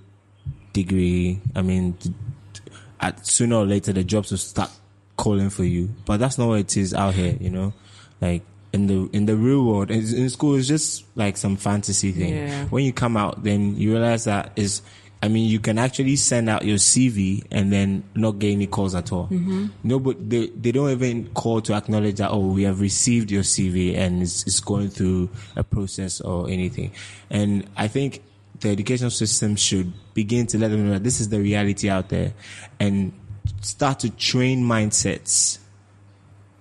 degree. 0.74 1.40
I 1.56 1.62
mean, 1.62 1.94
t- 1.94 2.14
t- 2.54 2.62
at 3.00 3.26
sooner 3.26 3.56
or 3.56 3.66
later, 3.66 3.94
the 3.94 4.04
jobs 4.04 4.32
will 4.32 4.38
start 4.38 4.70
calling 5.16 5.50
for 5.50 5.64
you. 5.64 5.96
But 6.06 6.18
that's 6.20 6.38
not 6.38 6.50
what 6.50 6.60
it 6.60 6.76
is 6.76 6.94
out 6.94 7.14
here. 7.14 7.38
You 7.40 7.52
know, 7.52 7.74
like 8.20 8.44
in 8.74 8.88
the 8.88 9.10
in 9.14 9.26
the 9.28 9.36
real 9.36 9.64
world, 9.64 9.92
in, 9.92 10.00
in 10.00 10.30
school, 10.30 10.56
it's 10.56 10.68
just 10.68 11.06
like 11.16 11.38
some 11.38 11.56
fantasy 11.56 12.12
thing. 12.12 12.36
Yeah. 12.36 12.66
When 12.66 12.84
you 12.84 12.92
come 12.92 13.16
out, 13.16 13.44
then 13.44 13.78
you 13.78 13.92
realize 13.92 14.26
that 14.26 14.52
is. 14.56 14.82
I 15.22 15.30
mean, 15.30 15.50
you 15.50 15.62
can 15.62 15.78
actually 15.78 16.18
send 16.18 16.50
out 16.50 16.66
your 16.66 16.76
CV 16.76 17.46
and 17.50 17.72
then 17.72 18.04
not 18.14 18.40
get 18.40 18.52
any 18.52 18.68
calls 18.68 18.94
at 18.94 19.14
all. 19.14 19.28
Mm-hmm. 19.28 19.68
No, 19.82 19.98
but 19.98 20.30
they, 20.30 20.48
they 20.48 20.74
don't 20.74 20.90
even 20.90 21.30
call 21.30 21.62
to 21.62 21.74
acknowledge 21.76 22.18
that, 22.18 22.32
oh, 22.32 22.48
we 22.48 22.64
have 22.64 22.82
received 22.82 23.32
your 23.32 23.44
CV 23.44 23.96
and 23.96 24.22
it's, 24.22 24.46
it's 24.46 24.60
going 24.60 24.90
through 24.90 25.30
a 25.56 25.64
process 25.64 26.20
or 26.20 26.50
anything. 26.50 26.92
And 27.30 27.66
I 27.78 27.88
think 27.88 28.22
the 28.60 28.72
education 28.72 29.10
system 29.12 29.56
should 29.56 29.94
begin 30.14 30.46
to 30.48 30.58
let 30.58 30.72
them 30.72 30.88
know 30.88 30.94
that 30.96 31.06
this 31.06 31.22
is 31.22 31.30
the 31.30 31.40
reality 31.40 31.90
out 31.90 32.10
there 32.10 32.34
and 32.82 33.14
start 33.62 34.02
to 34.02 34.10
train 34.10 34.62
mindsets 34.62 35.60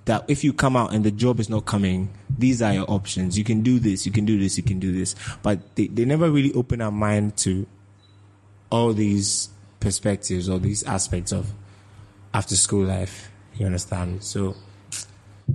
that 0.05 0.25
if 0.29 0.43
you 0.43 0.53
come 0.53 0.77
out 0.77 0.93
and 0.93 1.05
the 1.05 1.11
job 1.11 1.39
is 1.39 1.49
not 1.49 1.65
coming, 1.65 2.09
these 2.37 2.61
are 2.63 2.73
your 2.73 2.91
options. 2.91 3.39
You 3.39 3.45
can 3.45 3.63
do 3.63 3.79
this, 3.79 4.05
you 4.07 4.13
can 4.13 4.25
do 4.25 4.39
this, 4.39 4.57
you 4.57 4.63
can 4.63 4.79
do 4.79 4.93
this. 4.93 5.15
But 5.43 5.77
they, 5.77 5.87
they 5.87 6.05
never 6.05 6.31
really 6.31 6.53
open 6.55 6.81
our 6.81 6.91
mind 6.91 7.37
to 7.39 7.67
all 8.71 8.93
these 8.93 9.51
perspectives 9.81 10.49
or 10.49 10.59
these 10.59 10.83
aspects 10.85 11.33
of 11.33 11.53
after 12.35 12.57
school 12.57 12.85
life. 12.85 13.31
You 13.55 13.67
understand? 13.67 14.25
So 14.25 14.57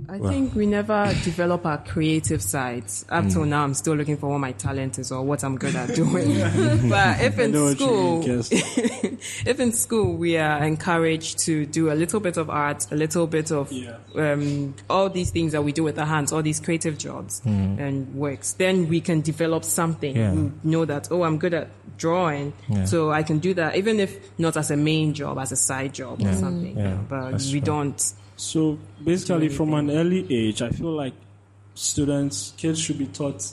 I 0.08 0.16
Well. 0.18 0.30
think 0.30 0.54
we 0.54 0.66
never 0.66 1.12
develop 1.24 1.66
our 1.66 1.78
creative 1.78 2.42
sides. 2.42 3.04
Up 3.10 3.28
till 3.28 3.42
Hmm. 3.44 3.50
now, 3.50 3.64
I'm 3.64 3.74
still 3.74 3.94
looking 3.94 4.16
for 4.16 4.28
what 4.30 4.38
my 4.40 4.52
talent 4.52 4.98
is 4.98 5.12
or 5.12 5.22
what 5.22 5.42
I'm 5.44 5.56
good 5.58 5.74
at 5.76 5.94
doing. 5.94 6.38
but 6.88 7.20
if 7.20 7.38
in 7.38 7.52
know 7.52 7.64
what 7.64 7.80
you 7.80 7.86
school, 7.86 8.22
if 9.46 9.60
in 9.60 9.72
school 9.72 10.14
we 10.16 10.36
are 10.36 10.64
encouraged 10.64 11.38
to 11.40 11.66
do 11.66 11.90
a 11.90 11.94
little 11.94 12.20
bit 12.20 12.36
of 12.36 12.48
art, 12.50 12.86
a 12.90 12.96
little 12.96 13.26
bit 13.26 13.50
of 13.50 13.70
Yeah. 13.72 13.96
um, 14.16 14.74
all 14.88 15.08
these 15.10 15.30
things 15.30 15.52
that 15.52 15.62
we 15.64 15.72
do 15.72 15.82
with 15.82 15.98
our 15.98 16.06
hands, 16.06 16.32
all 16.32 16.42
these 16.42 16.60
creative 16.60 16.98
jobs 16.98 17.42
and 17.44 18.14
works, 18.14 18.52
then 18.52 18.88
we 18.88 19.00
can 19.00 19.20
develop 19.20 19.64
something. 19.64 20.16
Yeah. 20.16 20.32
We 20.32 20.50
know 20.64 20.84
that 20.84 21.08
oh, 21.10 21.22
I'm 21.22 21.38
good 21.38 21.54
at 21.54 21.68
drawing, 21.96 22.52
Yeah. 22.68 22.84
so 22.84 23.10
I 23.10 23.22
can 23.22 23.38
do 23.40 23.54
that, 23.54 23.76
even 23.76 24.00
if 24.00 24.16
not 24.38 24.56
as 24.56 24.70
a 24.70 24.76
main 24.76 25.14
job, 25.14 25.38
as 25.38 25.52
a 25.52 25.56
side 25.56 25.92
job 25.94 26.20
or 26.24 26.32
something. 26.34 26.74
But 27.08 27.32
That's 27.32 27.46
we 27.52 27.60
true. 27.60 27.66
don't. 27.66 28.12
So 28.38 28.78
basically, 29.04 29.48
from 29.48 29.74
an 29.74 29.90
early 29.90 30.24
age, 30.32 30.62
I 30.62 30.70
feel 30.70 30.92
like 30.92 31.12
students, 31.74 32.54
kids 32.56 32.80
should 32.80 32.96
be 32.98 33.06
taught 33.06 33.44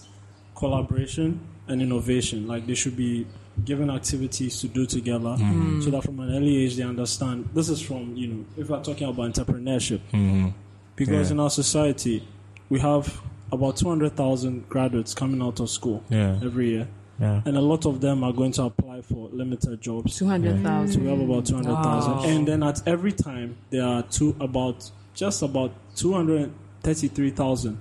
collaboration 0.56 1.40
and 1.68 1.82
innovation. 1.82 2.48
Like 2.48 2.68
they 2.68 2.76
should 2.76 2.96
be 2.96 3.26
given 3.64 3.90
activities 3.90 4.60
to 4.62 4.68
do 4.68 4.86
together, 4.86 5.36
mm-hmm. 5.38 5.82
so 5.82 5.90
that 5.90 6.04
from 6.04 6.20
an 6.20 6.36
early 6.36 6.64
age 6.64 6.76
they 6.76 6.84
understand. 6.84 7.50
This 7.54 7.70
is 7.70 7.82
from 7.82 8.16
you 8.16 8.28
know, 8.28 8.46
if 8.58 8.70
we're 8.70 8.84
talking 8.84 9.08
about 9.10 9.34
entrepreneurship, 9.34 10.00
mm-hmm. 10.14 10.50
because 10.96 11.30
Yeah. 11.30 11.34
in 11.34 11.40
our 11.40 11.50
society 11.50 12.28
we 12.70 12.80
have 12.80 13.22
about 13.52 13.78
two 13.78 13.90
hundred 13.90 14.16
thousand 14.16 14.70
graduates 14.70 15.14
coming 15.16 15.42
out 15.42 15.60
of 15.60 15.70
school 15.70 16.04
Yeah. 16.10 16.40
every 16.44 16.70
year, 16.72 16.88
yeah. 17.20 17.42
and 17.46 17.56
a 17.58 17.62
lot 17.62 17.86
of 17.86 18.02
them 18.02 18.24
are 18.24 18.34
going 18.34 18.52
to 18.54 18.64
apply 18.64 19.02
for 19.02 19.30
limited 19.30 19.82
jobs. 19.82 20.18
Two 20.18 20.28
hundred 20.28 20.62
So 20.92 21.00
we 21.00 21.08
have 21.08 21.20
about 21.20 21.46
200,000. 21.46 22.12
Wow. 22.12 22.24
And 22.24 22.48
then 22.48 22.64
at 22.64 22.86
every 22.88 23.12
time, 23.12 23.58
there 23.70 23.84
are 23.86 24.04
two, 24.04 24.36
about, 24.40 24.90
just 25.14 25.42
about 25.42 25.72
233,000 25.96 27.80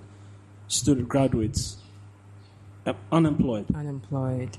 student 0.69 1.09
graduates 1.09 1.77
unemployed 3.11 3.67
Unemployed. 3.75 4.59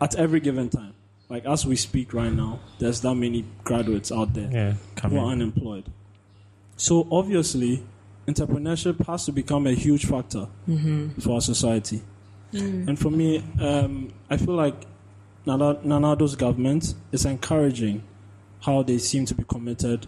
at 0.00 0.14
every 0.14 0.40
given 0.40 0.68
time. 0.68 0.94
Like 1.28 1.44
as 1.46 1.64
we 1.66 1.76
speak 1.76 2.12
right 2.12 2.32
now, 2.32 2.60
there's 2.78 3.00
that 3.00 3.14
many 3.14 3.44
graduates 3.64 4.12
out 4.12 4.34
there 4.34 4.50
Yeah. 4.52 4.74
who 5.08 5.18
are 5.18 5.26
unemployed. 5.32 5.84
So 6.76 7.06
obviously, 7.10 7.82
entrepreneurship 8.26 9.04
has 9.06 9.24
to 9.26 9.32
become 9.32 9.66
a 9.66 9.72
huge 9.72 10.04
factor 10.06 10.48
mm-hmm. 10.68 11.20
for 11.20 11.34
our 11.34 11.40
society. 11.40 12.02
And 12.52 12.98
for 12.98 13.10
me, 13.10 13.42
um, 13.60 14.12
I 14.30 14.36
feel 14.36 14.54
like 14.54 14.74
Nana 15.46 16.12
Addo's 16.12 16.36
government 16.36 16.94
is 17.10 17.24
encouraging 17.24 18.02
how 18.60 18.82
they 18.82 18.98
seem 18.98 19.24
to 19.26 19.34
be 19.34 19.44
committed 19.44 20.06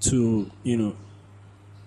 to, 0.00 0.50
you 0.62 0.76
know, 0.76 0.96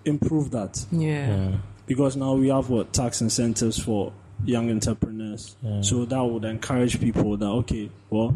improve 0.04 0.50
that. 0.52 0.84
Yeah. 0.90 1.28
Yeah. 1.50 1.56
Because 1.86 2.16
now 2.16 2.34
we 2.34 2.48
have 2.48 2.70
what 2.70 2.92
tax 2.92 3.20
incentives 3.20 3.78
for 3.78 4.12
young 4.44 4.70
entrepreneurs. 4.70 5.56
So 5.82 6.04
that 6.04 6.22
would 6.22 6.44
encourage 6.44 7.00
people 7.00 7.36
that 7.36 7.46
okay, 7.46 7.90
well, 8.08 8.34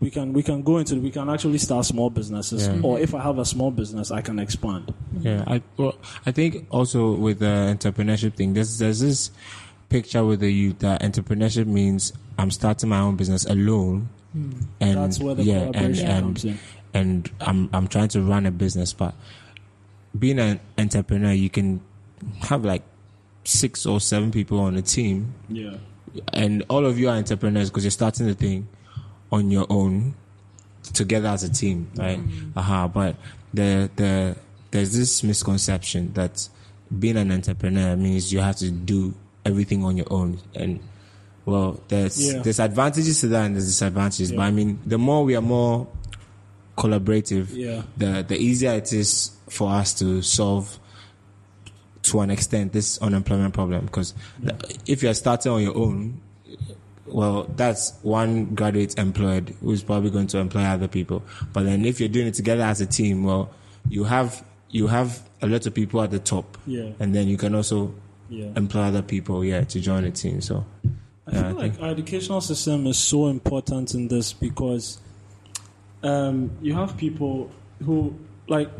we 0.00 0.10
can 0.10 0.32
we 0.34 0.42
can 0.42 0.62
go 0.62 0.76
into 0.78 0.96
we 0.96 1.10
can 1.10 1.30
actually 1.30 1.58
start 1.58 1.86
small 1.86 2.10
businesses, 2.10 2.66
Yeah. 2.66 2.80
or 2.82 2.98
if 3.00 3.14
I 3.14 3.22
have 3.22 3.38
a 3.38 3.44
small 3.44 3.70
business, 3.70 4.10
I 4.10 4.20
can 4.20 4.38
expand. 4.38 4.92
Yeah, 5.20 5.42
I 5.46 5.62
well, 5.78 5.94
I 6.26 6.32
think 6.32 6.66
also 6.70 7.12
with 7.14 7.38
the 7.38 7.46
entrepreneurship 7.78 8.34
thing, 8.34 8.52
there's 8.54 8.78
there's 8.78 9.00
this 9.00 9.30
picture 9.88 10.24
with 10.24 10.40
the 10.40 10.50
youth 10.50 10.80
that 10.80 11.02
entrepreneurship 11.02 11.66
means 11.66 12.12
I'm 12.38 12.50
starting 12.50 12.88
my 12.88 13.00
own 13.00 13.16
business 13.16 13.44
alone, 13.44 14.08
hmm. 14.32 14.52
and 14.80 14.96
That's 14.98 15.18
where 15.18 15.34
the 15.34 15.44
yeah, 15.44 15.70
and 15.74 15.98
and 15.98 16.58
and 16.94 17.30
I'm 17.40 17.70
I'm 17.72 17.88
trying 17.88 18.08
to 18.08 18.22
run 18.22 18.46
a 18.46 18.50
business, 18.50 18.92
but 18.92 19.14
being 20.18 20.38
an 20.38 20.60
entrepreneur, 20.78 21.32
you 21.32 21.50
can 21.50 21.80
have 22.40 22.64
like 22.64 22.82
six 23.44 23.86
or 23.86 24.00
seven 24.00 24.30
people 24.30 24.60
on 24.60 24.76
a 24.76 24.82
team, 24.82 25.34
Yeah, 25.48 25.76
and 26.32 26.64
all 26.68 26.84
of 26.86 26.98
you 26.98 27.08
are 27.08 27.16
entrepreneurs 27.16 27.70
because 27.70 27.84
you're 27.84 27.90
starting 27.90 28.26
the 28.26 28.34
thing 28.34 28.68
on 29.32 29.50
your 29.50 29.66
own 29.70 30.14
together 30.92 31.28
as 31.28 31.42
a 31.42 31.52
team, 31.52 31.90
right? 31.96 32.18
Hmm. 32.18 32.58
Aha, 32.58 32.88
but 32.88 33.16
the 33.54 33.90
the 33.96 34.36
there's 34.70 34.96
this 34.96 35.22
misconception 35.22 36.12
that 36.14 36.48
being 36.96 37.16
an 37.16 37.32
entrepreneur 37.32 37.96
means 37.96 38.32
you 38.32 38.40
have 38.40 38.56
to 38.56 38.70
do 38.70 39.14
everything 39.46 39.84
on 39.84 39.96
your 39.96 40.06
own. 40.10 40.38
And 40.54 40.80
well 41.44 41.80
there's 41.88 42.16
Yeah. 42.34 42.42
there's 42.42 42.60
advantages 42.60 43.20
to 43.20 43.28
that 43.28 43.46
and 43.46 43.54
there's 43.54 43.66
disadvantages. 43.66 44.32
But 44.32 44.42
i 44.42 44.50
mean 44.50 44.78
the 44.84 44.98
more 44.98 45.24
we 45.24 45.36
are 45.36 45.42
more 45.42 45.86
collaborative 46.76 47.48
Yeah. 47.54 47.82
the 47.96 48.24
the 48.26 48.36
easier 48.38 48.72
it 48.72 48.92
is 48.92 49.30
for 49.48 49.70
us 49.70 49.94
to 50.00 50.22
solve 50.22 50.78
to 52.02 52.20
an 52.20 52.30
extent 52.30 52.72
this 52.72 52.98
unemployment 52.98 53.54
problem. 53.54 53.86
Because 53.86 54.14
if 54.86 55.02
you're 55.02 55.14
starting 55.14 55.52
on 55.52 55.62
your 55.62 55.76
own 55.76 56.20
well 57.06 57.44
that's 57.56 57.94
one 58.02 58.46
graduate 58.54 58.98
employed 58.98 59.54
who's 59.60 59.82
probably 59.82 60.10
going 60.10 60.26
to 60.26 60.38
employ 60.38 60.62
other 60.62 60.88
people. 60.88 61.22
But 61.52 61.62
then 61.64 61.84
if 61.84 62.00
you're 62.00 62.08
doing 62.08 62.26
it 62.26 62.34
together 62.34 62.64
as 62.64 62.80
a 62.80 62.86
team 62.86 63.22
well 63.24 63.50
you 63.88 64.04
have 64.04 64.44
you 64.70 64.88
have 64.88 65.22
a 65.42 65.46
lot 65.46 65.64
of 65.66 65.72
people 65.74 66.02
at 66.02 66.10
the 66.10 66.18
top. 66.18 66.58
Yeah. 66.66 66.90
and 66.98 67.14
then 67.14 67.28
you 67.28 67.36
can 67.36 67.54
also 67.54 67.94
yeah. 68.28 68.46
employ 68.56 68.82
other 68.82 69.02
people 69.02 69.44
yeah 69.44 69.62
to 69.64 69.80
join 69.80 70.02
the 70.04 70.10
team 70.10 70.40
so 70.40 70.64
I 71.28 71.32
yeah, 71.32 71.48
feel 71.48 71.58
I 71.58 71.62
like 71.62 71.80
our 71.82 71.88
educational 71.90 72.40
system 72.40 72.86
is 72.86 72.98
so 72.98 73.26
important 73.28 73.94
in 73.94 74.08
this 74.08 74.32
because 74.32 74.98
um, 76.02 76.50
you 76.62 76.72
have 76.74 76.96
people 76.96 77.50
who, 77.84 78.16
like, 78.48 78.70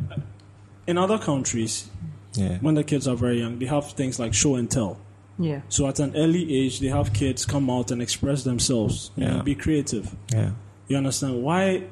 in 0.87 0.97
other 0.99 1.19
countries, 1.19 1.89
yeah 2.35 2.59
when 2.59 2.75
the 2.75 2.85
kids 2.85 3.09
are 3.09 3.17
very 3.17 3.41
young, 3.41 3.59
they 3.59 3.67
have 3.67 3.91
things 3.93 4.19
like 4.19 4.33
show 4.35 4.55
and 4.57 4.71
tell. 4.71 4.99
Yeah. 5.39 5.63
So 5.69 5.87
at 5.89 5.99
an 6.01 6.15
early 6.17 6.45
age, 6.57 6.81
they 6.81 6.87
have 6.89 7.13
kids 7.13 7.45
come 7.45 7.69
out 7.69 7.91
and 7.91 8.01
express 8.01 8.45
themselves, 8.45 9.11
you 9.17 9.25
know, 9.27 9.37
Yeah. 9.37 9.43
be 9.43 9.55
creative. 9.55 10.15
yeah 10.33 10.53
You 10.89 10.97
understand? 10.99 11.43
Why 11.43 11.83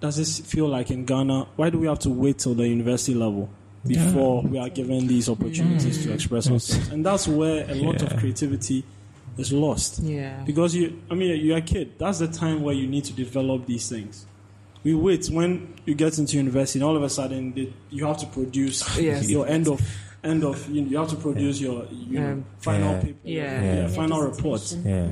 does 0.00 0.16
this 0.16 0.38
feel 0.40 0.68
like 0.68 0.90
in 0.90 1.04
Ghana? 1.06 1.46
Why 1.56 1.70
do 1.70 1.78
we 1.78 1.86
have 1.86 2.00
to 2.00 2.10
wait 2.10 2.38
till 2.38 2.54
the 2.54 2.68
university 2.68 3.14
level 3.14 3.48
before 3.86 4.42
we 4.42 4.58
are 4.58 4.68
given 4.68 5.06
these 5.06 5.28
opportunities 5.28 6.04
to 6.04 6.12
express 6.12 6.50
ourselves? 6.50 6.88
And 6.88 7.04
that's 7.04 7.26
where 7.28 7.68
a 7.70 7.74
lot 7.74 8.00
Yeah. 8.00 8.06
of 8.08 8.16
creativity 8.18 8.84
is 9.36 9.52
lost. 9.52 10.00
Yeah. 10.02 10.42
Because 10.44 10.74
you, 10.74 11.00
I 11.10 11.14
mean, 11.14 11.44
you're 11.44 11.58
a 11.58 11.62
kid. 11.62 11.92
That's 11.98 12.18
the 12.20 12.28
time 12.28 12.62
where 12.62 12.74
you 12.74 12.86
need 12.86 13.04
to 13.04 13.12
develop 13.12 13.66
these 13.66 13.88
things. 13.88 14.26
We 14.84 14.94
wait 14.94 15.26
when 15.28 15.74
you 15.86 15.94
get 15.94 16.18
into 16.18 16.36
university, 16.36 16.78
and 16.78 16.84
all 16.86 16.96
of 16.96 17.02
a 17.02 17.08
sudden 17.08 17.52
they, 17.54 17.72
you 17.90 18.04
have 18.06 18.18
to 18.18 18.26
produce 18.26 18.98
Yes. 18.98 19.30
your 19.30 19.46
end 19.48 19.66
of 19.68 19.80
end 20.22 20.44
of. 20.44 20.68
You, 20.70 20.82
know, 20.82 20.88
you 20.90 20.98
have 20.98 21.08
to 21.08 21.16
produce 21.16 21.60
your 21.60 21.86
you 21.90 22.20
know, 22.20 22.32
Um, 22.32 22.44
final 22.58 22.92
Yeah. 22.92 23.00
paper, 23.00 23.18
Yeah. 23.24 23.62
Yeah. 23.76 23.88
final 23.88 24.20
report. 24.22 24.76
yeah 24.84 25.06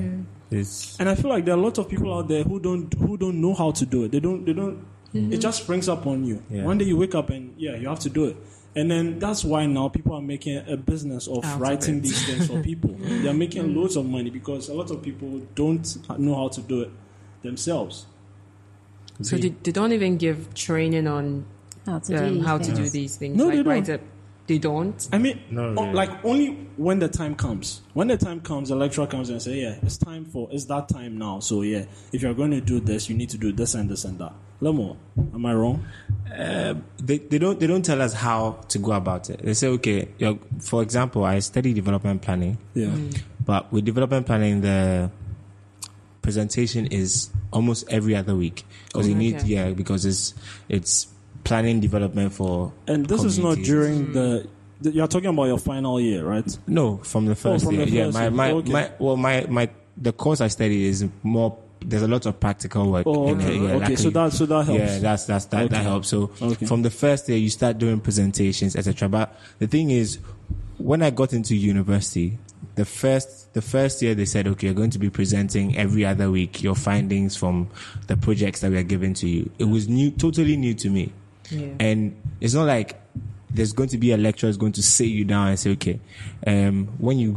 it's 0.51 0.99
And 1.01 1.09
I 1.09 1.15
feel 1.15 1.31
like 1.31 1.47
there 1.47 1.55
are 1.55 1.59
a 1.59 1.63
lot 1.63 1.79
of 1.79 1.89
people 1.89 2.13
out 2.13 2.29
there 2.29 2.45
who 2.45 2.61
don't 2.61 2.93
who 2.95 3.17
don't 3.17 3.41
know 3.41 3.55
how 3.55 3.71
to 3.73 3.87
do 3.87 4.05
it. 4.05 4.13
They 4.13 4.21
don't 4.21 4.45
they 4.45 4.53
don't. 4.53 4.77
Mm-hmm. 5.15 5.33
It 5.33 5.39
just 5.41 5.63
springs 5.65 5.89
up 5.89 6.07
on 6.07 6.25
you. 6.27 6.43
Yeah. 6.51 6.65
One 6.65 6.77
day 6.79 6.85
you 6.85 6.97
wake 6.99 7.15
up 7.15 7.31
and 7.31 7.55
yeah, 7.57 7.77
you 7.77 7.89
have 7.89 7.99
to 8.01 8.11
do 8.11 8.27
it. 8.27 8.37
And 8.75 8.91
then 8.91 9.19
that's 9.19 9.45
why 9.45 9.67
now 9.67 9.89
people 9.91 10.15
are 10.15 10.23
making 10.23 10.63
a 10.67 10.77
business 10.79 11.29
of 11.29 11.45
Out 11.45 11.61
writing 11.61 11.99
it. 11.99 12.03
these 12.05 12.25
things 12.27 12.47
for 12.47 12.63
people. 12.71 12.95
They're 12.99 13.35
making 13.35 13.75
loads 13.75 13.97
of 13.97 14.07
money 14.07 14.31
because 14.31 14.69
a 14.71 14.75
lot 14.75 14.91
of 14.91 15.03
people 15.03 15.41
don't 15.55 16.19
know 16.19 16.35
how 16.35 16.49
to 16.49 16.61
do 16.63 16.81
it 16.83 16.91
themselves. 17.43 18.07
So 19.21 19.37
they, 19.37 19.51
they 19.51 19.73
don't 19.73 19.93
even 19.93 20.17
give 20.17 20.55
training 20.55 21.07
on 21.07 21.45
How 21.87 21.99
to 21.99 22.09
do 22.17 22.17
um, 22.25 22.35
these 22.37 22.45
how 22.47 22.59
to 22.59 22.65
things. 22.65 22.79
do 22.79 22.89
these 22.89 23.17
things. 23.17 23.37
No, 23.37 23.49
like 23.49 23.55
they 23.57 23.63
don't. 23.63 23.89
it. 23.91 24.01
They 24.47 24.59
don't. 24.59 25.09
I 25.13 25.19
mean, 25.19 25.41
No, 25.51 25.67
o- 25.67 25.73
really. 25.75 25.93
like 25.93 26.25
only 26.25 26.49
when 26.77 26.99
the 26.99 27.09
time 27.09 27.35
comes. 27.37 27.83
When 27.93 28.09
the 28.09 28.17
time 28.17 28.41
comes, 28.41 28.71
the 28.71 28.75
lecturer 28.77 29.07
comes 29.07 29.29
and 29.31 29.41
say, 29.41 29.61
"Yeah, 29.63 29.77
it's 29.83 29.97
time 29.99 30.25
for 30.25 30.49
it's 30.51 30.65
that 30.65 30.89
time 30.89 31.17
now." 31.19 31.39
So 31.41 31.63
yeah, 31.63 31.85
if 32.13 32.23
you're 32.23 32.35
going 32.35 32.51
to 32.53 32.61
do 32.61 32.81
this, 32.81 33.09
you 33.09 33.15
need 33.17 33.31
to 33.31 33.39
do 33.39 33.53
this 33.53 33.75
and 33.75 33.89
this 33.89 34.05
and 34.05 34.19
that. 34.19 34.33
Lemo, 34.63 34.97
am 35.35 35.45
I 35.45 35.53
wrong? 35.55 35.85
Um, 36.35 36.85
they, 36.99 37.19
they 37.19 37.39
don't 37.39 37.59
they 37.61 37.67
don't 37.67 37.85
tell 37.85 38.01
us 38.01 38.15
how 38.15 38.53
to 38.69 38.79
go 38.79 38.93
about 38.93 39.29
it. 39.29 39.43
They 39.45 39.53
say, 39.55 39.67
okay, 39.69 40.09
you're, 40.19 40.39
for 40.61 40.81
example, 40.83 41.25
I 41.25 41.41
study 41.41 41.75
development 41.75 42.23
planning, 42.23 42.57
Yeah. 42.75 42.87
Mm. 42.87 43.21
but 43.45 43.71
with 43.73 43.85
development 43.85 44.25
planning, 44.27 44.61
the 44.63 45.11
presentation 46.23 46.87
is 46.87 47.31
almost 47.53 47.85
every 47.91 48.15
other 48.15 48.37
week 48.37 48.65
because 48.87 49.09
you 49.09 49.15
need 49.17 49.43
yeah 49.43 49.71
because 49.71 50.05
it's 50.07 50.35
it's 50.69 51.09
planning 51.45 51.81
development 51.81 52.33
for 52.33 52.73
And 52.87 53.05
this 53.07 53.25
is 53.25 53.39
not 53.41 53.59
during 53.59 54.07
mm. 54.07 54.13
the, 54.15 54.49
the. 54.81 54.93
You're 54.93 55.09
talking 55.09 55.31
about 55.31 55.47
your 55.47 55.59
final 55.59 56.01
year, 56.01 56.25
right? 56.25 56.47
no 56.69 56.99
from 56.99 57.27
the 57.27 57.35
first 57.35 57.65
Oh, 57.65 57.69
from 57.69 57.77
year. 57.77 57.87
the 57.87 57.91
yeah, 57.93 58.05
first 58.05 58.15
my 58.15 58.23
year. 58.23 58.31
my, 58.31 58.51
Okay. 58.53 58.73
my 58.73 58.91
well 59.01 59.17
my 59.17 59.47
my 59.51 59.69
the 59.97 60.13
course 60.13 60.41
I 60.41 60.47
study 60.49 60.87
is 60.87 61.05
more. 61.23 61.59
There's 61.85 62.03
a 62.03 62.09
lot 62.09 62.27
of 62.27 62.39
practical 62.41 62.91
work. 62.91 63.07
Oh, 63.07 63.29
in 63.29 63.41
okay. 63.41 63.57
yeah, 63.59 63.73
okay, 63.75 63.97
so 63.97 64.11
that 64.11 64.33
so 64.33 64.47
that 64.47 64.65
helps. 64.65 64.79
Yeah, 64.81 64.99
that's 64.99 65.25
that's 65.25 65.45
that, 65.47 65.65
Okay. 65.65 65.75
that 65.77 65.83
helps. 65.83 66.09
So 66.09 66.31
Okay. 66.41 66.67
from 66.67 66.83
the 66.83 66.91
first 66.91 67.27
day, 67.27 67.37
you 67.39 67.51
start 67.51 67.79
doing 67.79 68.01
presentations, 68.01 68.77
etc. 68.77 69.09
But 69.09 69.39
the 69.59 69.67
thing 69.67 69.91
is, 69.91 70.19
when 70.79 71.03
I 71.03 71.11
got 71.11 71.33
into 71.33 71.55
university, 71.57 72.39
the 72.75 72.85
first 72.85 73.53
the 73.55 73.63
first 73.63 74.01
year 74.03 74.15
they 74.15 74.25
said, 74.25 74.47
okay, 74.49 74.69
you're 74.69 74.75
going 74.75 74.91
to 74.91 74.99
be 74.99 75.11
presenting 75.11 75.77
every 75.77 76.05
other 76.07 76.31
week 76.31 76.63
your 76.63 76.75
findings 76.75 77.37
from 77.37 77.69
the 78.07 78.17
projects 78.17 78.61
that 78.61 78.71
we 78.71 78.79
are 78.79 78.83
giving 78.83 79.13
to 79.15 79.29
you. 79.29 79.51
It 79.59 79.65
was 79.65 79.89
new, 79.89 80.11
totally 80.11 80.57
new 80.57 80.73
to 80.75 80.89
me, 80.89 81.13
Yeah. 81.51 81.67
and 81.81 82.17
it's 82.41 82.55
not 82.55 82.67
like 82.67 82.99
there's 83.55 83.73
going 83.73 83.89
to 83.91 83.99
be 83.99 84.13
a 84.13 84.17
lecturer 84.17 84.49
who's 84.49 84.57
going 84.57 84.73
to 84.73 84.83
sit 84.83 85.07
you 85.09 85.25
down 85.25 85.49
and 85.49 85.59
say, 85.59 85.71
okay, 85.73 86.01
um, 86.47 86.87
when 86.99 87.19
you 87.19 87.37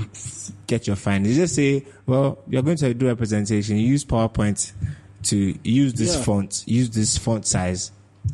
get 0.68 0.88
your 0.88 0.96
findings, 0.96 1.36
just 1.36 1.56
say, 1.56 1.86
well, 2.06 2.40
you're 2.48 2.62
going 2.62 2.78
to 2.78 2.94
do 2.94 3.10
a 3.10 3.16
presentation. 3.16 3.78
You 3.78 3.88
use 3.88 4.06
PowerPoint 4.06 4.72
to 5.24 5.58
use 5.64 5.94
this 5.94 6.16
Yeah. 6.16 6.22
font, 6.24 6.64
use 6.68 6.90
this 6.92 7.18
font 7.18 7.46
size, 7.46 7.92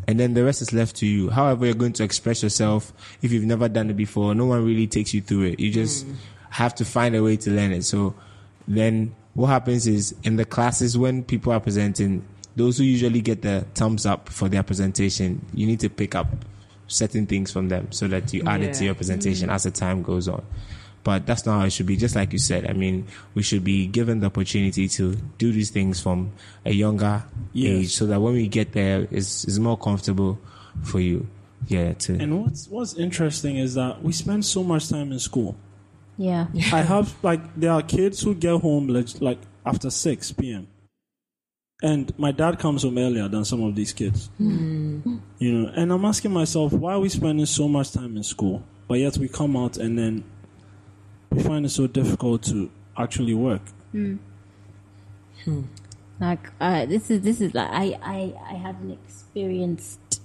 and 0.07 0.19
then 0.19 0.33
the 0.33 0.43
rest 0.43 0.61
is 0.61 0.73
left 0.73 0.95
to 0.97 1.05
you. 1.07 1.29
However, 1.29 1.65
you're 1.65 1.73
going 1.75 1.93
to 1.93 2.03
express 2.03 2.43
yourself. 2.43 2.93
If 3.21 3.31
you've 3.31 3.45
never 3.45 3.67
done 3.67 3.89
it 3.89 3.97
before, 3.97 4.35
no 4.35 4.45
one 4.45 4.65
really 4.65 4.87
takes 4.87 5.13
you 5.13 5.21
through 5.21 5.43
it. 5.43 5.59
You 5.59 5.71
just 5.71 6.05
have 6.49 6.75
to 6.75 6.85
find 6.85 7.15
a 7.15 7.23
way 7.23 7.37
to 7.37 7.49
learn 7.51 7.71
it. 7.71 7.83
So 7.83 8.13
then 8.67 9.15
what 9.33 9.47
happens 9.47 9.87
is 9.87 10.13
in 10.23 10.35
the 10.35 10.45
classes 10.45 10.97
when 10.97 11.23
people 11.23 11.51
are 11.53 11.59
presenting, 11.59 12.25
those 12.55 12.77
who 12.77 12.83
usually 12.83 13.21
get 13.21 13.41
the 13.41 13.65
thumbs 13.75 14.05
up 14.05 14.27
for 14.29 14.49
their 14.49 14.61
presentation, 14.63 15.45
you 15.53 15.65
need 15.65 15.79
to 15.79 15.89
pick 15.89 16.15
up 16.15 16.27
certain 16.91 17.25
things 17.25 17.51
from 17.51 17.69
them 17.69 17.91
so 17.91 18.07
that 18.07 18.33
you 18.33 18.43
add 18.45 18.61
it 18.61 18.73
to 18.75 18.85
your 18.85 18.95
presentation 18.95 19.49
mm. 19.49 19.53
as 19.53 19.63
the 19.63 19.71
time 19.71 20.03
goes 20.03 20.27
on. 20.27 20.43
But 21.03 21.25
that's 21.25 21.47
not 21.47 21.59
how 21.59 21.65
it 21.65 21.71
should 21.71 21.87
be. 21.87 21.97
Just 21.97 22.15
like 22.15 22.31
you 22.31 22.37
said, 22.37 22.69
I 22.69 22.73
mean, 22.73 23.07
we 23.33 23.41
should 23.41 23.63
be 23.63 23.87
given 23.87 24.19
the 24.19 24.27
opportunity 24.27 24.87
to 24.89 25.15
do 25.39 25.51
these 25.51 25.71
things 25.71 25.99
from 25.99 26.31
a 26.63 26.71
younger 26.71 27.23
Yes. 27.53 27.71
age, 27.71 27.95
so 27.95 28.05
that 28.05 28.21
when 28.21 28.33
we 28.33 28.47
get 28.47 28.73
there, 28.73 29.07
it's, 29.09 29.43
it's 29.45 29.57
more 29.57 29.77
comfortable 29.77 30.39
for 30.83 30.99
you. 30.99 31.27
Yeah. 31.67 31.93
To 31.93 32.13
And 32.13 32.43
what's 32.43 32.67
what's 32.67 32.93
interesting 32.95 33.57
is 33.57 33.73
that 33.75 34.03
we 34.03 34.13
spend 34.13 34.45
so 34.45 34.63
much 34.63 34.89
time 34.89 35.11
in 35.11 35.19
school. 35.19 35.55
Yeah. 36.17 36.47
I 36.71 36.81
have 36.81 37.15
like 37.23 37.41
there 37.59 37.71
are 37.71 37.81
kids 37.81 38.21
who 38.21 38.35
get 38.35 38.61
home 38.61 38.87
like, 38.87 39.07
like 39.21 39.39
after 39.65 39.89
six 39.89 40.31
p.m. 40.31 40.67
And 41.81 42.17
my 42.19 42.31
dad 42.31 42.59
comes 42.59 42.83
home 42.83 42.97
earlier 42.97 43.27
than 43.27 43.43
some 43.43 43.63
of 43.63 43.75
these 43.75 43.91
kids. 43.93 44.29
You 44.37 45.51
know, 45.51 45.71
and 45.75 45.91
I'm 45.91 46.05
asking 46.05 46.31
myself, 46.31 46.73
why 46.73 46.93
are 46.93 46.99
we 46.99 47.09
spending 47.09 47.45
so 47.47 47.67
much 47.67 47.91
time 47.91 48.15
in 48.17 48.23
school, 48.23 48.63
but 48.87 48.99
yet 48.99 49.17
we 49.17 49.27
come 49.27 49.57
out 49.57 49.77
and 49.77 49.97
then 49.97 50.23
we 51.31 51.41
find 51.41 51.65
it 51.65 51.69
so 51.69 51.87
difficult 51.87 52.43
to 52.43 52.69
actually 52.97 53.33
work? 53.33 53.61
Like 56.19 56.51
uh, 56.59 56.85
this 56.85 57.09
is 57.09 57.21
this 57.21 57.41
is 57.41 57.55
like 57.55 57.69
I 57.71 57.97
I 58.03 58.33
I 58.47 58.53
haven't 58.53 58.91
experienced 58.91 60.21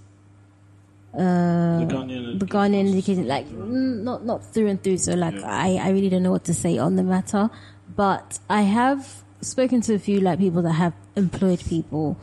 uh 1.15 1.81
The 1.81 1.87
Ghanaian 1.89 2.39
the 2.39 2.45
Ghanaian 2.45 2.93
education 2.93 3.27
like 3.27 3.47
mm, 3.49 4.03
not 4.03 4.27
not 4.27 4.45
through 4.45 4.67
and 4.69 4.83
through. 4.83 4.99
So 4.99 5.15
like 5.15 5.43
I 5.43 5.77
I 5.77 5.89
really 5.91 6.11
don't 6.11 6.23
know 6.23 6.33
what 6.33 6.45
to 6.45 6.55
say 6.55 6.77
on 6.77 6.97
the 6.97 7.03
matter, 7.03 7.49
but 7.97 8.39
I 8.51 8.63
have 8.63 9.25
spoken 9.41 9.81
to 9.83 9.95
a 9.95 9.99
few 9.99 10.21
like 10.21 10.39
people 10.39 10.61
that 10.63 10.73
have 10.73 10.93
employed 11.17 11.61
people, 11.61 12.17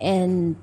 and 0.00 0.56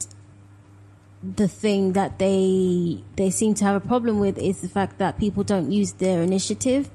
the 1.24 1.48
thing 1.48 1.94
that 1.94 2.18
they 2.18 3.04
they 3.16 3.30
seem 3.30 3.54
to 3.54 3.66
have 3.66 3.76
a 3.76 3.86
problem 3.86 4.20
with 4.20 4.38
is 4.38 4.62
the 4.62 4.70
fact 4.70 4.98
that 4.98 5.18
people 5.20 5.44
don't 5.44 5.72
use 5.72 5.94
their 5.94 6.22
initiative. 6.22 6.90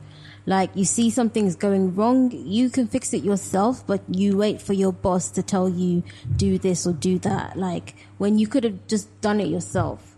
Like 0.49 0.71
you 0.75 0.85
see 0.85 1.11
something's 1.11 1.57
going 1.57 1.97
wrong, 1.97 2.31
you 2.31 2.71
can 2.71 2.87
fix 2.87 3.13
it 3.13 3.25
yourself, 3.25 3.85
but 3.85 4.03
you 4.09 4.37
wait 4.37 4.63
for 4.63 4.75
your 4.75 4.93
boss 4.93 5.29
to 5.33 5.43
tell 5.43 5.69
you 5.69 6.05
do 6.37 6.57
this 6.57 6.87
or 6.87 6.93
do 6.93 7.19
that. 7.21 7.57
Like 7.57 7.97
when 8.19 8.39
you 8.39 8.47
could 8.47 8.63
have 8.63 8.87
just 8.87 9.21
done 9.21 9.41
it 9.41 9.49
yourself. 9.49 10.15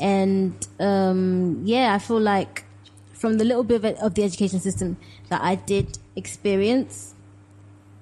And 0.00 0.54
um, 0.78 1.62
yeah, 1.64 1.94
I 1.94 1.98
feel 1.98 2.20
like 2.20 2.64
from 3.12 3.38
the 3.38 3.44
little 3.44 3.64
bit 3.64 3.96
of, 3.98 4.14
the 4.14 4.24
education 4.24 4.60
system 4.60 4.98
that 5.28 5.40
I 5.42 5.54
did 5.54 5.98
experience, 6.16 7.14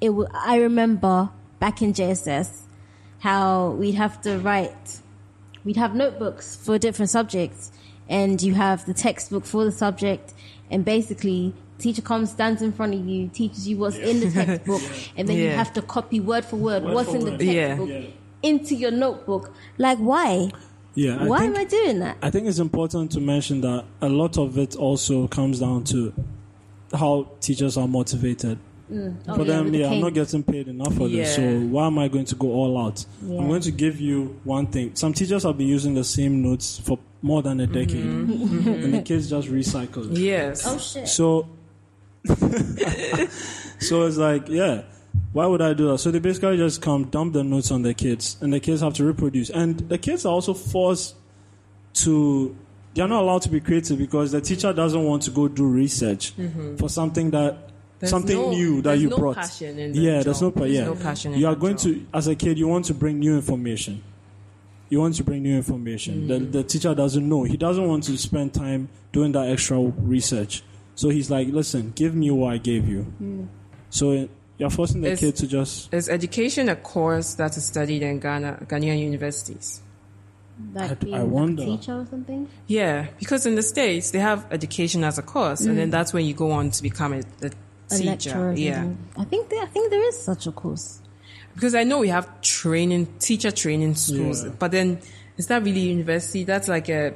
it 0.00 0.08
w- 0.08 0.28
I 0.32 0.56
remember 0.56 1.30
back 1.60 1.80
in 1.82 1.92
JSS 1.92 2.62
how 3.20 3.70
we'd 3.72 3.94
have 3.94 4.20
to 4.22 4.38
write, 4.38 5.00
we'd 5.64 5.76
have 5.76 5.94
notebooks 5.94 6.56
for 6.56 6.78
different 6.78 7.10
subjects, 7.10 7.70
and 8.08 8.42
you 8.42 8.54
have 8.54 8.86
the 8.86 8.94
textbook 8.94 9.44
for 9.44 9.64
the 9.64 9.70
subject, 9.72 10.32
and 10.70 10.84
basically 10.84 11.54
teacher 11.78 12.02
comes, 12.02 12.30
stands 12.30 12.62
in 12.62 12.72
front 12.72 12.94
of 12.94 13.06
you, 13.06 13.28
teaches 13.28 13.68
you 13.68 13.76
what's 13.76 13.96
in 13.96 14.20
the 14.20 14.30
textbook, 14.30 14.82
and 15.16 15.28
then 15.28 15.36
you 15.36 15.50
have 15.50 15.72
to 15.74 15.82
copy 15.82 16.18
word 16.18 16.44
for 16.44 16.56
word, 16.56 16.82
what's 16.82 17.10
for 17.10 17.16
in 17.16 17.24
the 17.24 17.30
word. 17.32 17.42
Yeah. 17.42 17.68
textbook 17.68 17.88
Yeah. 17.90 18.10
into 18.42 18.74
your 18.74 18.90
notebook. 18.90 19.54
Like 19.78 19.98
why? 19.98 20.50
Yeah, 20.94 21.18
I 21.20 21.26
why 21.26 21.40
think, 21.40 21.56
am 21.56 21.60
I 21.60 21.64
doing 21.64 21.98
that? 22.00 22.16
I 22.22 22.30
think 22.30 22.48
it's 22.48 22.58
important 22.58 23.12
to 23.12 23.20
mention 23.20 23.60
that 23.60 23.84
a 24.00 24.08
lot 24.08 24.38
of 24.38 24.58
it 24.58 24.76
also 24.76 25.28
comes 25.28 25.60
down 25.60 25.84
to 25.84 26.12
how 26.92 27.28
teachers 27.40 27.76
are 27.76 27.86
motivated. 27.86 28.58
Mm. 28.90 29.16
Oh, 29.28 29.36
for 29.36 29.44
them, 29.44 29.64
with 29.64 29.72
the 29.74 29.78
yeah, 29.80 29.90
I'm 29.90 30.00
not 30.00 30.14
getting 30.14 30.42
paid 30.42 30.66
enough 30.66 30.94
for 30.94 31.08
this, 31.08 31.36
so 31.36 31.42
why 31.42 31.86
am 31.86 31.98
I 31.98 32.08
going 32.08 32.24
to 32.24 32.34
go 32.34 32.48
all 32.48 32.86
out? 32.86 33.04
Yeah. 33.22 33.38
I'm 33.38 33.46
going 33.46 33.60
to 33.62 33.70
give 33.70 34.00
you 34.00 34.40
one 34.42 34.66
thing. 34.66 34.96
Some 34.96 35.12
teachers 35.12 35.44
have 35.44 35.56
been 35.56 35.68
using 35.68 35.94
the 35.94 36.02
same 36.02 36.42
notes 36.42 36.80
for 36.80 36.98
more 37.22 37.42
than 37.42 37.60
a 37.60 37.64
mm-hmm. 37.64 37.72
decade, 37.72 38.04
mm-hmm. 38.04 38.68
and 38.68 38.94
the 38.94 39.02
kids 39.02 39.30
just 39.30 39.48
recycle 39.48 40.10
it. 40.10 40.18
Yes. 40.18 40.66
Oh 40.66 40.76
shit. 40.78 41.06
So, 41.06 41.48
so 43.78 44.02
it's 44.06 44.16
like, 44.16 44.48
yeah, 44.48 44.82
why 45.32 45.46
would 45.46 45.62
I 45.62 45.72
do 45.72 45.92
that? 45.92 45.98
So 45.98 46.10
they 46.10 46.18
basically 46.18 46.56
just 46.56 46.82
come 46.82 47.04
dump 47.04 47.34
the 47.34 47.44
notes 47.44 47.70
on 47.70 47.82
the 47.82 47.94
kids, 47.94 48.38
and 48.40 48.52
the 48.52 48.58
kids 48.58 48.80
have 48.80 48.94
to 48.94 49.04
reproduce, 49.04 49.50
and 49.50 49.78
the 49.88 49.98
kids 49.98 50.26
are 50.26 50.32
also 50.32 50.52
forced 50.52 51.14
to. 51.94 52.56
They 52.92 53.02
are 53.02 53.08
not 53.08 53.22
allowed 53.22 53.42
to 53.42 53.50
be 53.50 53.60
creative 53.60 53.98
because 53.98 54.32
the 54.32 54.40
teacher 54.40 54.72
doesn't 54.72 55.04
want 55.04 55.22
to 55.22 55.30
go 55.30 55.46
do 55.46 55.64
research 55.64 56.36
mm-hmm. 56.36 56.74
for 56.74 56.88
something 56.88 57.30
that 57.30 57.54
Mm-hmm. 57.54 57.69
There's 58.00 58.10
something 58.10 58.36
no- 58.36 58.50
new 58.50 58.82
that 58.82 58.98
you 58.98 59.08
no 59.10 59.16
brought. 59.18 59.36
passion 59.36 59.78
in 59.78 59.92
the 59.92 60.00
yeah, 60.00 60.22
there's 60.22 60.40
no 60.42 60.48
job. 60.48 60.54
pa- 60.54 60.60
There's 60.62 60.74
yeah. 60.74 60.84
no 60.86 60.94
passion 60.94 61.34
in 61.34 61.40
you 61.40 61.46
are 61.46 61.54
going 61.54 61.76
job. 61.76 61.94
to, 61.94 62.06
as 62.14 62.26
a 62.26 62.34
kid, 62.34 62.58
you 62.58 62.66
want 62.66 62.86
to 62.86 62.94
bring 62.94 63.18
new 63.18 63.34
information. 63.36 64.02
You 64.88 64.98
want 65.00 65.14
to 65.16 65.22
bring 65.24 65.42
new 65.42 65.54
information. 65.54 66.26
The, 66.26 66.34
Mm. 66.40 66.52
the 66.52 66.64
teacher 66.64 66.94
doesn't 66.94 67.28
know. 67.28 67.44
He 67.44 67.56
doesn't 67.56 67.86
want 67.86 68.02
to 68.04 68.16
spend 68.18 68.52
time 68.54 68.88
doing 69.12 69.32
that 69.32 69.48
extra 69.48 69.78
research. 69.78 70.64
So 70.96 71.10
he's 71.10 71.30
like, 71.30 71.48
"Listen, 71.48 71.92
give 71.94 72.14
me 72.14 72.30
what 72.32 72.54
I 72.54 72.58
gave 72.58 72.88
you." 72.88 73.06
So 73.90 74.12
uh, 74.12 74.26
you're 74.58 74.70
forcing 74.70 75.02
the 75.02 75.08
It's- 75.12 75.20
kid 75.20 75.36
to 75.36 75.46
just. 75.46 75.92
Is 75.94 76.08
education 76.08 76.68
a 76.68 76.76
course 76.76 77.34
that 77.34 77.56
is 77.56 77.64
studied 77.64 78.02
in 78.02 78.18
Ghana, 78.18 78.66
Ghanaian 78.68 78.98
universities? 79.00 79.80
Like 80.74 80.90
I- 80.90 80.94
being 80.94 81.14
I 81.14 81.18
like 81.18 81.26
a 81.26 81.30
wonder. 81.30 81.64
teacher 81.64 81.94
or 82.00 82.06
something. 82.10 82.48
Yeah, 82.66 83.06
because 83.18 83.46
in 83.46 83.54
the 83.54 83.62
States, 83.62 84.10
they 84.10 84.18
have 84.18 84.44
education 84.50 85.04
as 85.04 85.18
a 85.18 85.22
course, 85.22 85.60
and 85.62 85.78
then 85.78 85.90
that's 85.90 86.12
when 86.12 86.24
you 86.26 86.34
go 86.34 86.50
on 86.50 86.70
to 86.70 86.82
become 86.82 87.12
a, 87.14 87.20
a 87.42 87.50
A 87.90 87.96
teacher. 87.98 88.06
lecturer. 88.10 88.52
yeah. 88.52 88.86
I 89.16 89.24
think 89.24 89.48
there, 89.48 89.62
I 89.62 89.66
think 89.66 89.90
there 89.90 90.06
is 90.08 90.22
such 90.22 90.46
a 90.46 90.52
course. 90.52 91.00
Because 91.54 91.74
I 91.74 91.84
know 91.84 91.98
we 91.98 92.08
have 92.08 92.40
training, 92.42 93.06
teacher 93.18 93.50
training 93.50 93.94
schools, 93.96 94.44
Yeah. 94.44 94.50
but 94.58 94.70
then 94.70 95.00
is 95.36 95.46
that 95.48 95.62
really 95.64 95.80
university? 95.80 96.44
That's 96.44 96.68
like 96.68 96.88
a 96.88 97.14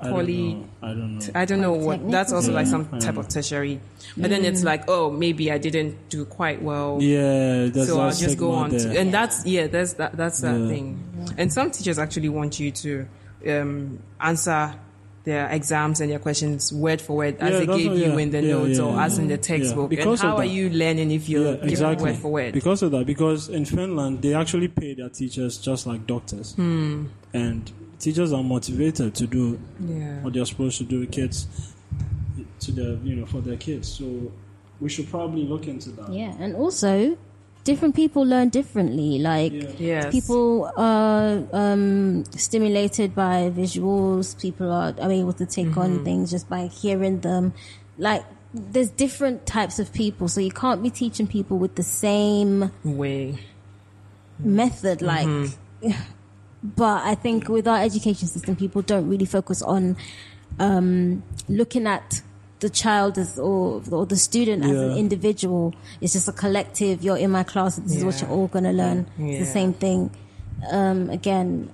I 0.00 0.10
poly. 0.10 0.52
don't 0.52 0.60
know. 0.60 0.68
I 0.82 0.88
don't 0.94 1.18
know. 1.18 1.26
I 1.34 1.44
don't 1.44 1.60
know 1.60 1.72
what. 1.72 2.10
That's 2.10 2.32
also 2.32 2.52
like 2.52 2.66
some 2.66 2.86
type 3.00 3.16
of 3.16 3.28
tertiary. 3.28 3.80
But 4.16 4.30
then 4.30 4.44
it's 4.44 4.62
like, 4.64 4.84
oh, 4.88 5.10
maybe 5.10 5.50
I 5.52 5.58
didn't 5.58 6.08
do 6.10 6.24
quite 6.26 6.62
well. 6.62 6.98
yeah, 7.00 7.66
there's 7.66 7.88
so 7.88 8.00
I'll 8.00 8.12
just 8.12 8.36
go 8.38 8.52
on 8.52 8.70
there. 8.70 8.80
to, 8.80 8.98
and 8.98 9.12
that's 9.12 9.44
yeah, 9.46 9.66
that's 9.68 9.94
that, 9.94 10.16
that's 10.16 10.40
that 10.40 10.58
Yeah. 10.58 10.68
thing. 10.68 11.34
And 11.38 11.52
some 11.52 11.70
teachers 11.70 11.98
actually 11.98 12.28
want 12.28 12.58
you 12.60 12.70
to 12.72 13.06
um, 13.48 13.98
answer 14.20 14.74
their 15.26 15.48
exams 15.50 16.00
and 16.00 16.10
their 16.10 16.20
questions 16.20 16.72
word 16.72 17.00
for 17.00 17.16
word 17.16 17.36
as 17.40 17.50
Yeah, 17.52 17.58
they 17.58 17.66
gave 17.66 17.90
what- 17.90 17.98
you 17.98 18.04
yeah, 18.12 18.16
in 18.18 18.30
the 18.30 18.42
yeah, 18.42 18.50
notes 18.54 18.78
yeah, 18.78 18.84
or 18.84 18.94
yeah, 18.94 19.04
as 19.04 19.18
in 19.18 19.26
the 19.28 19.36
textbook. 19.36 19.90
Yeah, 19.90 19.98
and 19.98 20.04
because 20.06 20.20
of 20.22 20.30
how 20.30 20.36
are 20.38 20.44
you 20.44 20.70
learning 20.70 21.10
if 21.10 21.28
you're 21.28 21.54
Yeah, 21.56 21.64
exactly. 21.64 22.04
word 22.12 22.16
for 22.20 22.30
word? 22.32 22.54
Because 22.54 22.82
of 22.82 22.92
that, 22.92 23.04
because 23.06 23.48
in 23.48 23.64
Finland 23.64 24.22
they 24.22 24.34
actually 24.34 24.68
pay 24.68 24.94
their 24.94 25.08
teachers 25.10 25.58
just 25.58 25.86
like 25.86 26.06
doctors, 26.06 26.54
Hmm. 26.54 27.06
and 27.34 27.70
teachers 27.98 28.32
are 28.32 28.42
motivated 28.44 29.14
to 29.16 29.26
do 29.26 29.58
yeah. 29.80 30.22
what 30.22 30.32
they're 30.32 30.46
supposed 30.46 30.78
to 30.78 30.84
do 30.84 31.00
with 31.00 31.10
kids, 31.10 31.48
to 32.60 32.70
their 32.72 32.94
you 33.04 33.16
know 33.16 33.26
for 33.26 33.40
their 33.40 33.56
kids. 33.56 33.88
So 33.88 34.04
we 34.80 34.88
should 34.88 35.08
probably 35.10 35.42
look 35.44 35.66
into 35.66 35.90
that. 35.98 36.12
Yeah, 36.12 36.34
and 36.38 36.54
also 36.54 37.16
different 37.66 37.94
people 37.94 38.22
learn 38.22 38.48
differently. 38.48 39.18
Like 39.18 39.52
Yeah. 39.52 39.70
Yes. 39.78 40.10
people 40.14 40.70
are 40.78 41.42
um, 41.52 42.24
stimulated 42.36 43.14
by 43.14 43.50
visuals. 43.50 44.38
People 44.40 44.70
are, 44.70 44.94
are 45.02 45.12
able 45.12 45.34
to 45.42 45.46
take 45.46 45.66
Mm-hmm. 45.74 45.84
on 45.84 46.04
things 46.06 46.30
just 46.30 46.46
by 46.48 46.66
hearing 46.80 47.20
them. 47.20 47.52
Like 47.98 48.24
there's 48.54 48.88
different 49.04 49.44
types 49.44 49.76
of 49.82 49.92
people, 49.92 50.28
so 50.28 50.40
you 50.40 50.50
can't 50.62 50.80
be 50.82 50.88
teaching 50.90 51.26
people 51.26 51.58
with 51.58 51.74
the 51.74 51.82
same 51.82 52.70
way. 52.84 53.36
method. 54.38 55.02
Like, 55.02 55.28
but 56.62 57.04
I 57.04 57.14
think 57.14 57.48
with 57.48 57.66
our 57.68 57.80
education 57.82 58.28
system, 58.28 58.56
people 58.56 58.80
don't 58.82 59.08
really 59.08 59.26
focus 59.26 59.60
on 59.60 59.96
um, 60.58 61.22
looking 61.48 61.86
at 61.86 62.22
the 62.60 62.70
child 62.70 63.18
as 63.18 63.38
or, 63.38 63.82
or 63.90 64.06
the 64.06 64.16
student 64.16 64.64
as 64.64 64.70
an 64.70 64.96
individual. 64.96 65.74
It's 66.00 66.14
just 66.14 66.28
a 66.28 66.32
collective. 66.32 67.02
You're 67.02 67.18
in 67.18 67.30
my 67.30 67.42
class. 67.44 67.76
This 67.76 67.96
is 67.96 68.04
what 68.04 68.20
you're 68.20 68.30
all 68.30 68.48
gonna 68.48 68.72
learn. 68.72 69.06
It's 69.18 69.46
the 69.46 69.52
same 69.52 69.72
thing. 69.74 70.10
Um, 70.70 71.10
again, 71.10 71.70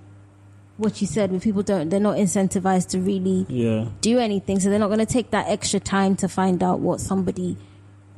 what 0.77 1.01
you 1.01 1.07
said, 1.07 1.31
where 1.31 1.39
people 1.39 1.63
don't, 1.63 1.89
they're 1.91 2.01
not 2.01 2.17
incentivized 2.17 2.89
to 2.89 2.99
really 2.99 3.47
Yeah. 3.49 3.87
do 4.01 4.19
anything, 4.19 4.59
so 4.59 4.71
they're 4.71 4.79
not 4.81 4.89
going 4.89 4.99
to 4.99 5.07
take 5.07 5.31
that 5.31 5.47
extra 5.49 5.79
time 5.79 6.17
to 6.17 6.29
find 6.29 6.63
out 6.63 6.81
what 6.81 7.01
somebody 7.01 7.57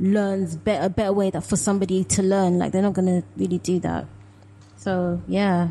learns 0.00 0.56
better, 0.56 0.86
a 0.86 0.88
better 0.88 1.12
way 1.12 1.28
that 1.30 1.42
for 1.44 1.56
somebody 1.56 2.02
to 2.04 2.22
learn. 2.22 2.58
Like 2.58 2.72
they're 2.72 2.80
not 2.80 2.94
going 2.94 3.20
to 3.20 3.26
really 3.36 3.58
do 3.58 3.78
that. 3.80 4.06
So 4.76 5.20
yeah, 5.28 5.68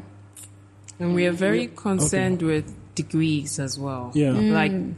And 0.99 1.15
we 1.15 1.25
are 1.25 1.31
very 1.31 1.67
concerned 1.67 2.41
with 2.43 2.71
degrees 2.95 3.57
as 3.59 3.79
well. 3.79 4.11
Yeah. 4.13 4.29
Mm. 4.33 4.51
Like, 4.51 4.97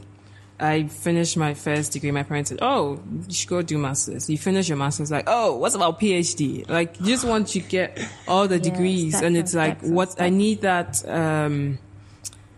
I 0.58 0.84
finished 0.88 1.36
my 1.36 1.52
first 1.54 1.92
degree. 1.92 2.10
My 2.10 2.22
parents 2.22 2.48
said, 2.50 2.60
"Oh, 2.62 2.98
you 3.28 3.34
should 3.34 3.48
go 3.48 3.60
do 3.62 3.76
masters." 3.78 4.30
You 4.30 4.38
finish 4.38 4.68
your 4.68 4.78
masters, 4.78 5.10
like, 5.10 5.24
"Oh, 5.26 5.56
what's 5.56 5.74
about 5.74 6.00
PhD?" 6.00 6.68
Like, 6.68 6.98
you 7.00 7.06
just 7.06 7.24
want 7.26 7.48
to 7.48 7.60
get 7.60 7.98
all 8.26 8.48
the 8.48 8.56
Yeah, 8.56 8.62
degrees, 8.70 9.20
and 9.20 9.36
it's 9.36 9.52
like, 9.54 9.80
what 9.82 10.20
I 10.20 10.30
need 10.30 10.62
that 10.62 11.06
um, 11.08 11.78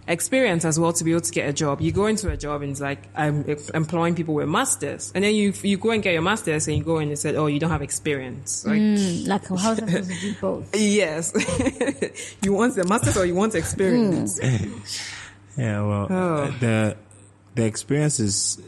experience 0.07 0.65
as 0.65 0.79
well 0.81 0.93
to 0.93 1.05
be 1.05 1.11
able 1.11 1.21
to 1.23 1.33
get 1.33 1.49
a 1.49 1.53
job. 1.53 1.81
You 1.81 1.93
go 1.93 2.07
into 2.07 2.31
a 2.31 2.37
job 2.37 2.63
and 2.63 2.71
it's 2.71 2.81
like, 2.81 3.09
I'm 3.15 3.45
employing 3.75 4.15
people 4.15 4.35
with 4.35 4.49
masters, 4.49 5.11
and 5.15 5.25
then 5.25 5.35
you 5.35 5.53
you 5.63 5.77
go 5.77 5.91
and 5.91 6.03
get 6.03 6.13
your 6.13 6.23
masters, 6.23 6.69
and 6.69 6.77
you 6.79 6.85
go 6.85 6.99
and 6.99 7.11
it 7.11 7.19
said, 7.19 7.35
"Oh, 7.35 7.47
you 7.47 7.59
don't 7.59 7.71
have 7.71 7.83
experience." 7.83 8.65
Like, 8.65 8.81
Mm, 8.81 9.27
like 9.27 9.47
how 9.49 9.55
is 9.73 9.79
that 9.79 9.89
supposed 9.89 10.11
to 10.11 10.21
do 10.21 10.35
both? 10.41 10.71
Yes. 10.79 11.33
you 12.43 12.53
want 12.53 12.77
the 12.77 12.85
masters 12.85 13.17
or 13.17 13.27
you 13.27 13.35
want 13.35 13.55
experience? 13.57 14.39
Yeah, 15.57 15.83
well, 15.83 16.07
Oh. 16.09 16.55
the 16.61 16.97
the 17.59 17.65
experience 17.67 18.21
is 18.21 18.61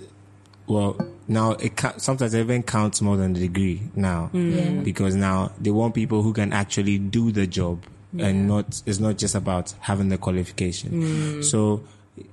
well 0.67 0.97
now 1.29 1.53
it 1.53 1.77
ca- 1.77 1.97
sometimes 1.99 2.35
it 2.35 2.41
even 2.41 2.63
counts 2.63 3.01
more 3.01 3.17
than 3.17 3.33
the 3.35 3.41
degree 3.41 3.81
now 3.95 4.29
mm. 4.35 4.55
Yeah. 4.77 4.83
because 4.83 5.15
now 5.15 5.53
they 5.61 5.71
want 5.71 5.95
people 5.95 6.23
who 6.23 6.33
can 6.33 6.53
actually 6.53 6.99
do 6.99 7.31
the 7.33 7.47
job 7.47 7.85
and 8.19 8.49
not 8.49 8.83
it's 8.87 8.99
not 8.99 9.17
just 9.19 9.37
about 9.37 9.73
having 9.79 10.09
the 10.09 10.19
qualification. 10.19 10.91
Mm. 10.91 11.45
So, 11.45 11.85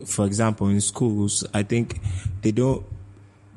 for 0.07 0.25
example, 0.25 0.67
in 0.69 0.81
schools, 0.81 1.45
I 1.53 1.61
think 1.61 1.99
they 2.41 2.51
don't 2.51 2.83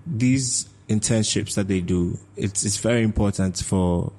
these 0.07 0.69
internships 0.89 1.55
that 1.55 1.69
they 1.69 1.81
do. 1.81 2.19
It's 2.37 2.63
it's 2.65 2.77
very 2.77 3.03
important 3.03 3.57
for 3.65 4.13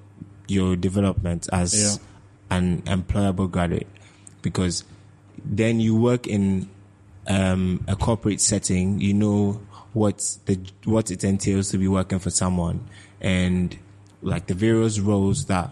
your 0.47 0.75
development 0.75 1.47
as 1.53 1.73
Yeah. 1.77 2.57
an 2.57 2.81
employable 2.87 3.49
graduate 3.51 3.87
because 4.41 4.83
then 5.45 5.79
you 5.79 5.95
work 5.95 6.25
in 6.25 6.69
um, 7.27 7.83
a 7.87 7.95
corporate 7.95 8.41
setting, 8.41 8.99
you 8.99 9.13
know 9.13 9.61
what 9.93 10.37
the 10.45 10.57
what 10.85 11.11
it 11.11 11.23
entails 11.23 11.69
to 11.71 11.77
be 11.77 11.87
working 11.87 12.19
for 12.19 12.29
someone, 12.29 12.87
and 13.19 13.77
like 14.21 14.47
the 14.47 14.53
various 14.53 14.99
roles 14.99 15.45
that 15.45 15.71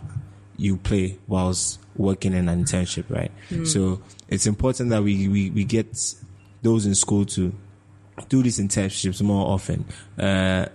you 0.58 0.76
play 0.78 1.18
whilst 1.28 1.80
working 1.96 2.34
in 2.34 2.50
an 2.50 2.64
internship, 2.64 3.06
right? 3.10 3.32
So 3.66 4.02
it's 4.28 4.46
important 4.46 4.90
that 4.90 5.04
we, 5.04 5.28
we 5.28 5.50
we 5.50 5.64
get 5.64 6.16
those 6.62 6.86
in 6.86 6.96
school 6.96 7.26
to 7.26 7.54
do 8.28 8.44
these 8.44 8.60
internships 8.60 9.22
more 9.22 9.48
often. 9.48 9.86
Uh, 10.18 10.66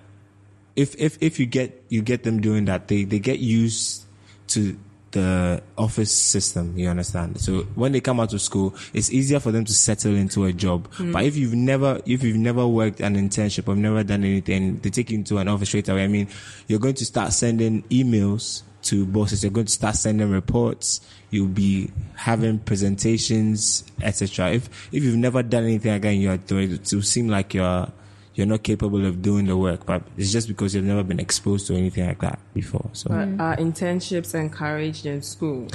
if 0.77 0.95
if 0.99 1.19
if 1.23 1.39
you 1.39 1.47
get 1.47 1.85
you 1.89 2.03
get 2.03 2.23
them 2.25 2.41
doing 2.41 2.65
that, 2.65 2.89
they 2.89 3.05
they 3.05 3.19
get 3.19 3.39
used 3.39 4.05
to 4.49 4.77
the 5.15 5.63
office 5.79 6.13
system. 6.13 6.77
You 6.77 6.89
understand? 6.89 7.41
So 7.41 7.63
when 7.75 7.93
they 7.93 8.01
come 8.01 8.21
out 8.21 8.35
of 8.35 8.43
school, 8.43 8.75
it's 8.93 9.11
easier 9.11 9.41
for 9.41 9.53
them 9.53 9.65
to 9.65 9.73
settle 9.73 10.15
into 10.15 10.45
a 10.45 10.53
job. 10.53 10.91
Mm. 10.95 11.13
But 11.13 11.25
if 11.25 11.37
you've 11.37 11.55
never 11.55 12.01
if 12.05 12.23
you've 12.23 12.37
never 12.37 12.67
worked 12.67 13.01
an 13.01 13.17
internship 13.17 13.69
or 13.69 13.77
never 13.77 14.03
done 14.05 14.25
anything, 14.25 14.79
they 14.81 14.91
take 14.91 15.11
you 15.11 15.19
into 15.19 15.39
an 15.39 15.49
office 15.49 15.69
straight 15.69 15.89
away. 15.89 16.05
I 16.05 16.09
mean, 16.09 16.29
you're 16.69 16.81
going 16.81 16.97
to 16.97 17.05
start 17.05 17.33
sending 17.33 17.83
emails 17.85 18.63
to 18.83 19.07
bosses. 19.07 19.43
You're 19.43 19.53
going 19.53 19.67
to 19.67 19.73
start 19.73 19.97
sending 19.97 20.31
reports. 20.31 21.01
You'll 21.31 21.49
be 21.49 21.91
having 22.17 22.59
presentations, 22.59 23.85
etc. 24.03 24.51
If 24.51 24.69
if 24.93 25.03
you've 25.03 25.17
never 25.17 25.43
done 25.43 25.65
anything 25.65 25.93
again, 25.93 26.21
you're 26.21 26.37
doing 26.37 26.73
it 26.73 26.85
to 26.87 27.03
seem 27.03 27.29
like 27.29 27.55
you're 27.55 27.89
you're 28.35 28.47
not 28.47 28.63
capable 28.63 29.05
of 29.07 29.23
doing 29.23 29.47
the 29.47 29.57
work, 29.57 29.87
but 29.87 30.03
it's 30.17 30.33
just 30.33 30.49
because 30.49 30.75
you've 30.75 30.85
never 30.85 31.03
been 31.05 31.21
exposed 31.21 31.67
to 31.69 31.75
anything 31.75 32.07
like 32.07 32.21
that 32.21 32.39
before. 32.53 32.89
So, 32.93 33.09
But 33.11 33.29
are 33.41 33.57
internships 33.57 34.35
encouraged 34.35 35.07
in 35.07 35.23
school? 35.23 35.69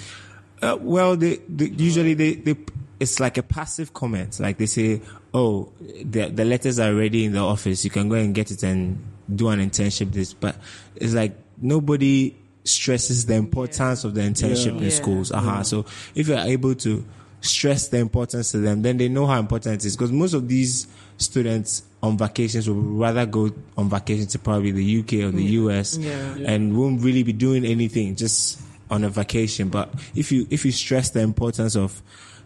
uh, 0.62 0.78
well, 0.80 1.16
they, 1.16 1.38
they 1.48 1.66
usually 1.70 2.14
they, 2.16 2.34
they 2.36 2.56
it's 3.00 3.20
like 3.20 3.38
a 3.38 3.44
passive 3.44 3.94
comment. 3.94 4.40
Like 4.42 4.58
they 4.58 4.66
say, 4.66 5.02
"Oh, 5.34 5.70
the 6.04 6.28
the 6.30 6.44
letters 6.44 6.80
are 6.80 6.94
ready 6.94 7.24
in 7.26 7.32
the 7.32 7.40
office. 7.40 7.86
You 7.86 7.90
can 7.92 8.10
go 8.10 8.16
and 8.16 8.36
get 8.36 8.52
it 8.52 8.62
and 8.64 9.02
do 9.34 9.48
an 9.48 9.60
internship." 9.62 10.12
This, 10.12 10.34
but 10.34 10.58
it's 10.98 11.14
like 11.14 11.38
nobody 11.62 12.36
stresses 12.66 13.26
the 13.26 13.36
importance 13.36 14.04
of 14.04 14.16
the 14.16 14.22
internship 14.22 14.66
Yeah. 14.74 14.78
in 14.80 14.84
Yeah. 14.84 14.90
schools. 14.90 15.32
Uh-huh. 15.32 15.64
So 15.64 15.86
if 16.14 16.28
you're 16.28 16.38
able 16.40 16.76
to 16.76 17.06
stress 17.40 17.88
the 17.88 18.00
importance 18.00 18.52
to 18.52 18.58
them, 18.58 18.82
then 18.82 18.98
they 18.98 19.08
know 19.08 19.26
how 19.28 19.40
important 19.40 19.76
it 19.76 19.86
is. 19.86 19.96
Because 19.96 20.12
most 20.12 20.34
of 20.34 20.50
these 20.50 20.88
students 21.18 21.84
on 22.02 22.18
vacations 22.18 22.70
would 22.70 22.78
rather 22.78 23.26
go 23.26 23.52
on 23.78 23.90
vacation 23.90 24.26
to 24.28 24.40
probably 24.40 24.72
the 24.72 25.00
UK 25.00 25.14
or 25.26 25.32
the 25.32 25.44
US 25.60 25.98
Yeah. 25.98 26.36
and 26.46 26.78
won't 26.78 27.02
really 27.02 27.24
be 27.24 27.34
doing 27.34 27.66
anything 27.66 28.16
just 28.16 28.62
on 28.90 29.04
a 29.04 29.10
vacation. 29.10 29.70
But 29.70 29.94
if 30.16 30.32
you 30.32 30.48
if 30.50 30.66
you 30.66 30.72
stress 30.72 31.10
the 31.10 31.22
importance 31.22 31.76
of 31.76 32.02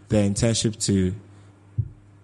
the 0.08 0.16
internship 0.16 0.82
to 0.86 1.14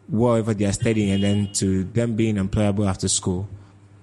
whatever 0.08 0.54
they 0.54 0.64
are 0.64 0.72
studying 0.72 1.10
and 1.10 1.22
then 1.22 1.52
to 1.54 1.84
them 1.84 2.16
being 2.16 2.36
employable 2.36 2.88
after 2.88 3.08
school, 3.08 3.48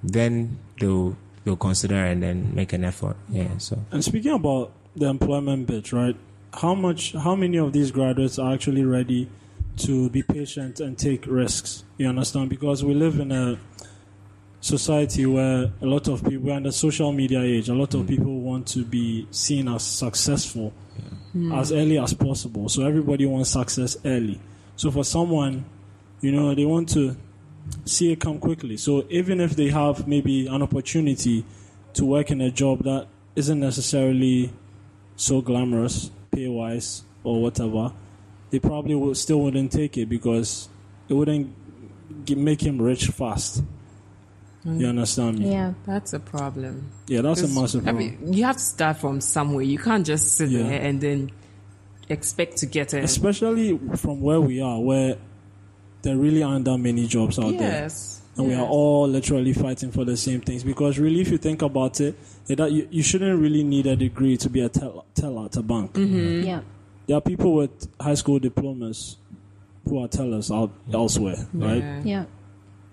then 0.04 0.58
they'll 0.80 1.16
they'll 1.44 1.58
consider 1.58 1.96
and 1.96 2.24
then 2.24 2.54
make 2.56 2.74
an 2.74 2.84
effort. 2.84 3.18
Yeah. 3.30 3.58
So 3.58 3.78
And 3.92 4.04
speaking 4.04 4.34
about 4.34 4.72
the 4.96 5.08
employment 5.08 5.68
bit, 5.68 5.92
right? 5.94 6.16
How 6.54 6.74
much, 6.74 7.12
how 7.14 7.36
many 7.36 7.58
of 7.58 7.72
these 7.74 7.92
graduates 7.92 8.40
are 8.40 8.54
actually 8.54 8.84
ready 8.84 9.30
to 9.78 10.10
be 10.10 10.24
patient 10.24 10.80
and 10.80 10.98
take 10.98 11.26
risks? 11.26 11.84
You 11.98 12.08
understand? 12.08 12.50
Because 12.50 12.84
we 12.84 12.94
live 12.94 13.20
in 13.20 13.32
a 13.32 13.60
society 14.60 15.26
where 15.26 15.72
a 15.82 15.86
lot 15.86 16.08
of 16.08 16.24
people, 16.24 16.48
we're 16.48 16.58
in 16.58 16.64
the 16.64 16.72
social 16.72 17.12
media 17.12 17.42
age, 17.42 17.70
a 17.70 17.74
lot 17.74 17.94
of 17.94 18.02
mm. 18.02 18.08
people 18.08 18.42
want 18.42 18.68
to 18.68 18.84
be 18.84 19.28
seen 19.32 19.68
as 19.68 19.84
successful 19.84 20.74
as 21.54 21.72
early 21.72 22.00
as 22.00 22.14
possible. 22.14 22.68
So 22.68 22.86
everybody 22.86 23.26
wants 23.26 23.52
success 23.52 23.98
early. 24.04 24.40
So 24.76 24.90
for 24.92 25.04
someone, 25.04 25.66
you 26.22 26.32
know, 26.32 26.56
they 26.56 26.66
want 26.66 26.90
to 26.90 27.16
see 27.86 28.12
it 28.12 28.20
come 28.20 28.40
quickly. 28.40 28.78
So 28.78 29.06
even 29.10 29.40
if 29.40 29.56
they 29.56 29.70
have 29.70 30.08
maybe 30.08 30.48
an 30.48 30.62
opportunity 30.62 31.46
to 31.94 32.06
work 32.06 32.32
in 32.32 32.42
a 32.42 32.50
job 32.50 32.84
that 32.84 33.08
isn't 33.36 33.60
necessarily 33.60 34.52
so 35.16 35.42
glamorous, 35.42 36.10
pay 36.32 36.48
wise 36.48 37.04
or 37.24 37.42
whatever, 37.42 37.92
they 38.50 38.60
probably 38.60 38.96
would 38.96 39.18
still 39.18 39.42
wouldn't 39.42 39.72
take 39.72 39.98
it 39.98 40.08
because 40.10 40.70
it 41.10 41.14
wouldn't 41.14 41.54
g- 42.26 42.36
make 42.36 42.62
him 42.62 42.82
rich 42.82 43.08
fast. 43.08 43.64
You 44.64 44.72
mm. 44.72 44.90
understand 44.90 45.40
me? 45.40 45.52
Yeah. 45.52 45.74
That's 45.86 46.12
a 46.14 46.20
problem. 46.20 46.92
Yeah, 47.08 47.22
that's 47.22 47.42
a 47.42 47.48
massive 47.48 47.84
problem. 47.84 48.04
I 48.04 48.08
problem. 48.10 48.26
mean, 48.30 48.34
you 48.34 48.44
have 48.44 48.58
to 48.58 48.62
start 48.64 48.98
from 48.98 49.22
somewhere. 49.22 49.64
You 49.64 49.78
can't 49.78 50.06
just 50.06 50.34
sit 50.36 50.50
Yeah. 50.50 50.64
there 50.64 50.82
and 50.82 51.00
then 51.00 51.32
expect 52.10 52.58
to 52.58 52.66
get 52.66 52.94
it. 52.94 53.04
Especially 53.04 53.78
from 53.96 54.22
where 54.22 54.42
we 54.42 54.62
are, 54.62 54.80
where 54.80 55.18
there 56.02 56.18
really 56.18 56.44
aren't 56.44 56.66
that 56.66 56.78
many 56.80 57.08
jobs 57.08 57.40
out 57.40 57.58
there. 57.58 57.84
yes. 57.84 58.22
and 58.38 58.48
we 58.48 58.54
are 58.54 58.68
all 58.68 59.08
literally 59.08 59.52
fighting 59.52 59.90
for 59.92 60.06
the 60.06 60.16
same 60.16 60.42
things. 60.42 60.64
Because 60.64 61.00
really, 61.00 61.22
if 61.22 61.32
you 61.32 61.38
think 61.40 61.62
about 61.64 62.00
it, 62.02 62.16
it- 62.48 62.58
that 62.58 62.72
you, 62.72 62.88
you 62.92 63.02
shouldn't 63.04 63.40
really 63.42 63.64
need 63.64 63.88
a 63.88 63.96
degree 63.96 64.38
to 64.38 64.50
be 64.50 64.62
a 64.62 64.70
tell- 64.70 65.06
teller 65.16 65.46
at 65.46 65.56
a 65.58 65.64
bank. 65.64 65.94
Mm-hmm. 65.94 66.44
Yeah. 66.46 66.62
There 67.08 67.18
are 67.18 67.22
people 67.22 67.54
with 67.54 67.88
high 68.00 68.16
school 68.16 68.38
diplomas 68.40 69.18
who 69.88 70.04
are 70.04 70.08
tellers 70.08 70.52
out 70.52 70.72
elsewhere, 70.94 71.48
right? 71.54 71.82
Yeah. 71.82 72.02
Yeah. 72.04 72.26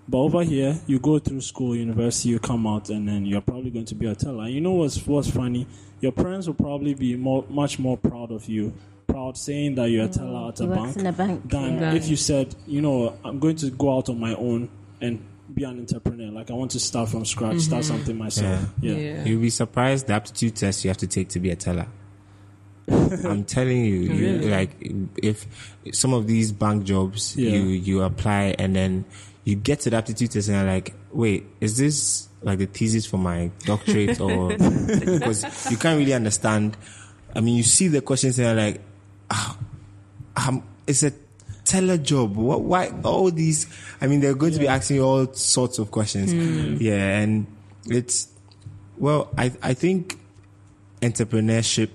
But 0.07 0.19
over 0.19 0.43
here, 0.43 0.79
you 0.85 0.99
go 0.99 1.19
through 1.19 1.41
school, 1.41 1.75
university, 1.75 2.29
you 2.29 2.39
come 2.39 2.67
out, 2.67 2.89
and 2.89 3.07
then 3.07 3.25
you're 3.25 3.41
probably 3.41 3.71
going 3.71 3.85
to 3.85 3.95
be 3.95 4.05
a 4.05 4.15
teller. 4.15 4.43
And 4.43 4.53
you 4.53 4.61
know 4.61 4.73
what's 4.73 5.05
what's 5.07 5.29
funny? 5.29 5.67
Your 5.99 6.11
parents 6.11 6.47
will 6.47 6.53
probably 6.53 6.93
be 6.93 7.15
more, 7.15 7.43
much 7.49 7.79
more 7.79 7.97
proud 7.97 8.31
of 8.31 8.47
you, 8.47 8.73
proud 9.07 9.37
saying 9.37 9.75
that 9.75 9.89
you're 9.89 10.05
a 10.05 10.07
mm-hmm. 10.07 10.19
teller 10.19 10.49
at 10.49 10.59
a 10.59 10.67
bank, 10.67 10.97
in 10.97 11.05
a 11.07 11.11
bank. 11.11 11.49
than 11.49 11.79
Yeah. 11.79 11.93
if 11.93 12.07
you 12.07 12.15
said, 12.15 12.55
you 12.67 12.81
know, 12.81 13.17
I'm 13.23 13.39
going 13.39 13.55
to 13.57 13.71
go 13.71 13.97
out 13.97 14.09
on 14.09 14.19
my 14.19 14.35
own 14.35 14.69
and 15.01 15.25
be 15.53 15.63
an 15.63 15.79
entrepreneur. 15.79 16.31
Like 16.31 16.51
I 16.51 16.53
want 16.53 16.71
to 16.71 16.79
start 16.79 17.09
from 17.09 17.25
scratch, 17.25 17.59
start 17.59 17.83
mm-hmm. 17.83 17.95
something 17.95 18.17
myself. 18.17 18.69
Yeah. 18.81 18.93
Yeah. 18.93 19.25
You'll 19.25 19.41
be 19.41 19.49
surprised 19.49 20.07
the 20.07 20.13
aptitude 20.13 20.55
test 20.55 20.83
you 20.83 20.89
have 20.89 20.97
to 20.97 21.07
take 21.07 21.29
to 21.29 21.39
be 21.39 21.49
a 21.49 21.55
teller. 21.55 21.87
I'm 22.91 23.43
telling 23.45 23.83
you, 23.85 23.95
you 23.95 24.33
Really? 24.37 24.49
like 24.49 24.71
if 25.21 25.45
some 25.91 26.13
of 26.13 26.27
these 26.27 26.51
bank 26.51 26.83
jobs 26.83 27.35
Yeah. 27.35 27.51
you 27.51 27.63
you 27.67 28.01
apply 28.03 28.55
and 28.59 28.75
then 28.75 29.05
you 29.43 29.55
get 29.55 29.79
to 29.81 29.89
the 29.89 29.97
aptitude 29.97 30.31
test 30.31 30.49
and 30.49 30.57
you're 30.57 30.65
like, 30.73 30.93
wait, 31.11 31.45
is 31.61 31.77
this 31.77 32.27
like 32.41 32.59
the 32.59 32.65
thesis 32.67 33.05
for 33.05 33.17
my 33.17 33.49
doctorate 33.65 34.19
or 34.19 34.49
because 34.57 35.69
you 35.71 35.77
can't 35.77 35.97
really 35.97 36.13
understand. 36.13 36.77
I 37.35 37.41
mean, 37.41 37.55
you 37.57 37.63
see 37.63 37.87
the 37.87 38.01
questions 38.01 38.37
and 38.39 38.47
you're 38.47 38.65
like, 38.65 38.81
ah, 39.31 39.57
um, 40.37 40.63
it's 40.87 41.01
a 41.03 41.11
teller 41.63 41.97
job. 41.97 42.35
What? 42.35 42.61
Why 42.61 42.91
all 43.03 43.31
these? 43.31 43.67
I 43.99 44.07
mean, 44.07 44.19
they're 44.19 44.35
going 44.35 44.53
to 44.53 44.59
be 44.59 44.67
asking 44.67 44.97
you 44.97 45.03
all 45.03 45.33
sorts 45.33 45.79
of 45.79 45.89
questions. 45.91 46.31
Yeah, 46.81 47.17
and 47.19 47.47
it's 47.87 48.27
well, 48.97 49.31
I 49.37 49.51
I 49.63 49.73
think 49.73 50.17
entrepreneurship. 51.01 51.89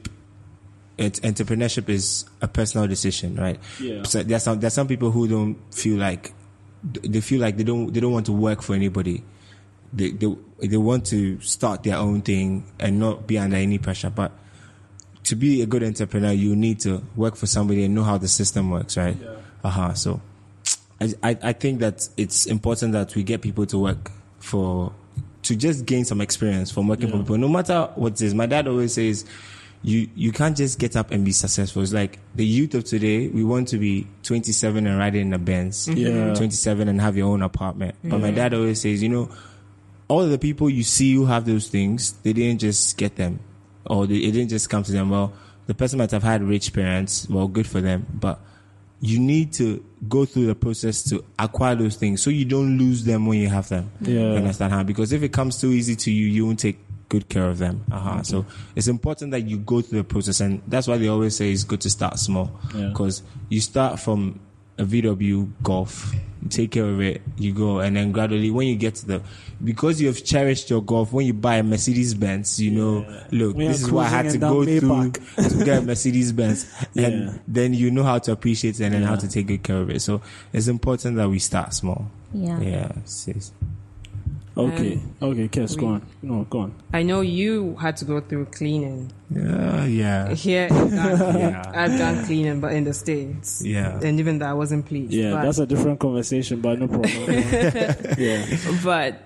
It, 1.00 1.14
entrepreneurship 1.22 1.88
is 1.88 2.26
a 2.42 2.46
personal 2.46 2.86
decision, 2.86 3.36
right? 3.36 3.58
Yeah. 3.80 4.02
So 4.02 4.22
there's 4.22 4.42
some 4.42 4.60
there's 4.60 4.74
some 4.74 4.86
people 4.86 5.10
who 5.10 5.26
don't 5.26 5.56
feel 5.74 5.96
like 5.96 6.32
they 6.84 7.20
feel 7.20 7.40
like 7.40 7.56
they 7.56 7.64
don't 7.64 7.92
they 7.92 8.00
don't 8.00 8.12
want 8.12 8.26
to 8.26 8.32
work 8.32 8.60
for 8.60 8.74
anybody. 8.74 9.24
They 9.92 10.10
they 10.10 10.36
they 10.60 10.76
want 10.76 11.06
to 11.06 11.40
start 11.40 11.84
their 11.84 11.96
own 11.96 12.20
thing 12.20 12.64
and 12.78 13.00
not 13.00 13.26
be 13.26 13.38
under 13.38 13.56
any 13.56 13.78
pressure. 13.78 14.10
But 14.10 14.32
to 15.24 15.36
be 15.36 15.62
a 15.62 15.66
good 15.66 15.82
entrepreneur, 15.82 16.32
you 16.32 16.54
need 16.54 16.80
to 16.80 17.02
work 17.16 17.34
for 17.34 17.46
somebody 17.46 17.84
and 17.84 17.94
know 17.94 18.02
how 18.02 18.18
the 18.18 18.28
system 18.28 18.70
works, 18.70 18.96
right? 18.96 19.16
Yeah. 19.20 19.36
Uh-huh. 19.64 19.94
So 19.94 20.20
I, 21.00 21.14
I, 21.22 21.38
I 21.42 21.52
think 21.52 21.80
that 21.80 22.08
it's 22.16 22.46
important 22.46 22.92
that 22.92 23.14
we 23.14 23.22
get 23.22 23.40
people 23.40 23.64
to 23.66 23.78
work 23.78 24.10
for, 24.38 24.92
to 25.42 25.56
just 25.56 25.86
gain 25.86 26.04
some 26.04 26.20
experience 26.20 26.70
from 26.70 26.88
working 26.88 27.10
for 27.10 27.18
people, 27.18 27.38
no 27.38 27.48
matter 27.48 27.90
what 27.94 28.12
it 28.12 28.22
is. 28.22 28.34
My 28.34 28.46
dad 28.46 28.68
always 28.68 28.94
says, 28.94 29.24
you, 29.82 30.08
you 30.14 30.30
can't 30.32 30.56
just 30.56 30.78
get 30.78 30.94
up 30.96 31.10
and 31.10 31.24
be 31.24 31.32
successful. 31.32 31.82
It's 31.82 31.92
like 31.92 32.18
the 32.34 32.44
youth 32.44 32.74
of 32.74 32.84
today, 32.84 33.28
we 33.28 33.44
want 33.44 33.68
to 33.68 33.78
be 33.78 34.06
27 34.24 34.86
and 34.86 34.98
riding 34.98 35.28
in 35.28 35.32
a 35.32 35.38
Benz, 35.38 35.86
mm-hmm. 35.86 36.28
Yeah. 36.28 36.34
27 36.34 36.88
and 36.88 37.00
have 37.00 37.16
your 37.16 37.28
own 37.28 37.42
apartment. 37.42 37.94
But 38.04 38.20
my 38.20 38.30
dad 38.30 38.52
always 38.52 38.80
says, 38.80 39.02
you 39.02 39.08
know, 39.08 39.30
all 40.08 40.26
the 40.26 40.38
people 40.38 40.68
you 40.68 40.82
see 40.82 41.14
who 41.14 41.26
have 41.26 41.46
those 41.46 41.68
things, 41.68 42.12
they 42.24 42.32
didn't 42.32 42.60
just 42.60 42.96
get 42.98 43.16
them, 43.16 43.40
or 43.86 44.06
they, 44.06 44.16
it 44.16 44.32
didn't 44.32 44.50
just 44.50 44.68
come 44.68 44.82
to 44.82 44.92
them. 44.92 45.08
Well, 45.08 45.32
the 45.66 45.74
person 45.74 45.98
might 45.98 46.10
have 46.10 46.24
had 46.24 46.42
rich 46.42 46.72
parents. 46.72 47.28
Well, 47.28 47.48
good 47.48 47.66
for 47.66 47.80
them, 47.80 48.06
but 48.12 48.40
you 49.00 49.18
need 49.18 49.52
to 49.54 49.84
go 50.08 50.24
through 50.24 50.46
the 50.46 50.54
process 50.54 51.02
to 51.04 51.24
acquire 51.38 51.74
those 51.74 51.96
things, 51.96 52.20
so 52.20 52.28
you 52.28 52.44
don't 52.44 52.76
lose 52.76 53.04
them 53.04 53.24
when 53.24 53.38
you 53.38 53.48
have 53.48 53.68
them. 53.68 53.90
Yeah. 54.00 54.14
You 54.14 54.36
understand 54.36 54.72
how? 54.72 54.82
Because 54.82 55.12
if 55.12 55.22
it 55.22 55.32
comes 55.32 55.60
too 55.60 55.70
easy 55.70 55.96
to 55.96 56.10
you, 56.10 56.26
you 56.26 56.44
won't 56.44 56.58
take 56.58 56.78
good 57.10 57.28
care 57.28 57.48
of 57.50 57.58
them. 57.58 57.84
Uh-huh. 57.92 58.22
So 58.22 58.46
it's 58.74 58.88
important 58.88 59.32
that 59.32 59.42
you 59.42 59.58
go 59.58 59.82
through 59.82 59.98
the 59.98 60.04
process, 60.04 60.40
and 60.40 60.62
that's 60.66 60.88
why 60.88 60.96
they 60.96 61.08
always 61.08 61.36
say 61.36 61.52
it's 61.52 61.64
good 61.64 61.82
to 61.82 61.90
start 61.90 62.18
small. 62.18 62.50
Yeah. 62.74 62.88
Because 62.88 63.22
you 63.50 63.60
start 63.60 64.00
from 64.00 64.40
a 64.78 64.84
VW 64.84 65.50
Golf, 65.62 66.14
you 66.42 66.48
take 66.48 66.70
care 66.70 66.86
of 66.88 67.02
it, 67.02 67.20
you 67.36 67.52
go, 67.52 67.80
and 67.80 67.94
then 67.96 68.12
gradually, 68.12 68.50
when 68.50 68.66
you 68.66 68.76
get 68.76 68.94
to 68.94 69.06
the, 69.06 69.22
because 69.62 70.00
you 70.00 70.06
have 70.06 70.24
cherished 70.24 70.70
your 70.70 70.80
Golf, 70.82 71.12
when 71.12 71.26
you 71.26 71.34
buy 71.34 71.56
a 71.56 71.62
Mercedes 71.62 72.14
Benz, 72.14 72.58
you 72.58 72.70
know, 72.70 73.22
look, 73.30 73.56
When 73.56 73.68
this 73.68 73.82
is 73.82 73.90
what 73.90 74.06
I 74.06 74.08
had 74.08 74.30
to 74.30 74.38
go 74.38 74.62
in 74.62 74.80
through 74.80 75.10
to 75.12 75.64
get 75.64 75.82
a 75.82 75.82
Mercedes 75.82 76.32
Benz, 76.32 76.72
Yeah. 76.94 77.08
and 77.08 77.40
then 77.46 77.74
you 77.74 77.90
know 77.90 78.04
how 78.04 78.18
to 78.20 78.32
appreciate 78.32 78.80
it 78.80 78.84
and 78.84 78.94
then 78.94 79.02
how 79.02 79.16
to 79.16 79.28
take 79.28 79.48
good 79.48 79.62
care 79.62 79.82
of 79.82 79.90
it. 79.90 80.00
So 80.00 80.22
it's 80.52 80.68
important 80.68 81.16
that 81.16 81.28
we 81.28 81.40
start 81.40 81.74
small. 81.74 82.10
Yeah. 82.32 82.58
Yeah, 82.60 82.92
sis. 83.04 83.52
Okay. 84.56 84.94
Um, 84.94 85.30
okay, 85.30 85.48
Kes, 85.48 85.78
go 85.78 85.86
on. 85.86 86.06
No, 86.22 86.44
go 86.44 86.60
on. 86.60 86.74
I 86.92 87.02
know 87.02 87.20
you 87.20 87.76
had 87.76 87.96
to 87.98 88.04
go 88.04 88.20
through 88.20 88.46
cleaning. 88.46 89.12
Yeah, 89.30 89.84
yeah, 89.84 90.34
Here, 90.34 90.66
in 90.66 90.90
Ghana, 90.90 91.38
yeah, 91.38 91.72
I've 91.74 91.96
done 91.96 92.24
cleaning, 92.24 92.60
but 92.60 92.72
in 92.72 92.84
the 92.84 92.92
States. 92.92 93.62
yeah. 93.64 94.00
And 94.02 94.18
even 94.18 94.38
that, 94.40 94.48
I 94.50 94.54
wasn't 94.54 94.86
pleased. 94.86 95.12
Yeah, 95.12 95.32
but, 95.32 95.42
that's 95.44 95.58
a 95.58 95.66
different 95.66 96.00
conversation, 96.00 96.60
but 96.60 96.78
no 96.80 96.88
problem. 96.88 97.12
yeah. 98.18 98.44
but 98.82 99.22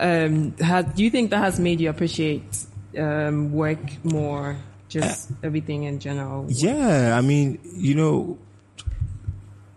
um, 0.00 0.56
has, 0.58 0.84
do 0.86 1.04
you 1.04 1.10
think 1.10 1.30
that 1.30 1.38
has 1.38 1.60
made 1.60 1.80
you 1.80 1.88
appreciate 1.88 2.66
um, 2.98 3.52
work 3.52 4.04
more? 4.04 4.56
Just 4.88 5.30
everything 5.42 5.84
in 5.84 5.98
general. 5.98 6.46
Yeah, 6.48 7.16
I 7.16 7.20
mean, 7.20 7.58
you 7.74 7.94
know, 7.94 8.38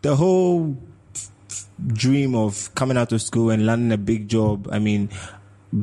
the 0.01 0.15
whole 0.15 0.71
f- 0.71 0.77
f- 0.77 0.86
dream 1.85 2.35
of 2.35 2.73
coming 2.75 2.97
out 2.97 3.11
of 3.11 3.21
school 3.21 3.49
and 3.49 3.65
landing 3.65 3.91
a 3.91 3.97
big 3.97 4.27
job. 4.27 4.67
I 4.71 4.79
mean, 4.79 5.09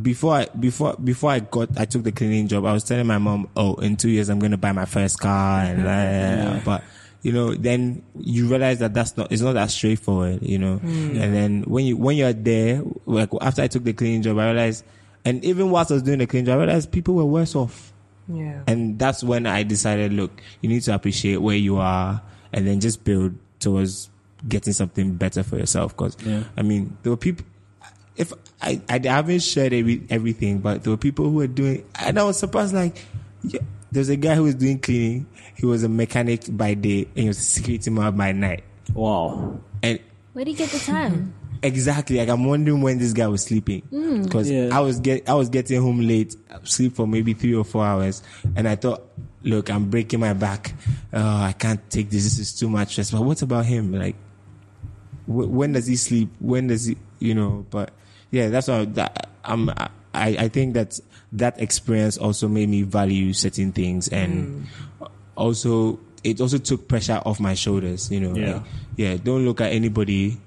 before 0.03 0.35
I 0.35 0.47
before 0.59 0.97
before 0.97 1.31
I 1.31 1.41
got 1.41 1.79
I 1.79 1.85
took 1.85 2.03
the 2.03 2.13
cleaning 2.13 2.49
job, 2.49 2.65
I 2.65 2.73
was 2.73 2.85
telling 2.85 3.07
my 3.07 3.19
mom, 3.19 3.49
"Oh, 3.57 3.75
in 3.77 3.97
two 3.97 4.11
years 4.11 4.29
I'm 4.29 4.39
going 4.39 4.53
to 4.53 4.59
buy 4.59 4.73
my 4.73 4.87
first 4.87 5.21
car," 5.21 5.61
and 5.63 5.87
uh, 5.87 6.61
but. 6.65 6.83
You 7.23 7.33
know, 7.33 7.55
then 7.55 8.03
you 8.19 8.47
realize 8.49 8.81
that 8.81 8.93
that's 8.93 9.17
not, 9.17 9.33
it's 9.33 9.41
not 9.41 9.55
that 9.55 9.71
straightforward, 9.71 10.43
you 10.43 10.59
know. 10.59 10.79
And 10.85 11.35
then 11.35 11.63
when 11.63 11.87
you, 11.87 11.97
when 11.97 12.19
you're 12.19 12.35
there, 12.35 12.83
like 13.07 13.31
after 13.41 13.63
I 13.63 13.67
took 13.67 13.83
the 13.83 13.95
cleaning 13.95 14.21
job, 14.21 14.37
I 14.39 14.45
realized, 14.51 14.85
and 15.25 15.43
even 15.43 15.71
whilst 15.71 15.91
I 15.91 15.95
was 15.95 16.03
doing 16.03 16.19
the 16.19 16.27
cleaning 16.27 16.45
job, 16.45 16.59
I 16.59 16.65
realized 16.65 16.93
people 16.93 17.15
were 17.15 17.25
worse 17.25 17.55
off. 17.57 17.95
Yeah. 18.29 18.63
And 18.67 18.99
that's 18.99 19.25
when 19.25 19.47
I 19.47 19.63
decided, 19.63 20.13
look, 20.13 20.39
you 20.61 20.69
need 20.69 20.83
to 20.83 20.95
appreciate 20.95 21.39
where 21.39 21.57
you 21.57 21.79
are 21.79 22.21
and 22.53 22.67
then 22.67 22.81
just 22.81 23.05
build 23.05 23.37
towards 23.59 24.11
getting 24.49 24.73
something 24.73 25.15
better 25.15 25.43
for 25.43 25.57
yourself. 25.59 25.97
Cause 25.97 26.17
Yeah. 26.25 26.45
I 26.57 26.63
mean, 26.63 26.97
there 27.03 27.11
were 27.11 27.17
people, 27.17 27.45
if 28.17 28.33
I, 28.63 28.81
I 28.89 29.01
haven't 29.03 29.41
shared 29.41 29.73
every, 29.73 30.03
everything, 30.11 30.59
but 30.59 30.83
there 30.85 30.91
were 30.91 30.97
people 30.97 31.25
who 31.27 31.37
were 31.37 31.47
doing, 31.47 31.85
and 32.01 32.19
I 32.19 32.23
was 32.25 32.39
surprised, 32.39 32.75
like, 32.75 32.97
yeah, 33.43 33.61
there's 33.93 34.09
a 34.09 34.17
guy 34.17 34.35
who 34.35 34.45
was 34.45 34.55
doing 34.55 34.79
cleaning. 34.79 35.27
He 35.57 35.67
was 35.67 35.83
a 35.85 35.89
mechanic 35.89 36.45
by 36.49 36.75
day 36.75 37.03
and 37.15 37.19
he 37.19 37.29
was 37.29 37.39
a 37.39 37.43
security 37.43 37.91
man 37.91 38.17
by 38.17 38.33
night. 38.33 38.65
Wow. 38.93 39.61
And 39.83 40.01
Where 40.33 40.45
did 40.45 40.51
he 40.53 40.57
get 40.57 40.71
the 40.71 40.79
time? 40.81 41.35
Exactly. 41.63 42.19
Like 42.19 42.29
I'm 42.29 42.45
wondering 42.45 42.83
when 42.83 42.99
this 42.99 43.15
guy 43.15 43.27
was 43.27 43.43
sleeping 43.45 43.81
mm. 43.91 44.25
because 44.25 44.51
Yeah. 44.51 44.69
I 44.71 44.81
was 44.81 45.01
get 45.01 45.27
I 45.27 45.33
was 45.33 45.49
getting 45.49 45.81
home 45.81 46.01
late, 46.01 46.37
sleep 46.65 46.95
for 46.95 47.07
maybe 47.07 47.33
three 47.33 47.55
or 47.55 47.65
four 47.65 47.83
hours, 47.87 48.23
and 48.55 48.69
I 48.69 48.77
thought, 48.77 49.03
look, 49.45 49.71
I'm 49.71 49.89
breaking 49.89 50.21
my 50.21 50.35
back. 50.35 50.75
Oh, 51.15 51.23
I 51.27 51.53
can't 51.53 51.81
take 51.89 52.11
this. 52.11 52.25
This 52.25 52.39
is 52.39 52.53
too 52.59 52.69
much 52.69 52.93
stress. 52.93 53.13
But 53.13 53.23
what 53.23 53.41
about 53.41 53.65
him? 53.65 53.95
Like, 53.95 54.15
wh- 54.15 54.34
when 55.27 55.73
does 55.73 55.87
he 55.87 55.97
sleep? 55.97 56.29
When 56.41 56.67
does 56.69 56.87
he? 56.87 56.97
You 57.19 57.35
know. 57.35 57.67
But 57.71 57.93
yeah, 58.31 58.49
that's 58.49 58.69
why 58.69 58.85
that, 58.85 59.31
I'm. 59.45 59.71
I 59.71 59.91
I 60.15 60.49
think 60.49 60.75
that 60.75 61.01
that 61.33 61.61
experience 61.61 62.17
also 62.19 62.47
made 62.49 62.69
me 62.69 62.83
value 62.83 63.33
certain 63.33 63.73
things 63.73 64.07
and 64.09 64.67
also 65.37 65.99
it 66.23 66.41
also 66.41 66.59
took 66.59 66.87
pressure 66.89 67.21
off 67.27 67.41
my 67.41 67.55
shoulders. 67.55 68.11
You 68.11 68.21
know. 68.21 68.35
Yeah. 68.37 68.53
Like, 68.55 68.63
yeah. 68.97 69.17
Don't 69.17 69.45
look 69.45 69.61
at 69.61 69.73
anybody 69.73 70.41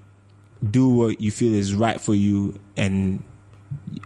do 0.71 0.89
what 0.89 1.21
you 1.21 1.29
feel 1.29 1.53
is 1.53 1.75
right 1.75 2.01
for 2.01 2.15
you 2.15 2.59
and 2.75 3.23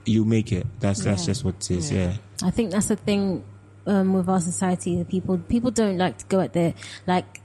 you 0.06 0.26
make 0.26 0.52
it 0.52 0.68
that's 0.82 1.02
that's 1.04 1.22
Yeah. 1.22 1.26
just 1.28 1.46
what 1.46 1.56
it 1.56 1.72
is 1.72 1.90
yeah 1.92 2.16
I 2.44 2.52
think 2.52 2.72
that's 2.72 2.88
the 2.88 2.98
thing 2.98 3.44
um, 3.88 4.14
with 4.14 4.28
our 4.28 4.42
society. 4.42 4.98
that 4.98 5.08
People 5.08 5.38
people 5.38 5.72
don't 5.72 5.98
like 5.98 6.18
to 6.18 6.26
go 6.26 6.40
out 6.42 6.54
there 6.54 6.74
like. 7.08 7.41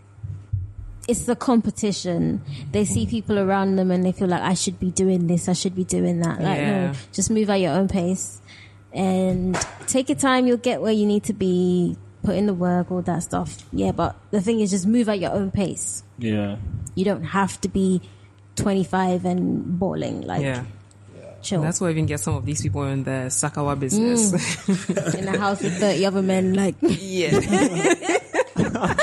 It's 1.09 1.25
the 1.25 1.37
competition. 1.37 2.43
They 2.73 2.85
see 2.85 3.07
people 3.07 3.39
around 3.39 3.77
them 3.77 3.91
and 3.91 4.05
they 4.05 4.13
feel 4.13 4.29
like 4.29 4.43
I 4.43 4.55
should 4.55 4.81
be 4.81 4.91
doing 4.91 5.27
this, 5.27 5.49
I 5.49 5.53
should 5.53 5.75
be 5.75 5.85
doing 5.85 6.21
that. 6.21 6.41
Like 6.41 6.59
Yeah. 6.59 6.87
no, 6.89 6.93
just 7.13 7.31
move 7.31 7.49
at 7.51 7.61
your 7.61 7.73
own 7.73 7.89
pace 7.89 8.41
and 8.93 9.57
take 9.87 10.09
your 10.09 10.19
time. 10.19 10.47
You'll 10.47 10.57
get 10.57 10.81
where 10.81 10.93
you 10.93 11.07
need 11.07 11.25
to 11.25 11.33
be. 11.33 11.97
Put 12.23 12.35
in 12.35 12.47
the 12.47 12.55
work, 12.55 12.91
all 12.91 13.03
that 13.03 13.23
stuff. 13.23 13.65
Yeah, 13.73 13.93
but 13.93 14.17
the 14.33 14.41
thing 14.41 14.59
is, 14.59 14.73
just 14.73 14.85
move 14.85 15.09
at 15.09 15.21
your 15.21 15.31
own 15.31 15.53
pace. 15.53 16.03
Yeah. 16.19 16.57
You 16.97 17.05
don't 17.05 17.23
have 17.23 17.61
to 17.61 17.69
be 17.69 18.03
25 18.57 19.25
and 19.25 19.79
balling. 19.79 20.23
Like 20.23 20.43
yeah. 20.43 20.65
chill 21.43 21.63
That's 21.63 21.81
why 21.81 21.89
I 21.89 21.91
even 21.91 22.07
get 22.07 22.21
some 22.21 22.35
of 22.35 22.45
these 22.45 22.63
people 22.63 22.85
in 22.85 23.05
the 23.05 23.29
Sakawa 23.29 23.77
mm. 23.77 23.81
business. 23.81 24.33
in 25.15 25.29
a 25.29 25.39
house 25.39 25.63
with 25.63 25.79
30 25.79 26.07
other 26.07 26.23
men. 26.23 26.55
Like 26.55 26.75
yeah. 26.81 27.39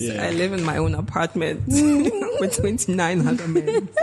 Yeah. 0.00 0.26
I 0.26 0.30
live 0.30 0.52
in 0.52 0.64
my 0.64 0.78
own 0.78 0.94
apartment 0.94 1.62
with 2.40 2.56
29 2.56 3.26
other 3.26 3.48
men. 3.48 3.88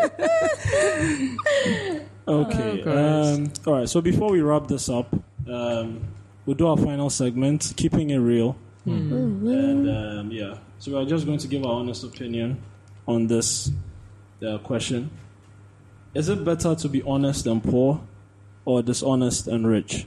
Okay. 2.28 2.84
Oh, 2.86 3.34
um, 3.36 3.54
all 3.66 3.74
right. 3.74 3.90
So 3.90 4.02
before 4.02 4.30
we 4.30 4.42
wrap 4.42 4.68
this 4.68 4.90
up, 4.90 5.14
um, 5.50 6.02
we'll 6.46 6.58
do 6.58 6.68
our 6.68 6.76
final 6.76 7.10
segment, 7.10 7.74
keeping 7.78 8.10
it 8.10 8.18
real. 8.18 8.58
Hmm. 8.84 9.48
And 9.48 9.90
um, 9.90 10.32
yeah, 10.32 10.58
so 10.80 10.92
we're 10.92 11.06
just 11.06 11.26
going 11.26 11.38
to 11.40 11.48
give 11.48 11.66
our 11.66 11.74
honest 11.74 12.04
opinion 12.04 12.62
on 13.08 13.28
this 13.28 13.72
uh, 14.46 14.58
question. 14.58 15.10
Is 16.14 16.28
it 16.30 16.44
better 16.44 16.76
to 16.76 16.90
be 16.90 17.02
honest 17.04 17.48
and 17.48 17.64
poor 17.64 18.02
or 18.66 18.82
dishonest 18.82 19.48
and 19.48 19.66
rich? 19.66 20.06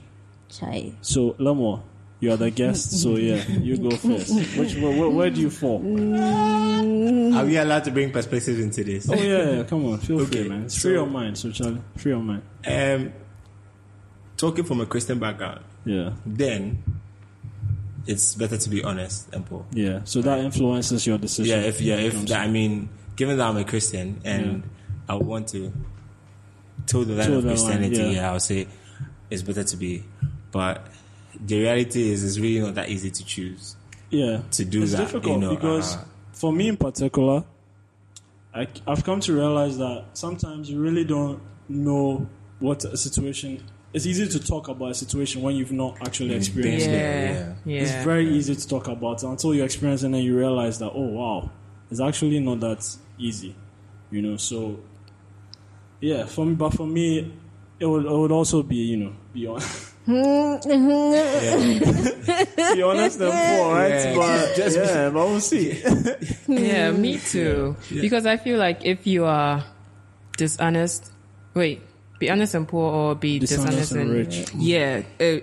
Chai. 0.49 0.93
So, 1.01 1.35
Lamo, 1.39 1.81
you 2.21 2.31
are 2.31 2.37
the 2.37 2.49
guest, 2.51 3.01
so 3.01 3.17
yeah, 3.17 3.43
you 3.49 3.77
go 3.77 3.89
first. 3.97 4.33
Which, 4.57 4.75
where, 4.75 5.09
where, 5.09 5.29
do 5.29 5.41
you 5.41 5.49
fall? 5.49 5.77
Are 7.35 7.43
we 7.45 7.57
allowed 7.57 7.83
to 7.85 7.91
bring 7.91 8.11
perspective 8.11 8.59
into 8.59 8.83
this? 8.83 9.09
Oh, 9.09 9.15
yeah, 9.15 9.49
yeah, 9.57 9.63
come 9.63 9.85
on, 9.87 9.97
feel 9.99 10.21
Okay, 10.21 10.41
free, 10.43 10.49
man. 10.49 10.63
It's 10.63 10.75
so- 10.75 10.81
free 10.83 10.93
your 10.93 11.07
mind, 11.07 11.37
so 11.37 11.51
Charlie, 11.51 11.81
free 11.97 12.11
your 12.11 12.21
mind. 12.21 12.43
Um, 12.65 13.11
talking 14.37 14.63
from 14.63 14.81
a 14.81 14.85
Christian 14.85 15.19
background, 15.19 15.61
Yeah, 15.83 16.13
then 16.25 16.83
it's 18.07 18.35
better 18.35 18.57
to 18.57 18.69
be 18.69 18.83
honest 18.83 19.33
and 19.33 19.45
poor. 19.45 19.65
yeah. 19.71 20.01
So 20.05 20.21
that 20.21 20.39
influences 20.39 21.05
your 21.07 21.17
decision. 21.17 21.59
Yeah, 21.59 21.65
if 21.67 21.81
yeah, 21.81 21.95
if 21.97 22.13
that, 22.27 22.41
I 22.41 22.47
mean, 22.47 22.89
given 23.15 23.37
that 23.37 23.47
I'm 23.47 23.57
a 23.57 23.63
Christian 23.65 24.21
and 24.23 24.63
I 25.09 25.15
want 25.15 25.47
to 25.49 25.71
toe 26.85 27.03
the 27.03 27.13
line 27.13 27.27
Toe 27.27 27.37
of 27.37 27.43
the 27.43 27.49
line, 27.49 27.57
Christianity, 27.57 27.95
yeah. 27.97 28.09
yeah. 28.21 28.29
I 28.29 28.33
would 28.33 28.41
say 28.41 28.67
it's 29.29 29.41
better 29.43 29.63
to 29.63 29.77
be. 29.77 30.03
But 30.51 30.85
the 31.39 31.59
reality 31.61 32.11
is, 32.11 32.23
it's 32.23 32.37
really 32.39 32.59
not 32.61 32.75
that 32.75 32.89
easy 32.89 33.09
to 33.11 33.25
choose. 33.25 33.75
yeah 34.09 34.41
to 34.51 34.65
do 34.65 34.83
it's 34.83 34.91
that, 34.91 34.97
difficult 34.97 35.33
you 35.35 35.37
know, 35.39 35.55
because 35.55 35.95
uh, 35.95 36.03
for 36.33 36.51
me 36.51 36.67
in 36.67 36.77
particular 36.77 37.43
I, 38.53 38.67
i've 38.85 39.03
come 39.05 39.19
to 39.21 39.33
realize 39.33 39.77
that 39.77 40.05
sometimes 40.13 40.69
you 40.69 40.81
really 40.81 41.05
don't 41.05 41.41
know 41.69 42.27
what 42.59 42.83
a 42.83 42.97
situation 42.97 43.63
it's 43.93 44.05
easy 44.05 44.27
to 44.27 44.39
talk 44.45 44.67
about 44.67 44.91
a 44.91 44.93
situation 44.93 45.41
when 45.41 45.55
you've 45.55 45.71
not 45.71 45.97
actually 46.05 46.33
experienced 46.35 46.87
been 46.87 46.95
it 46.95 47.31
Yeah, 47.33 47.53
yeah. 47.65 47.81
it's 47.81 48.03
very 48.03 48.27
easy 48.35 48.55
to 48.55 48.67
talk 48.67 48.87
about 48.89 49.23
until 49.23 49.53
you 49.55 49.63
experience 49.63 50.03
it 50.03 50.07
and 50.07 50.15
then 50.15 50.23
you 50.23 50.37
realize 50.37 50.79
that 50.79 50.91
oh 50.93 51.07
wow 51.07 51.49
it's 51.89 52.01
actually 52.01 52.39
not 52.39 52.59
that 52.59 52.85
easy 53.17 53.55
you 54.11 54.21
know 54.21 54.35
so 54.37 54.79
yeah 56.01 56.25
for 56.25 56.45
me 56.45 56.55
but 56.55 56.73
for 56.73 56.87
me 56.87 57.31
it 57.79 57.85
would, 57.85 58.05
it 58.05 58.11
would 58.11 58.31
also 58.31 58.61
be 58.63 58.75
you 58.75 58.97
know 58.97 59.13
be 59.33 59.47
honest 60.07 60.67
be 62.75 62.81
honest 62.83 63.19
and 63.21 63.31
poor, 63.31 63.73
right? 63.73 63.89
Yeah, 63.89 64.15
but 64.15 64.55
just- 64.55 64.77
yeah, 64.77 65.09
but 65.09 65.27
we'll 65.27 65.39
see. 65.39 65.81
Yeah, 66.47 66.91
me 66.91 67.17
too. 67.19 67.75
Because 67.89 68.25
I 68.25 68.37
feel 68.37 68.57
like 68.57 68.85
if 68.85 69.07
you 69.07 69.25
are 69.25 69.63
dishonest, 70.37 71.11
wait, 71.53 71.81
be 72.19 72.29
honest 72.29 72.55
and 72.55 72.67
poor 72.67 72.91
or 72.91 73.15
be 73.15 73.39
Dishonest 73.39 73.65
dishonest, 73.67 73.91
and 73.93 74.01
and, 74.01 74.11
rich. 74.11 74.45
Yeah, 74.55 75.03
uh, 75.19 75.37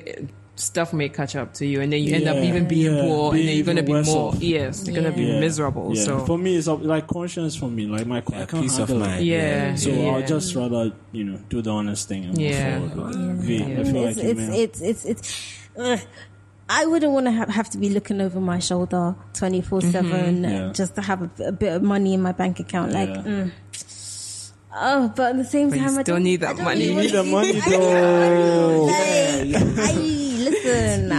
stuff 0.59 0.93
may 0.93 1.09
catch 1.09 1.37
up 1.37 1.55
to 1.55 1.65
you, 1.67 1.81
and 1.81 1.93
then 1.93 2.03
you 2.03 2.15
end 2.17 2.27
up 2.29 2.37
even 2.37 2.67
being 2.69 2.95
yeah, 2.97 3.03
poor, 3.03 3.33
being 3.33 3.41
and 3.43 3.49
then 3.49 3.57
you're 3.57 3.67
gonna 3.67 3.83
be 3.83 3.93
more. 4.11 4.29
off. 4.33 4.43
Yes, 4.43 4.87
you're 4.87 4.95
gonna 4.97 5.15
be 5.17 5.23
Yeah. 5.25 5.41
miserable. 5.41 5.93
Yeah. 5.95 6.03
So 6.05 6.19
for 6.27 6.37
me, 6.37 6.57
it's 6.57 6.67
like 6.67 7.07
conscience. 7.07 7.57
For 7.57 7.69
me, 7.71 7.87
like 7.87 8.07
my 8.07 8.19
I 8.19 8.23
Yeah, 8.31 8.45
can't 8.47 8.63
peace 8.63 8.79
of 8.79 8.91
mind. 8.91 9.25
Yeah. 9.25 9.75
So 9.77 9.91
Yeah. 9.91 10.11
I'll 10.11 10.27
just 10.27 10.55
rather 10.55 10.93
you 11.13 11.25
know 11.25 11.39
do 11.49 11.63
the 11.63 11.71
honest 11.71 12.09
thing 12.09 12.25
and 12.27 12.39
Yeah. 12.41 12.79
move 12.81 12.93
forward. 12.95 13.39
with 13.39 13.51
it. 13.51 13.59
Feel 13.59 13.79
it's, 13.79 13.93
like 14.19 14.25
you 14.25 14.31
it's, 14.31 14.81
it's, 14.83 15.05
it's, 15.05 15.65
it's. 15.77 16.07
I 16.71 16.85
wouldn't 16.85 17.13
want 17.13 17.25
to 17.27 17.31
have, 17.33 17.49
have 17.49 17.71
to 17.71 17.79
be 17.79 17.89
looking 17.89 18.21
over 18.21 18.41
my 18.41 18.59
shoulder 18.59 19.15
24 19.33 19.81
7 19.81 20.11
Mm-hmm. 20.11 20.45
Yeah. 20.45 20.73
just 20.75 20.95
to 20.97 21.01
have 21.01 21.23
a, 21.23 21.31
a 21.45 21.53
bit 21.53 21.73
of 21.73 21.83
money 21.83 22.13
in 22.13 22.21
my 22.21 22.33
bank 22.33 22.61
account. 22.61 22.93
Like, 22.93 23.09
Yeah. 23.09 23.23
mm. 23.23 23.51
oh, 24.77 25.11
but 25.17 25.31
at 25.31 25.37
the 25.39 25.45
same 25.45 25.71
But 25.71 25.79
you 25.79 25.85
time, 25.87 25.99
I 25.99 26.03
still 26.03 26.17
don't 26.17 26.25
need 26.25 26.41
that 26.41 26.51
I 26.51 26.53
don't 26.55 26.65
money. 26.65 26.85
You 26.85 26.95
need 26.97 27.11
the 27.13 27.25
want 27.33 27.47
to- 27.47 27.55
money, 27.55 27.61
I 27.63 27.71
need 27.71 27.73
the 27.73 27.79
though. 27.79 28.89
I, 28.91 30.18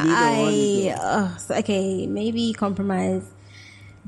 listen, 0.10 0.46
money, 0.46 0.92
I, 0.92 0.96
uh, 0.96 1.38
so, 1.38 1.56
okay, 1.56 2.08
maybe 2.08 2.54
compromise. 2.54 3.24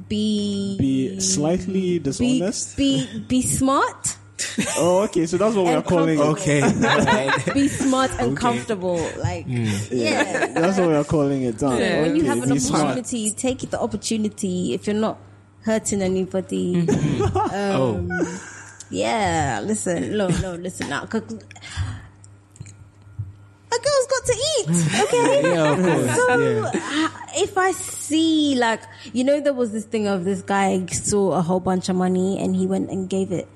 Be, 0.07 0.77
be 0.79 1.19
slightly 1.19 1.99
dishonest. 1.99 2.77
be, 2.77 3.25
be 3.27 3.41
smart. 3.41 4.17
oh, 4.77 5.03
okay. 5.03 5.25
So 5.25 5.37
that's 5.37 5.55
what 5.55 5.65
we're 5.65 5.75
and 5.77 5.85
calling 5.85 6.19
it. 6.19 6.21
Okay. 6.21 6.61
Alright. 6.63 7.45
Be 7.53 7.67
smart 7.67 8.11
and 8.19 8.35
comfortable. 8.35 8.97
Like, 9.17 9.45
hmm. 9.45 9.67
yeah. 9.91 10.47
That's 10.47 10.77
what 10.77 10.87
we're 10.87 11.03
calling 11.03 11.43
it. 11.43 11.57
Down. 11.57 11.77
Yeah. 11.77 12.01
when 12.01 12.15
you 12.15 12.23
have 12.25 12.41
an 12.43 12.49
be 12.49 12.59
smart. 12.59 12.83
opportunity, 12.83 13.31
take 13.31 13.59
the 13.69 13.79
opportunity. 13.79 14.73
If 14.73 14.87
you're 14.87 14.95
not 14.95 15.17
hurting 15.61 16.01
anybody, 16.01 16.75
mm-hmm. 16.85 17.37
um, 17.37 18.09
oh, 18.11 18.47
yeah. 18.89 19.61
Listen, 19.63 20.17
no, 20.17 20.27
no, 20.27 20.55
listen 20.55 20.89
now. 20.89 21.05
'Cause 24.25 24.29
A 24.29 24.39
girl's 24.39 24.83
got 24.91 24.95
to 24.95 24.97
eat, 24.97 25.01
okay? 25.03 25.53
yeah, 25.53 25.71
of 25.71 25.77
course. 25.83 26.15
So 26.15 26.37
yeah. 26.37 27.05
uh, 27.05 27.09
if 27.35 27.57
I 27.57 27.71
see 27.71 28.55
like 28.55 28.81
you 29.13 29.23
know 29.23 29.39
there 29.41 29.53
was 29.53 29.71
this 29.71 29.85
thing 29.85 30.07
of 30.07 30.23
this 30.25 30.41
guy 30.41 30.85
saw 30.87 31.31
a 31.33 31.41
whole 31.41 31.59
bunch 31.59 31.89
of 31.89 31.95
money 31.95 32.39
and 32.39 32.55
he 32.55 32.67
went 32.67 32.89
and 32.89 33.09
gave 33.09 33.31
it 33.31 33.47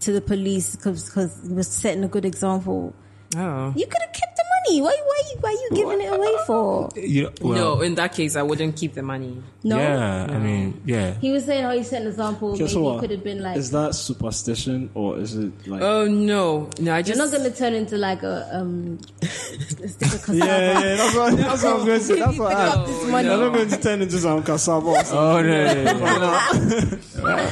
to 0.00 0.12
the 0.12 0.20
police 0.20 0.76
because 0.76 1.10
he 1.46 1.52
was 1.52 1.66
setting 1.66 2.04
a 2.04 2.08
good 2.08 2.24
example. 2.24 2.94
oh. 3.36 3.72
You 3.76 3.86
could 3.86 4.00
have 4.00 4.12
kept 4.12 4.27
the 4.27 4.27
money. 4.68 4.80
Why 4.82 4.96
why 5.04 5.22
you 5.30 5.36
why 5.40 5.50
you 5.50 5.76
giving 5.76 6.00
it 6.00 6.12
away 6.12 6.34
for? 6.46 6.88
You 6.96 7.24
know, 7.24 7.32
well, 7.40 7.58
no, 7.76 7.80
in 7.80 7.94
that 7.96 8.12
case, 8.12 8.36
I 8.36 8.42
wouldn't 8.42 8.76
keep 8.76 8.94
the 8.94 9.02
money. 9.02 9.42
No. 9.64 9.78
Yeah, 9.78 10.26
I 10.28 10.38
mean, 10.38 10.80
yeah. 10.84 11.14
He 11.14 11.30
was 11.30 11.44
saying 11.44 11.64
how 11.64 11.72
he 11.72 11.82
set 11.82 12.02
an 12.02 12.08
example. 12.08 12.56
Guess 12.56 12.74
maybe 12.74 12.84
what? 12.84 12.96
it 12.96 13.00
could 13.00 13.10
have 13.10 13.24
been 13.24 13.42
like 13.42 13.56
Is 13.56 13.70
that 13.72 13.94
superstition 13.94 14.90
or 14.94 15.18
is 15.18 15.36
it 15.36 15.66
like? 15.66 15.82
Oh 15.82 16.06
no, 16.06 16.70
no, 16.80 16.92
I 16.92 17.00
you're 17.00 17.16
not 17.16 17.30
going 17.30 17.44
to 17.44 17.56
turn 17.56 17.74
into 17.74 17.96
like 17.96 18.22
a 18.22 18.48
um 18.52 18.98
a 19.22 19.26
cassava. 19.26 20.36
yeah, 20.36 20.80
yeah, 20.80 20.96
that's 20.96 21.16
what, 21.16 21.36
that's 21.36 21.62
what 21.62 21.72
I 21.72 21.74
was 21.74 21.84
going 21.84 21.98
to 21.98 22.04
say. 22.04 22.18
That's 22.18 22.38
what 22.38 22.56
I. 22.56 22.64
Pick 22.64 22.76
up 22.76 22.86
this 22.86 23.10
money. 23.10 23.28
I'm 23.28 23.40
not 23.40 23.52
going 23.52 23.68
to 23.68 23.80
turn 23.80 24.02
into 24.02 24.18
some 24.18 24.42
cassava. 24.42 24.88
Or 24.88 25.04
something. 25.04 25.18
Oh 25.18 25.42
no, 25.42 25.84
no, 25.84 26.18
no, 27.18 27.34
no. 27.36 27.50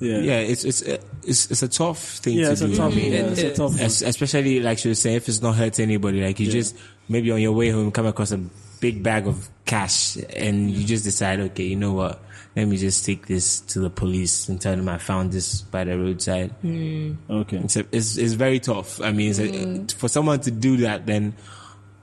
Yeah, 0.00 0.18
yeah. 0.18 0.38
It's 0.38 0.64
it's 0.64 0.82
it's 1.24 1.50
it's 1.50 1.62
a 1.62 1.68
tough 1.68 1.98
thing 1.98 2.34
yeah. 2.38 2.46
to 2.46 2.52
It's 2.52 2.60
a 2.62 2.68
do. 2.68 2.76
tough. 2.76 2.92
I 2.92 2.96
mean, 2.96 3.12
Yeah, 3.12 3.18
it's 3.26 3.40
a 3.42 3.54
tough. 3.54 3.72
one. 3.72 3.80
Es- 3.80 4.02
especially 4.02 4.60
like 4.60 4.84
you 4.84 4.90
was 4.90 5.00
saying, 5.00 5.16
if 5.16 5.28
it's 5.28 5.42
not 5.42 5.54
hurting 5.56 5.82
anybody, 5.84 6.22
like 6.22 6.38
you 6.40 6.46
Yeah. 6.46 6.52
just 6.52 6.76
maybe 7.08 7.30
on 7.30 7.40
your 7.40 7.52
way 7.52 7.70
home 7.70 7.90
come 7.90 8.06
across 8.06 8.30
a 8.32 8.40
big 8.80 9.02
bag 9.02 9.26
of 9.26 9.48
cash 9.66 10.16
and 10.36 10.70
you 10.70 10.84
just 10.86 11.04
decide, 11.04 11.38
okay, 11.40 11.64
you 11.64 11.76
know 11.76 11.92
what? 11.92 12.22
Let 12.56 12.66
me 12.66 12.76
just 12.78 13.04
take 13.06 13.26
this 13.26 13.60
to 13.60 13.78
the 13.80 13.90
police 13.90 14.48
and 14.48 14.60
tell 14.60 14.74
them 14.74 14.88
I 14.88 14.98
found 14.98 15.30
this 15.32 15.60
by 15.62 15.84
the 15.84 15.96
roadside. 15.98 16.52
Okay. 16.64 17.56
It's, 17.58 17.76
a, 17.76 17.86
it's 17.92 18.16
it's 18.16 18.32
very 18.32 18.58
tough. 18.58 19.00
I 19.00 19.12
mean, 19.12 19.30
it's 19.30 19.38
Mm. 19.38 19.92
a, 19.92 19.96
for 19.96 20.08
someone 20.08 20.40
to 20.40 20.50
do 20.50 20.78
that, 20.78 21.06
then 21.06 21.34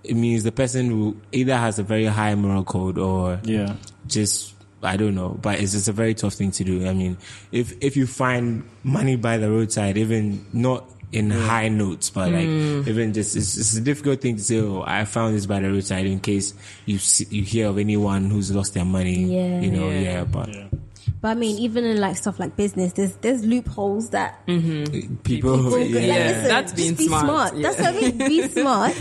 it 0.04 0.16
means 0.16 0.44
the 0.44 0.52
person 0.54 0.90
who 0.90 1.18
either 1.34 1.58
has 1.58 1.80
a 1.80 1.84
very 1.84 2.06
high 2.06 2.34
moral 2.36 2.64
code 2.64 2.98
or 2.98 3.42
Yeah. 3.44 3.76
just 4.08 4.54
I 4.84 4.98
don't 4.98 5.16
know, 5.16 5.30
but 5.42 5.60
it's 5.60 5.72
just 5.72 5.88
a 5.88 5.92
very 5.92 6.14
tough 6.14 6.34
thing 6.34 6.52
to 6.52 6.64
do. 6.64 6.88
I 6.88 6.94
mean, 6.94 7.18
if 7.52 7.74
if 7.82 7.98
you 7.98 8.06
find 8.08 8.64
money 8.84 9.16
by 9.16 9.38
the 9.38 9.50
roadside, 9.50 9.98
even 9.98 10.46
not 10.54 10.90
in 11.12 11.30
mm. 11.30 11.46
high 11.46 11.70
notes, 11.70 12.10
but 12.10 12.32
like 12.32 12.48
mm. 12.48 12.88
even 12.88 13.14
just 13.14 13.36
it's, 13.36 13.58
it's 13.58 13.76
a 13.76 13.82
difficult 13.82 14.22
thing 14.22 14.36
to 14.36 14.44
say. 14.44 14.60
Oh, 14.60 14.84
I 14.86 15.06
found 15.06 15.36
this 15.36 15.46
by 15.46 15.60
the 15.60 15.70
roadside 15.70 16.06
in 16.06 16.20
case 16.20 16.54
you 16.86 16.98
see, 17.00 17.26
you 17.30 17.44
hear 17.44 17.68
of 17.68 17.78
anyone 17.78 18.30
who's 18.30 18.54
lost 18.54 18.74
their 18.74 18.86
money. 18.86 19.24
Yeah. 19.24 19.62
you 19.62 19.72
know, 19.72 19.90
Yeah. 19.90 20.00
yeah, 20.00 20.24
but 20.24 20.54
Yeah. 20.54 20.68
But 21.20 21.30
I 21.30 21.34
mean, 21.34 21.58
even 21.58 21.84
in 21.84 22.00
like 22.00 22.18
stuff 22.18 22.40
like 22.40 22.56
business, 22.56 22.94
there's 22.94 23.16
there's 23.18 23.44
loopholes 23.44 24.12
that 24.12 24.46
mm-hmm. 24.46 25.16
people, 25.18 25.58
people 25.58 25.80
yeah. 25.80 26.00
like, 26.00 26.08
Yeah, 26.08 26.28
listen, 26.28 26.44
that's 26.44 26.72
just 26.72 26.76
being 26.76 26.96
be 26.96 27.08
smart. 27.08 27.56
Yeah. 27.56 27.62
That's 27.64 27.80
what 27.80 27.96
I 27.96 28.00
mean. 28.00 28.18
Be 28.18 28.48
smart. 28.50 28.96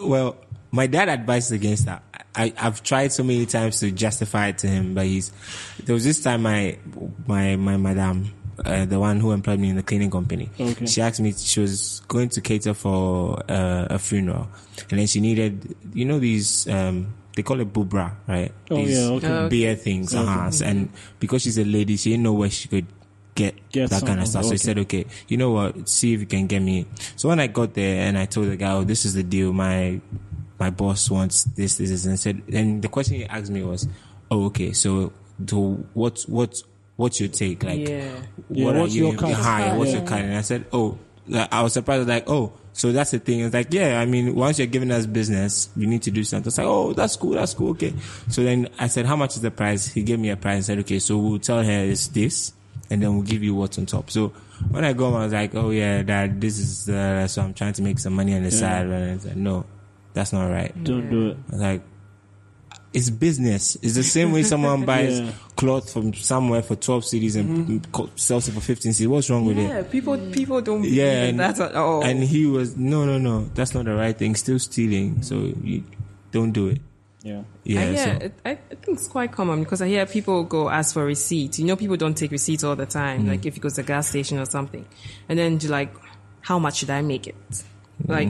Well, 0.00 0.36
my 0.70 0.86
dad 0.86 1.08
advised 1.08 1.52
against 1.52 1.86
that. 1.86 2.02
I, 2.36 2.52
I've 2.58 2.82
tried 2.82 3.12
so 3.12 3.22
many 3.22 3.46
times 3.46 3.80
to 3.80 3.90
justify 3.90 4.48
it 4.48 4.58
to 4.58 4.68
him, 4.68 4.94
but 4.94 5.06
he's. 5.06 5.32
There 5.84 5.94
was 5.94 6.04
this 6.04 6.22
time 6.22 6.42
my 6.42 6.78
my 7.26 7.56
my 7.56 7.76
madam, 7.76 8.32
uh, 8.64 8.84
the 8.84 9.00
one 9.00 9.20
who 9.20 9.32
employed 9.32 9.58
me 9.58 9.70
in 9.70 9.76
the 9.76 9.82
cleaning 9.82 10.10
company. 10.10 10.50
Okay. 10.60 10.86
She 10.86 11.00
asked 11.00 11.20
me. 11.20 11.32
She 11.32 11.60
was 11.60 12.02
going 12.08 12.28
to 12.30 12.40
cater 12.40 12.74
for 12.74 13.42
uh, 13.48 13.86
a 13.90 13.98
funeral, 13.98 14.48
and 14.90 14.98
then 15.00 15.06
she 15.06 15.20
needed, 15.20 15.74
you 15.94 16.04
know, 16.04 16.18
these. 16.18 16.68
Um, 16.68 17.14
they 17.34 17.42
call 17.42 17.60
it 17.60 17.70
bubra, 17.70 18.14
right? 18.26 18.52
Oh, 18.70 18.76
these 18.76 18.98
yeah, 18.98 19.08
okay. 19.08 19.28
Okay. 19.28 19.48
beer 19.48 19.74
things. 19.74 20.14
Uh-huh. 20.14 20.50
And 20.64 20.88
because 21.20 21.42
she's 21.42 21.58
a 21.58 21.64
lady, 21.64 21.98
she 21.98 22.10
didn't 22.10 22.22
know 22.22 22.32
where 22.32 22.48
she 22.48 22.66
could 22.66 22.86
get, 23.34 23.70
Get 23.70 23.90
that 23.90 24.06
kind 24.06 24.20
of 24.20 24.26
some, 24.26 24.42
stuff. 24.42 24.44
So 24.46 24.50
he 24.52 24.58
said, 24.58 24.78
okay, 24.78 25.04
you 25.28 25.36
know 25.36 25.50
what? 25.50 25.86
See 25.86 26.14
if 26.14 26.20
you 26.20 26.26
can 26.26 26.46
get 26.46 26.60
me. 26.60 26.86
So 27.14 27.28
when 27.28 27.38
I 27.38 27.46
got 27.46 27.74
there 27.74 28.08
and 28.08 28.16
I 28.16 28.24
told 28.24 28.48
the 28.48 28.56
guy, 28.56 28.72
oh, 28.72 28.84
this 28.84 29.04
is 29.04 29.12
the 29.12 29.22
deal. 29.22 29.52
My, 29.52 30.00
my 30.58 30.70
boss 30.70 31.10
wants 31.10 31.44
this, 31.44 31.76
this, 31.78 31.90
this. 31.90 32.06
And 32.06 32.18
said, 32.18 32.42
and 32.52 32.82
the 32.82 32.88
question 32.88 33.16
he 33.16 33.26
asked 33.26 33.50
me 33.50 33.62
was, 33.62 33.86
oh, 34.30 34.46
okay. 34.46 34.72
So, 34.72 35.12
so 35.46 35.84
what, 35.94 36.22
what, 36.28 36.54
what's 36.96 37.20
your 37.20 37.28
take? 37.28 37.62
Like, 37.62 37.88
Yeah. 37.88 38.12
Yeah, 38.50 38.64
what 38.64 38.74
what's 38.76 38.94
are 38.94 38.96
you, 38.96 39.10
your 39.10 39.18
cut? 39.18 39.32
high? 39.32 39.76
What's 39.76 39.92
your 39.92 40.00
Yeah. 40.02 40.06
cut? 40.08 40.20
And 40.20 40.36
I 40.36 40.40
said, 40.42 40.64
oh, 40.72 40.98
like, 41.28 41.52
I 41.52 41.62
was 41.62 41.72
surprised. 41.72 42.08
Like, 42.08 42.28
oh, 42.28 42.52
so 42.72 42.92
that's 42.92 43.10
the 43.10 43.18
thing. 43.18 43.40
It's 43.40 43.54
like, 43.54 43.72
yeah, 43.72 44.00
I 44.00 44.04
mean, 44.06 44.34
once 44.34 44.58
you're 44.58 44.66
giving 44.66 44.90
us 44.90 45.06
business, 45.06 45.70
you 45.76 45.86
need 45.86 46.02
to 46.02 46.10
do 46.10 46.22
something. 46.24 46.48
It's 46.48 46.58
like, 46.58 46.66
oh, 46.66 46.92
that's 46.92 47.16
cool. 47.16 47.32
That's 47.32 47.54
cool. 47.54 47.70
Okay. 47.70 47.94
So 48.28 48.42
then 48.44 48.68
I 48.78 48.86
said, 48.88 49.06
how 49.06 49.16
much 49.16 49.36
is 49.36 49.42
the 49.42 49.50
price? 49.50 49.86
He 49.86 50.02
gave 50.02 50.18
me 50.18 50.30
a 50.30 50.36
price 50.36 50.56
and 50.56 50.64
said, 50.64 50.78
okay, 50.80 50.98
so 50.98 51.16
we'll 51.18 51.38
tell 51.38 51.62
her 51.62 51.70
it's 51.84 52.08
this 52.08 52.52
and 52.90 53.02
then 53.02 53.14
we'll 53.14 53.22
give 53.24 53.42
you 53.42 53.54
what's 53.54 53.78
on 53.78 53.86
top. 53.86 54.10
So 54.10 54.28
when 54.70 54.84
I 54.84 54.92
go 54.92 55.14
I 55.14 55.24
was 55.24 55.32
like, 55.32 55.54
oh 55.54 55.70
yeah, 55.70 56.02
dad, 56.02 56.40
this 56.40 56.58
is, 56.58 56.88
uh, 56.88 57.26
so 57.26 57.42
I'm 57.42 57.54
trying 57.54 57.72
to 57.74 57.82
make 57.82 57.98
some 57.98 58.12
money 58.14 58.34
on 58.34 58.42
the 58.42 58.50
side. 58.50 58.86
And 58.86 59.12
I 59.12 59.22
said, 59.22 59.36
no, 59.36 59.64
that's 60.16 60.32
not 60.32 60.46
right. 60.48 60.72
Don't 60.82 61.10
do 61.10 61.28
it. 61.28 61.36
Like, 61.52 61.82
it's 62.92 63.10
business. 63.10 63.76
It's 63.82 63.94
the 63.94 64.02
same 64.02 64.32
way 64.32 64.42
someone 64.42 64.84
buys 64.92 65.20
Yeah. 65.20 65.32
cloth 65.56 65.92
from 65.92 66.14
somewhere 66.14 66.62
for 66.62 66.76
12 66.76 67.04
cedis 67.04 67.36
and 67.36 67.68
Mm-hmm. 67.68 68.16
sells 68.16 68.48
it 68.48 68.52
for 68.52 68.60
15 68.60 68.92
cedis. 68.92 69.06
What's 69.06 69.28
wrong 69.28 69.44
with 69.44 69.58
it? 69.58 69.68
Yeah, 69.68 69.82
people 69.82 70.16
people 70.32 70.62
don't 70.62 70.80
believe 70.80 70.94
Yeah, 70.96 71.24
in 71.24 71.28
and, 71.30 71.40
that 71.40 71.60
at 71.60 71.74
all. 71.74 72.02
and 72.02 72.22
he 72.24 72.46
was 72.46 72.74
no, 72.76 73.04
no, 73.04 73.18
no. 73.18 73.44
That's 73.54 73.74
not 73.74 73.84
the 73.84 73.94
right 73.94 74.16
thing. 74.16 74.34
Still 74.34 74.58
stealing. 74.58 75.22
So 75.22 75.52
you 75.62 75.84
don't 76.32 76.52
do 76.52 76.68
it. 76.68 76.80
Yeah. 77.22 77.42
Yeah. 77.64 77.80
I 77.80 77.84
hear, 77.84 77.96
so 77.96 78.10
it, 78.26 78.32
I, 78.46 78.50
I 78.52 78.54
think 78.80 78.98
it's 78.98 79.08
quite 79.08 79.32
common 79.32 79.64
because 79.64 79.82
I 79.82 79.88
hear 79.88 80.06
people 80.06 80.44
go 80.44 80.70
ask 80.70 80.94
for 80.94 81.04
receipts. 81.04 81.58
You 81.58 81.66
know, 81.66 81.76
people 81.76 81.96
don't 81.98 82.16
take 82.16 82.30
receipts 82.30 82.64
all 82.64 82.76
the 82.76 82.86
time. 82.86 83.24
Mm. 83.24 83.28
Like 83.28 83.44
if 83.44 83.56
you 83.56 83.62
go 83.62 83.68
to 83.68 83.80
a 83.80 83.84
gas 83.84 84.08
station 84.08 84.38
or 84.38 84.46
something, 84.46 84.86
and 85.28 85.38
then 85.38 85.58
you're 85.60 85.72
like, 85.72 85.92
how 86.40 86.58
much 86.58 86.76
should 86.76 86.90
I 86.90 87.02
make 87.02 87.26
it? 87.26 87.34
Like 88.06 88.28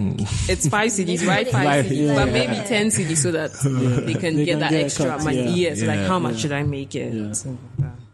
it's 0.49 0.69
five 0.69 0.91
cedis, 0.91 1.27
right? 1.29 1.47
Five 1.49 1.65
Five, 1.65 1.85
cedis, 1.87 2.07
yeah. 2.07 2.15
but 2.15 2.33
maybe 2.33 2.55
ten 2.69 2.87
cedis 2.87 3.17
so 3.19 3.33
that 3.33 3.51
they 4.07 4.15
can 4.15 4.37
They 4.37 4.45
get 4.45 4.53
can 4.53 4.59
that 4.61 4.71
get 4.71 4.85
extra 4.85 5.07
cut, 5.07 5.25
money. 5.25 5.43
yeah. 5.43 5.71
Yes, 5.71 5.83
like 5.83 6.01
how 6.01 6.19
much 6.19 6.39
should 6.39 6.53
I 6.53 6.63
make 6.63 6.95
it? 6.95 7.13
Yeah. 7.13 7.33
So, 7.33 7.59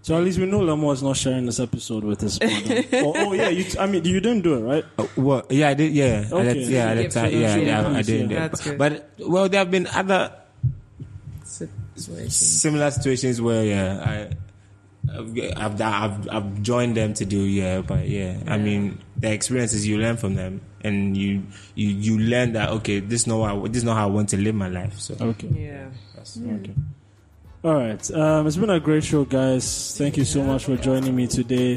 So 0.02 0.16
at 0.16 0.24
least 0.24 0.38
we 0.40 0.46
know 0.46 0.60
Lamo 0.60 0.90
is 0.92 1.02
not 1.02 1.16
sharing 1.16 1.46
this 1.46 1.60
episode 1.60 2.02
with 2.04 2.22
his 2.22 2.38
brother. 2.40 2.82
oh, 3.04 3.12
oh 3.16 3.32
yeah, 3.34 3.50
you. 3.50 3.64
I 3.78 3.86
mean, 3.86 4.02
you 4.04 4.18
didn't 4.20 4.42
do 4.42 4.54
it, 4.54 4.60
right? 4.62 4.84
Uh, 4.98 5.06
well, 5.14 5.46
yeah, 5.50 5.68
I 5.68 5.74
did. 5.74 5.92
Yeah, 5.92 6.24
at 6.26 6.32
Okay. 6.32 6.42
that, 6.42 6.56
yeah, 6.56 6.90
I 6.90 6.94
You 6.94 7.08
that 7.08 7.30
gave 7.30 7.40
yeah, 7.40 7.56
yeah, 7.56 7.88
I 7.88 8.02
did. 8.02 8.30
yeah. 8.30 8.48
That's 8.48 8.60
good. 8.64 8.78
But 8.78 9.10
well, 9.20 9.48
there 9.48 9.60
have 9.60 9.70
been 9.70 9.86
other 9.86 10.32
situation. 11.44 12.30
similar 12.30 12.90
situations 12.90 13.40
where 13.40 13.64
yeah, 13.64 14.02
I. 14.04 14.36
I've, 15.14 15.38
I've, 15.58 15.80
I've 15.80 16.28
I've 16.30 16.62
joined 16.62 16.96
them 16.96 17.14
to 17.14 17.24
do 17.24 17.40
yeah, 17.40 17.80
but 17.82 18.08
yeah, 18.08 18.38
I 18.46 18.56
mean 18.58 18.98
the 19.16 19.32
experiences 19.32 19.86
you 19.86 19.98
learn 19.98 20.16
from 20.16 20.34
them, 20.34 20.60
and 20.82 21.16
you 21.16 21.44
you 21.74 21.88
you 21.88 22.18
learn 22.18 22.52
that 22.54 22.70
okay, 22.70 23.00
this 23.00 23.22
is 23.22 23.26
not 23.26 23.44
how 23.44 23.66
this 23.66 23.78
is 23.78 23.84
not 23.84 23.96
how 23.96 24.08
I 24.08 24.10
want 24.10 24.28
to 24.30 24.36
live 24.36 24.54
my 24.54 24.68
life. 24.68 24.98
So 24.98 25.16
Okay. 25.20 25.48
Yeah. 25.48 25.88
That's, 26.14 26.38
Okay. 26.38 26.74
All 27.64 27.74
right. 27.74 28.10
Um, 28.10 28.48
it's 28.48 28.56
been 28.56 28.70
a 28.70 28.80
great 28.80 29.04
show, 29.04 29.24
guys. 29.24 29.96
Thank 29.96 30.16
you 30.16 30.24
so 30.24 30.42
much 30.42 30.64
for 30.64 30.76
joining 30.76 31.14
me 31.14 31.28
today. 31.28 31.76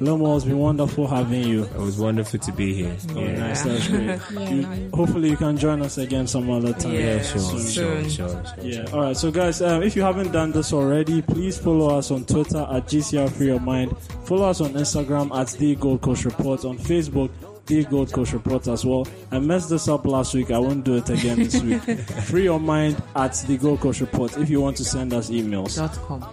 Lomo, 0.00 0.34
it's 0.36 0.46
been 0.46 0.56
wonderful 0.58 1.06
having 1.06 1.44
you. 1.44 1.64
it 1.64 1.74
was 1.76 1.98
wonderful 1.98 2.38
to 2.40 2.52
be 2.52 2.72
here. 2.72 2.96
Yeah, 3.14 3.36
Nice, 3.36 3.62
that's 3.62 3.88
great. 3.88 4.20
You- 4.50 4.90
hopefully, 4.94 5.28
you 5.28 5.36
can 5.36 5.58
join 5.58 5.82
us 5.82 5.98
again 5.98 6.26
some 6.26 6.48
other 6.48 6.72
time. 6.72 6.94
Yeah, 6.94 7.16
yeah, 7.16 7.22
sure, 7.22 7.40
sure, 7.42 7.58
Soon. 7.60 8.08
sure, 8.08 8.28
sure. 8.46 8.64
Yeah. 8.64 8.86
All 8.90 9.02
right. 9.02 9.16
So, 9.18 9.30
guys, 9.30 9.60
um, 9.60 9.82
if 9.82 9.94
you 9.96 10.00
haven't 10.02 10.32
done 10.32 10.50
this 10.52 10.72
already, 10.72 11.20
please 11.20 11.58
follow 11.58 11.98
us 11.98 12.10
on 12.10 12.24
Twitter 12.24 12.66
at 12.70 12.86
GCR 12.86 13.30
Free 13.30 13.48
Your 13.48 13.60
Mind. 13.60 13.94
Follow 14.24 14.48
us 14.48 14.62
on 14.62 14.70
Instagram 14.70 15.30
at 15.38 15.48
The 15.58 15.74
Gold 15.74 16.00
Coast 16.00 16.24
Report. 16.24 16.64
On 16.64 16.78
Facebook, 16.78 17.28
The 17.68 17.84
Gold 17.84 18.12
Coast 18.12 18.32
Report 18.32 18.66
as 18.66 18.84
well. 18.84 19.06
I 19.30 19.38
messed 19.38 19.68
this 19.68 19.88
up 19.88 20.06
last 20.06 20.34
week. 20.34 20.50
I 20.50 20.58
won't 20.58 20.84
do 20.84 20.96
it 20.96 21.08
again 21.10 21.36
this 21.36 21.62
week. 21.62 21.82
Free 22.24 22.44
Your 22.44 22.58
Mind 22.58 23.00
at 23.14 23.34
The 23.46 23.58
Gold 23.58 23.80
Coast 23.80 24.00
Report. 24.00 24.36
If 24.38 24.48
you 24.48 24.62
want 24.62 24.78
to 24.78 24.84
send 24.84 25.12
us 25.12 25.28
emails. 25.28 25.76
Dot 25.76 25.92
com. 25.92 26.24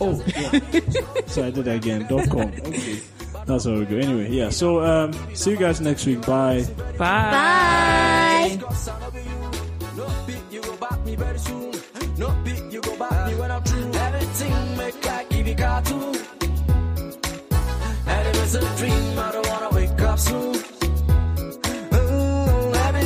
Oh, 0.00 0.20
yeah. 0.26 1.26
so 1.26 1.44
I 1.44 1.50
did 1.50 1.68
it 1.68 1.76
again. 1.76 2.06
Dot 2.08 2.28
com. 2.28 2.48
Okay. 2.48 3.00
That's 3.46 3.64
how 3.64 3.74
we 3.74 3.84
go. 3.84 3.96
Anyway, 3.96 4.30
yeah. 4.30 4.50
So, 4.50 4.84
um, 4.84 5.12
see 5.34 5.52
you 5.52 5.56
guys 5.56 5.80
next 5.80 6.04
week. 6.04 6.26
Bye. 6.26 6.66
Bye. 6.98 8.58
Bye. 8.58 8.60
No 9.96 10.08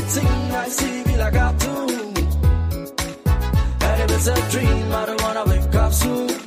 a 0.07 0.21
dream, 0.21 0.55
I 0.55 0.69
like 1.17 1.35
cartoon. 1.35 1.91
And 3.81 4.03
if 4.03 4.11
it's 4.17 4.27
a 4.29 4.51
dream, 4.51 4.93
I 4.93 5.07
don't 5.07 5.23
wanna 5.23 5.45
wake 5.47 5.75
up 5.75 5.93
soon. 5.93 6.46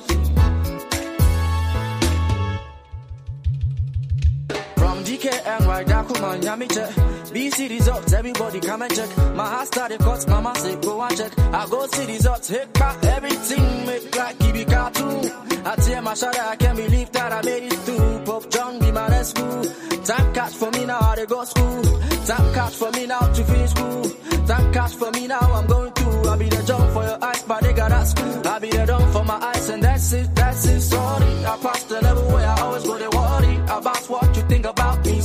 From 5.20 5.32
DKN 5.32 5.68
right 5.68 5.88
down 5.88 6.08
to 6.08 6.22
my 6.22 6.38
Yami 6.38 6.74
check. 6.74 6.90
BC 7.34 7.70
results, 7.70 8.14
everybody 8.14 8.60
come 8.60 8.82
and 8.82 8.96
check. 8.96 9.18
My 9.36 9.46
heart 9.46 9.68
started 9.68 10.00
cuts, 10.00 10.28
mama 10.28 10.56
say 10.56 10.76
go 10.78 11.02
and 11.02 11.18
check. 11.18 11.40
I 11.40 11.68
go 11.68 11.88
see 11.88 12.06
results, 12.06 12.48
hit 12.50 12.74
back, 12.74 13.04
everything 13.04 13.86
make 13.86 14.16
like 14.16 14.38
Kibi 14.38 14.70
cartoon. 14.70 15.66
I 15.66 15.76
tear 15.76 16.02
my 16.02 16.14
shoulder, 16.14 16.42
I 16.42 16.56
can't 16.56 16.78
believe 16.78 17.12
that 17.12 17.34
I 17.34 17.42
made 17.42 17.64
it 17.64 17.80
through. 17.80 18.24
Pop 18.26 18.50
John 18.50 18.80
be 18.80 18.92
my 18.92 19.08
rescue. 19.08 19.64
Time 20.04 20.34
catch 20.34 20.54
for 20.54 20.72
me 20.72 20.86
now, 20.86 21.00
I 21.00 21.26
go 21.26 21.44
school. 21.44 21.84
Time 22.26 22.54
catch 22.54 22.74
for 22.76 22.92
me 22.92 23.06
now 23.08 23.20
to 23.20 23.44
finish 23.44 23.72
school. 23.72 24.04
Time 24.48 24.74
catch 24.74 24.96
for 24.96 25.12
me 25.12 25.28
now, 25.28 25.40
I'm 25.40 25.68
going 25.68 25.92
through. 25.92 26.30
I'll 26.30 26.38
be 26.38 26.50
the 26.50 26.64
jump 26.64 26.94
for 26.94 27.04
your 27.04 27.24
eyes, 27.24 27.44
but 27.44 27.62
they 27.62 27.74
got 27.74 28.04
school. 28.08 28.48
I'll 28.48 28.60
be 28.60 28.70
the 28.70 28.86
dump 28.86 29.14
for 29.14 29.26
my 29.26 29.36
eyes, 29.36 29.70
and 29.70 29.84
that's 29.84 30.14
it, 30.14 30.36
that's 30.36 30.66
it, 30.66 30.82
sorry. 30.82 31.46
I 31.46 31.58
passed 31.58 31.90
the 31.90 32.02
level 32.02 32.28
where 32.28 32.48
I 32.48 32.62
always 32.62 32.88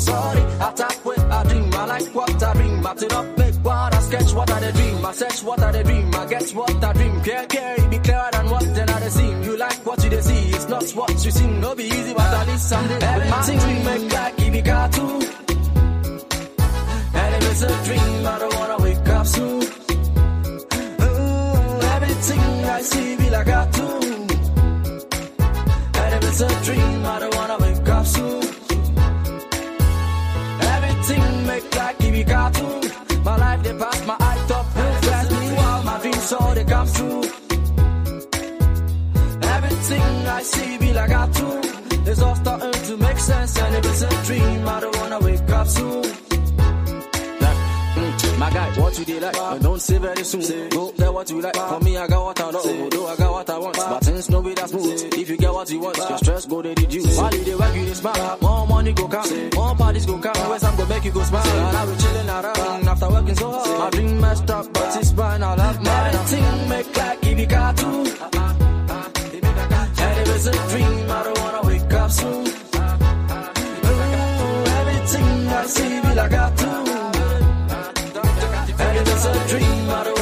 sorry. 0.04 0.42
I 0.66 0.72
talk 0.80 1.04
with 1.04 1.24
I 1.38 1.42
dream, 1.44 1.74
I 1.74 1.84
like 1.86 2.14
what 2.14 2.42
I 2.42 2.52
dream. 2.54 2.82
Map 2.82 3.02
it 3.02 3.12
up, 3.12 3.26
make 3.38 3.54
what 3.66 3.94
I 3.94 4.00
sketch, 4.00 4.32
what 4.34 4.50
I 4.50 4.70
dream. 4.70 5.04
I 5.06 5.12
search 5.12 5.42
what 5.42 5.60
I 5.62 5.82
dream, 5.82 6.14
I 6.14 6.26
guess 6.26 6.54
what 6.54 6.84
I 6.84 6.92
dream. 6.92 7.20
Care, 7.22 7.46
it 7.80 7.90
be 7.90 7.98
clearer 7.98 8.28
than 8.32 8.50
what 8.50 8.64
then 8.74 8.88
I 8.90 9.00
dey 9.00 9.08
see. 9.08 9.30
You 9.46 9.56
like 9.56 9.86
what 9.86 10.04
you 10.04 10.22
see, 10.22 10.42
it's 10.56 10.68
not 10.68 10.90
what 10.98 11.24
you 11.24 11.30
see. 11.30 11.46
No 11.64 11.74
be 11.74 11.84
easy, 11.84 12.14
but 12.14 12.32
at 12.40 12.46
least 12.48 12.68
someday. 12.68 12.98
Everything 13.14 13.58
we 13.68 13.74
make 13.88 14.12
like 14.12 14.40
it 14.40 14.52
be 14.52 14.62
cartoon. 14.62 15.22
And 17.20 17.30
if 17.36 17.50
it's 17.50 17.62
a 17.62 17.84
dream, 17.86 18.26
I 18.26 18.38
don't 18.42 18.54
wanna 18.58 18.78
wake 18.84 19.08
up 19.18 19.26
soon. 19.26 19.62
Ooh, 21.06 21.80
everything 21.94 22.40
I 22.76 22.80
see 22.90 23.16
be 23.16 23.30
like 23.30 23.46
cartoon. 23.46 24.02
And 26.00 26.10
if 26.16 26.22
it's 26.30 26.40
a 26.40 26.48
dream, 26.66 27.06
I 27.06 27.18
don't 27.20 27.33
be 32.14 32.22
cartoon. 32.24 32.80
My 33.24 33.36
life 33.36 33.62
they 33.64 33.74
pass 33.82 34.06
my 34.06 34.16
eye 34.20 34.44
top 34.48 34.66
real 34.76 34.94
fast. 35.06 35.30
Meanwhile, 35.32 35.82
my 35.82 35.98
dreams 36.02 36.32
all 36.32 36.54
they 36.54 36.64
come 36.64 36.88
true. 36.96 37.22
Everything 39.56 40.10
I 40.38 40.42
see 40.42 40.78
be 40.78 40.92
like 40.92 41.10
a 41.10 41.14
cartoon. 41.14 41.60
It's 42.06 42.22
all 42.22 42.36
starting 42.36 42.82
to 42.88 42.96
make 42.96 43.18
sense, 43.18 43.58
and 43.58 43.74
if 43.78 43.84
it's 43.90 44.02
a 44.02 44.10
dream, 44.26 44.68
I 44.68 44.80
don't 44.80 44.96
wanna 45.00 45.20
wake 45.20 45.50
up 45.50 45.66
soon. 45.66 46.23
My 48.44 48.50
guy, 48.50 48.78
what 48.78 48.98
you 48.98 49.04
did 49.06 49.22
like? 49.22 49.36
And 49.38 49.62
don't 49.62 49.80
say 49.80 49.96
very 49.96 50.22
soon. 50.22 50.42
Say, 50.42 50.68
Go 50.68 50.92
get 50.92 51.14
what 51.14 51.30
you 51.30 51.40
like. 51.40 51.56
For 51.56 51.80
me, 51.80 51.96
I 51.96 52.06
got 52.06 52.24
what 52.24 52.40
I 52.42 52.50
know. 52.50 52.58
Although 52.58 53.06
I 53.06 53.16
got 53.16 53.32
what 53.32 53.50
I 53.50 53.58
want. 53.58 53.76
But 53.76 54.04
things 54.04 54.28
no 54.28 54.42
be 54.42 54.52
that 54.52 54.68
smooth. 54.68 55.14
If 55.14 55.30
you 55.30 55.36
get 55.38 55.50
what 55.54 55.70
you 55.70 55.78
want, 55.80 55.96
your 55.96 56.18
stress 56.18 56.44
go 56.44 56.60
they 56.60 56.74
reduce. 56.74 57.16
While 57.16 57.34
you 57.34 57.44
they 57.44 57.54
work, 57.54 57.74
you 57.74 57.86
they 57.86 57.94
smile. 57.94 58.38
More 58.42 58.66
money 58.66 58.92
go 58.92 59.08
come. 59.08 59.50
More 59.54 59.74
parties 59.76 60.04
go 60.04 60.18
come. 60.18 60.50
West 60.50 60.64
I'm 60.66 60.76
go 60.76 60.84
make 60.86 61.04
you 61.04 61.10
go 61.12 61.22
smile. 61.22 61.46
And 61.46 61.76
I 61.76 61.86
be 61.86 61.96
chilling 62.02 62.28
around 62.28 62.88
after 62.88 63.08
working 63.08 63.34
so 63.34 63.50
hard. 63.50 63.80
I 63.80 63.90
bring 63.96 64.20
my 64.20 64.32
up, 64.32 64.72
but 64.74 64.96
it's 65.00 65.12
fine. 65.12 65.42
I 65.42 65.54
love 65.54 65.82
mine. 65.82 66.12
Nothing 66.12 66.68
make 66.68 66.96
like 66.98 67.26
if 67.26 67.38
you 67.38 67.46
got 67.46 67.76
to. 67.78 67.86
And 70.04 70.18
it 70.20 70.28
was 70.28 70.46
a 70.48 70.52
dream. 70.68 71.10
I 71.10 71.22
don't 71.24 71.38
wanna 71.38 71.62
wake 71.66 71.94
up 71.94 72.10
soon. 72.10 72.46
Ooh, 73.86 74.64
everything 74.80 75.48
I 75.48 75.66
see 75.66 76.00
be 76.02 76.14
like 76.14 76.32
I 76.34 76.54
do 76.56 76.93
a 79.26 79.48
dream, 79.48 80.13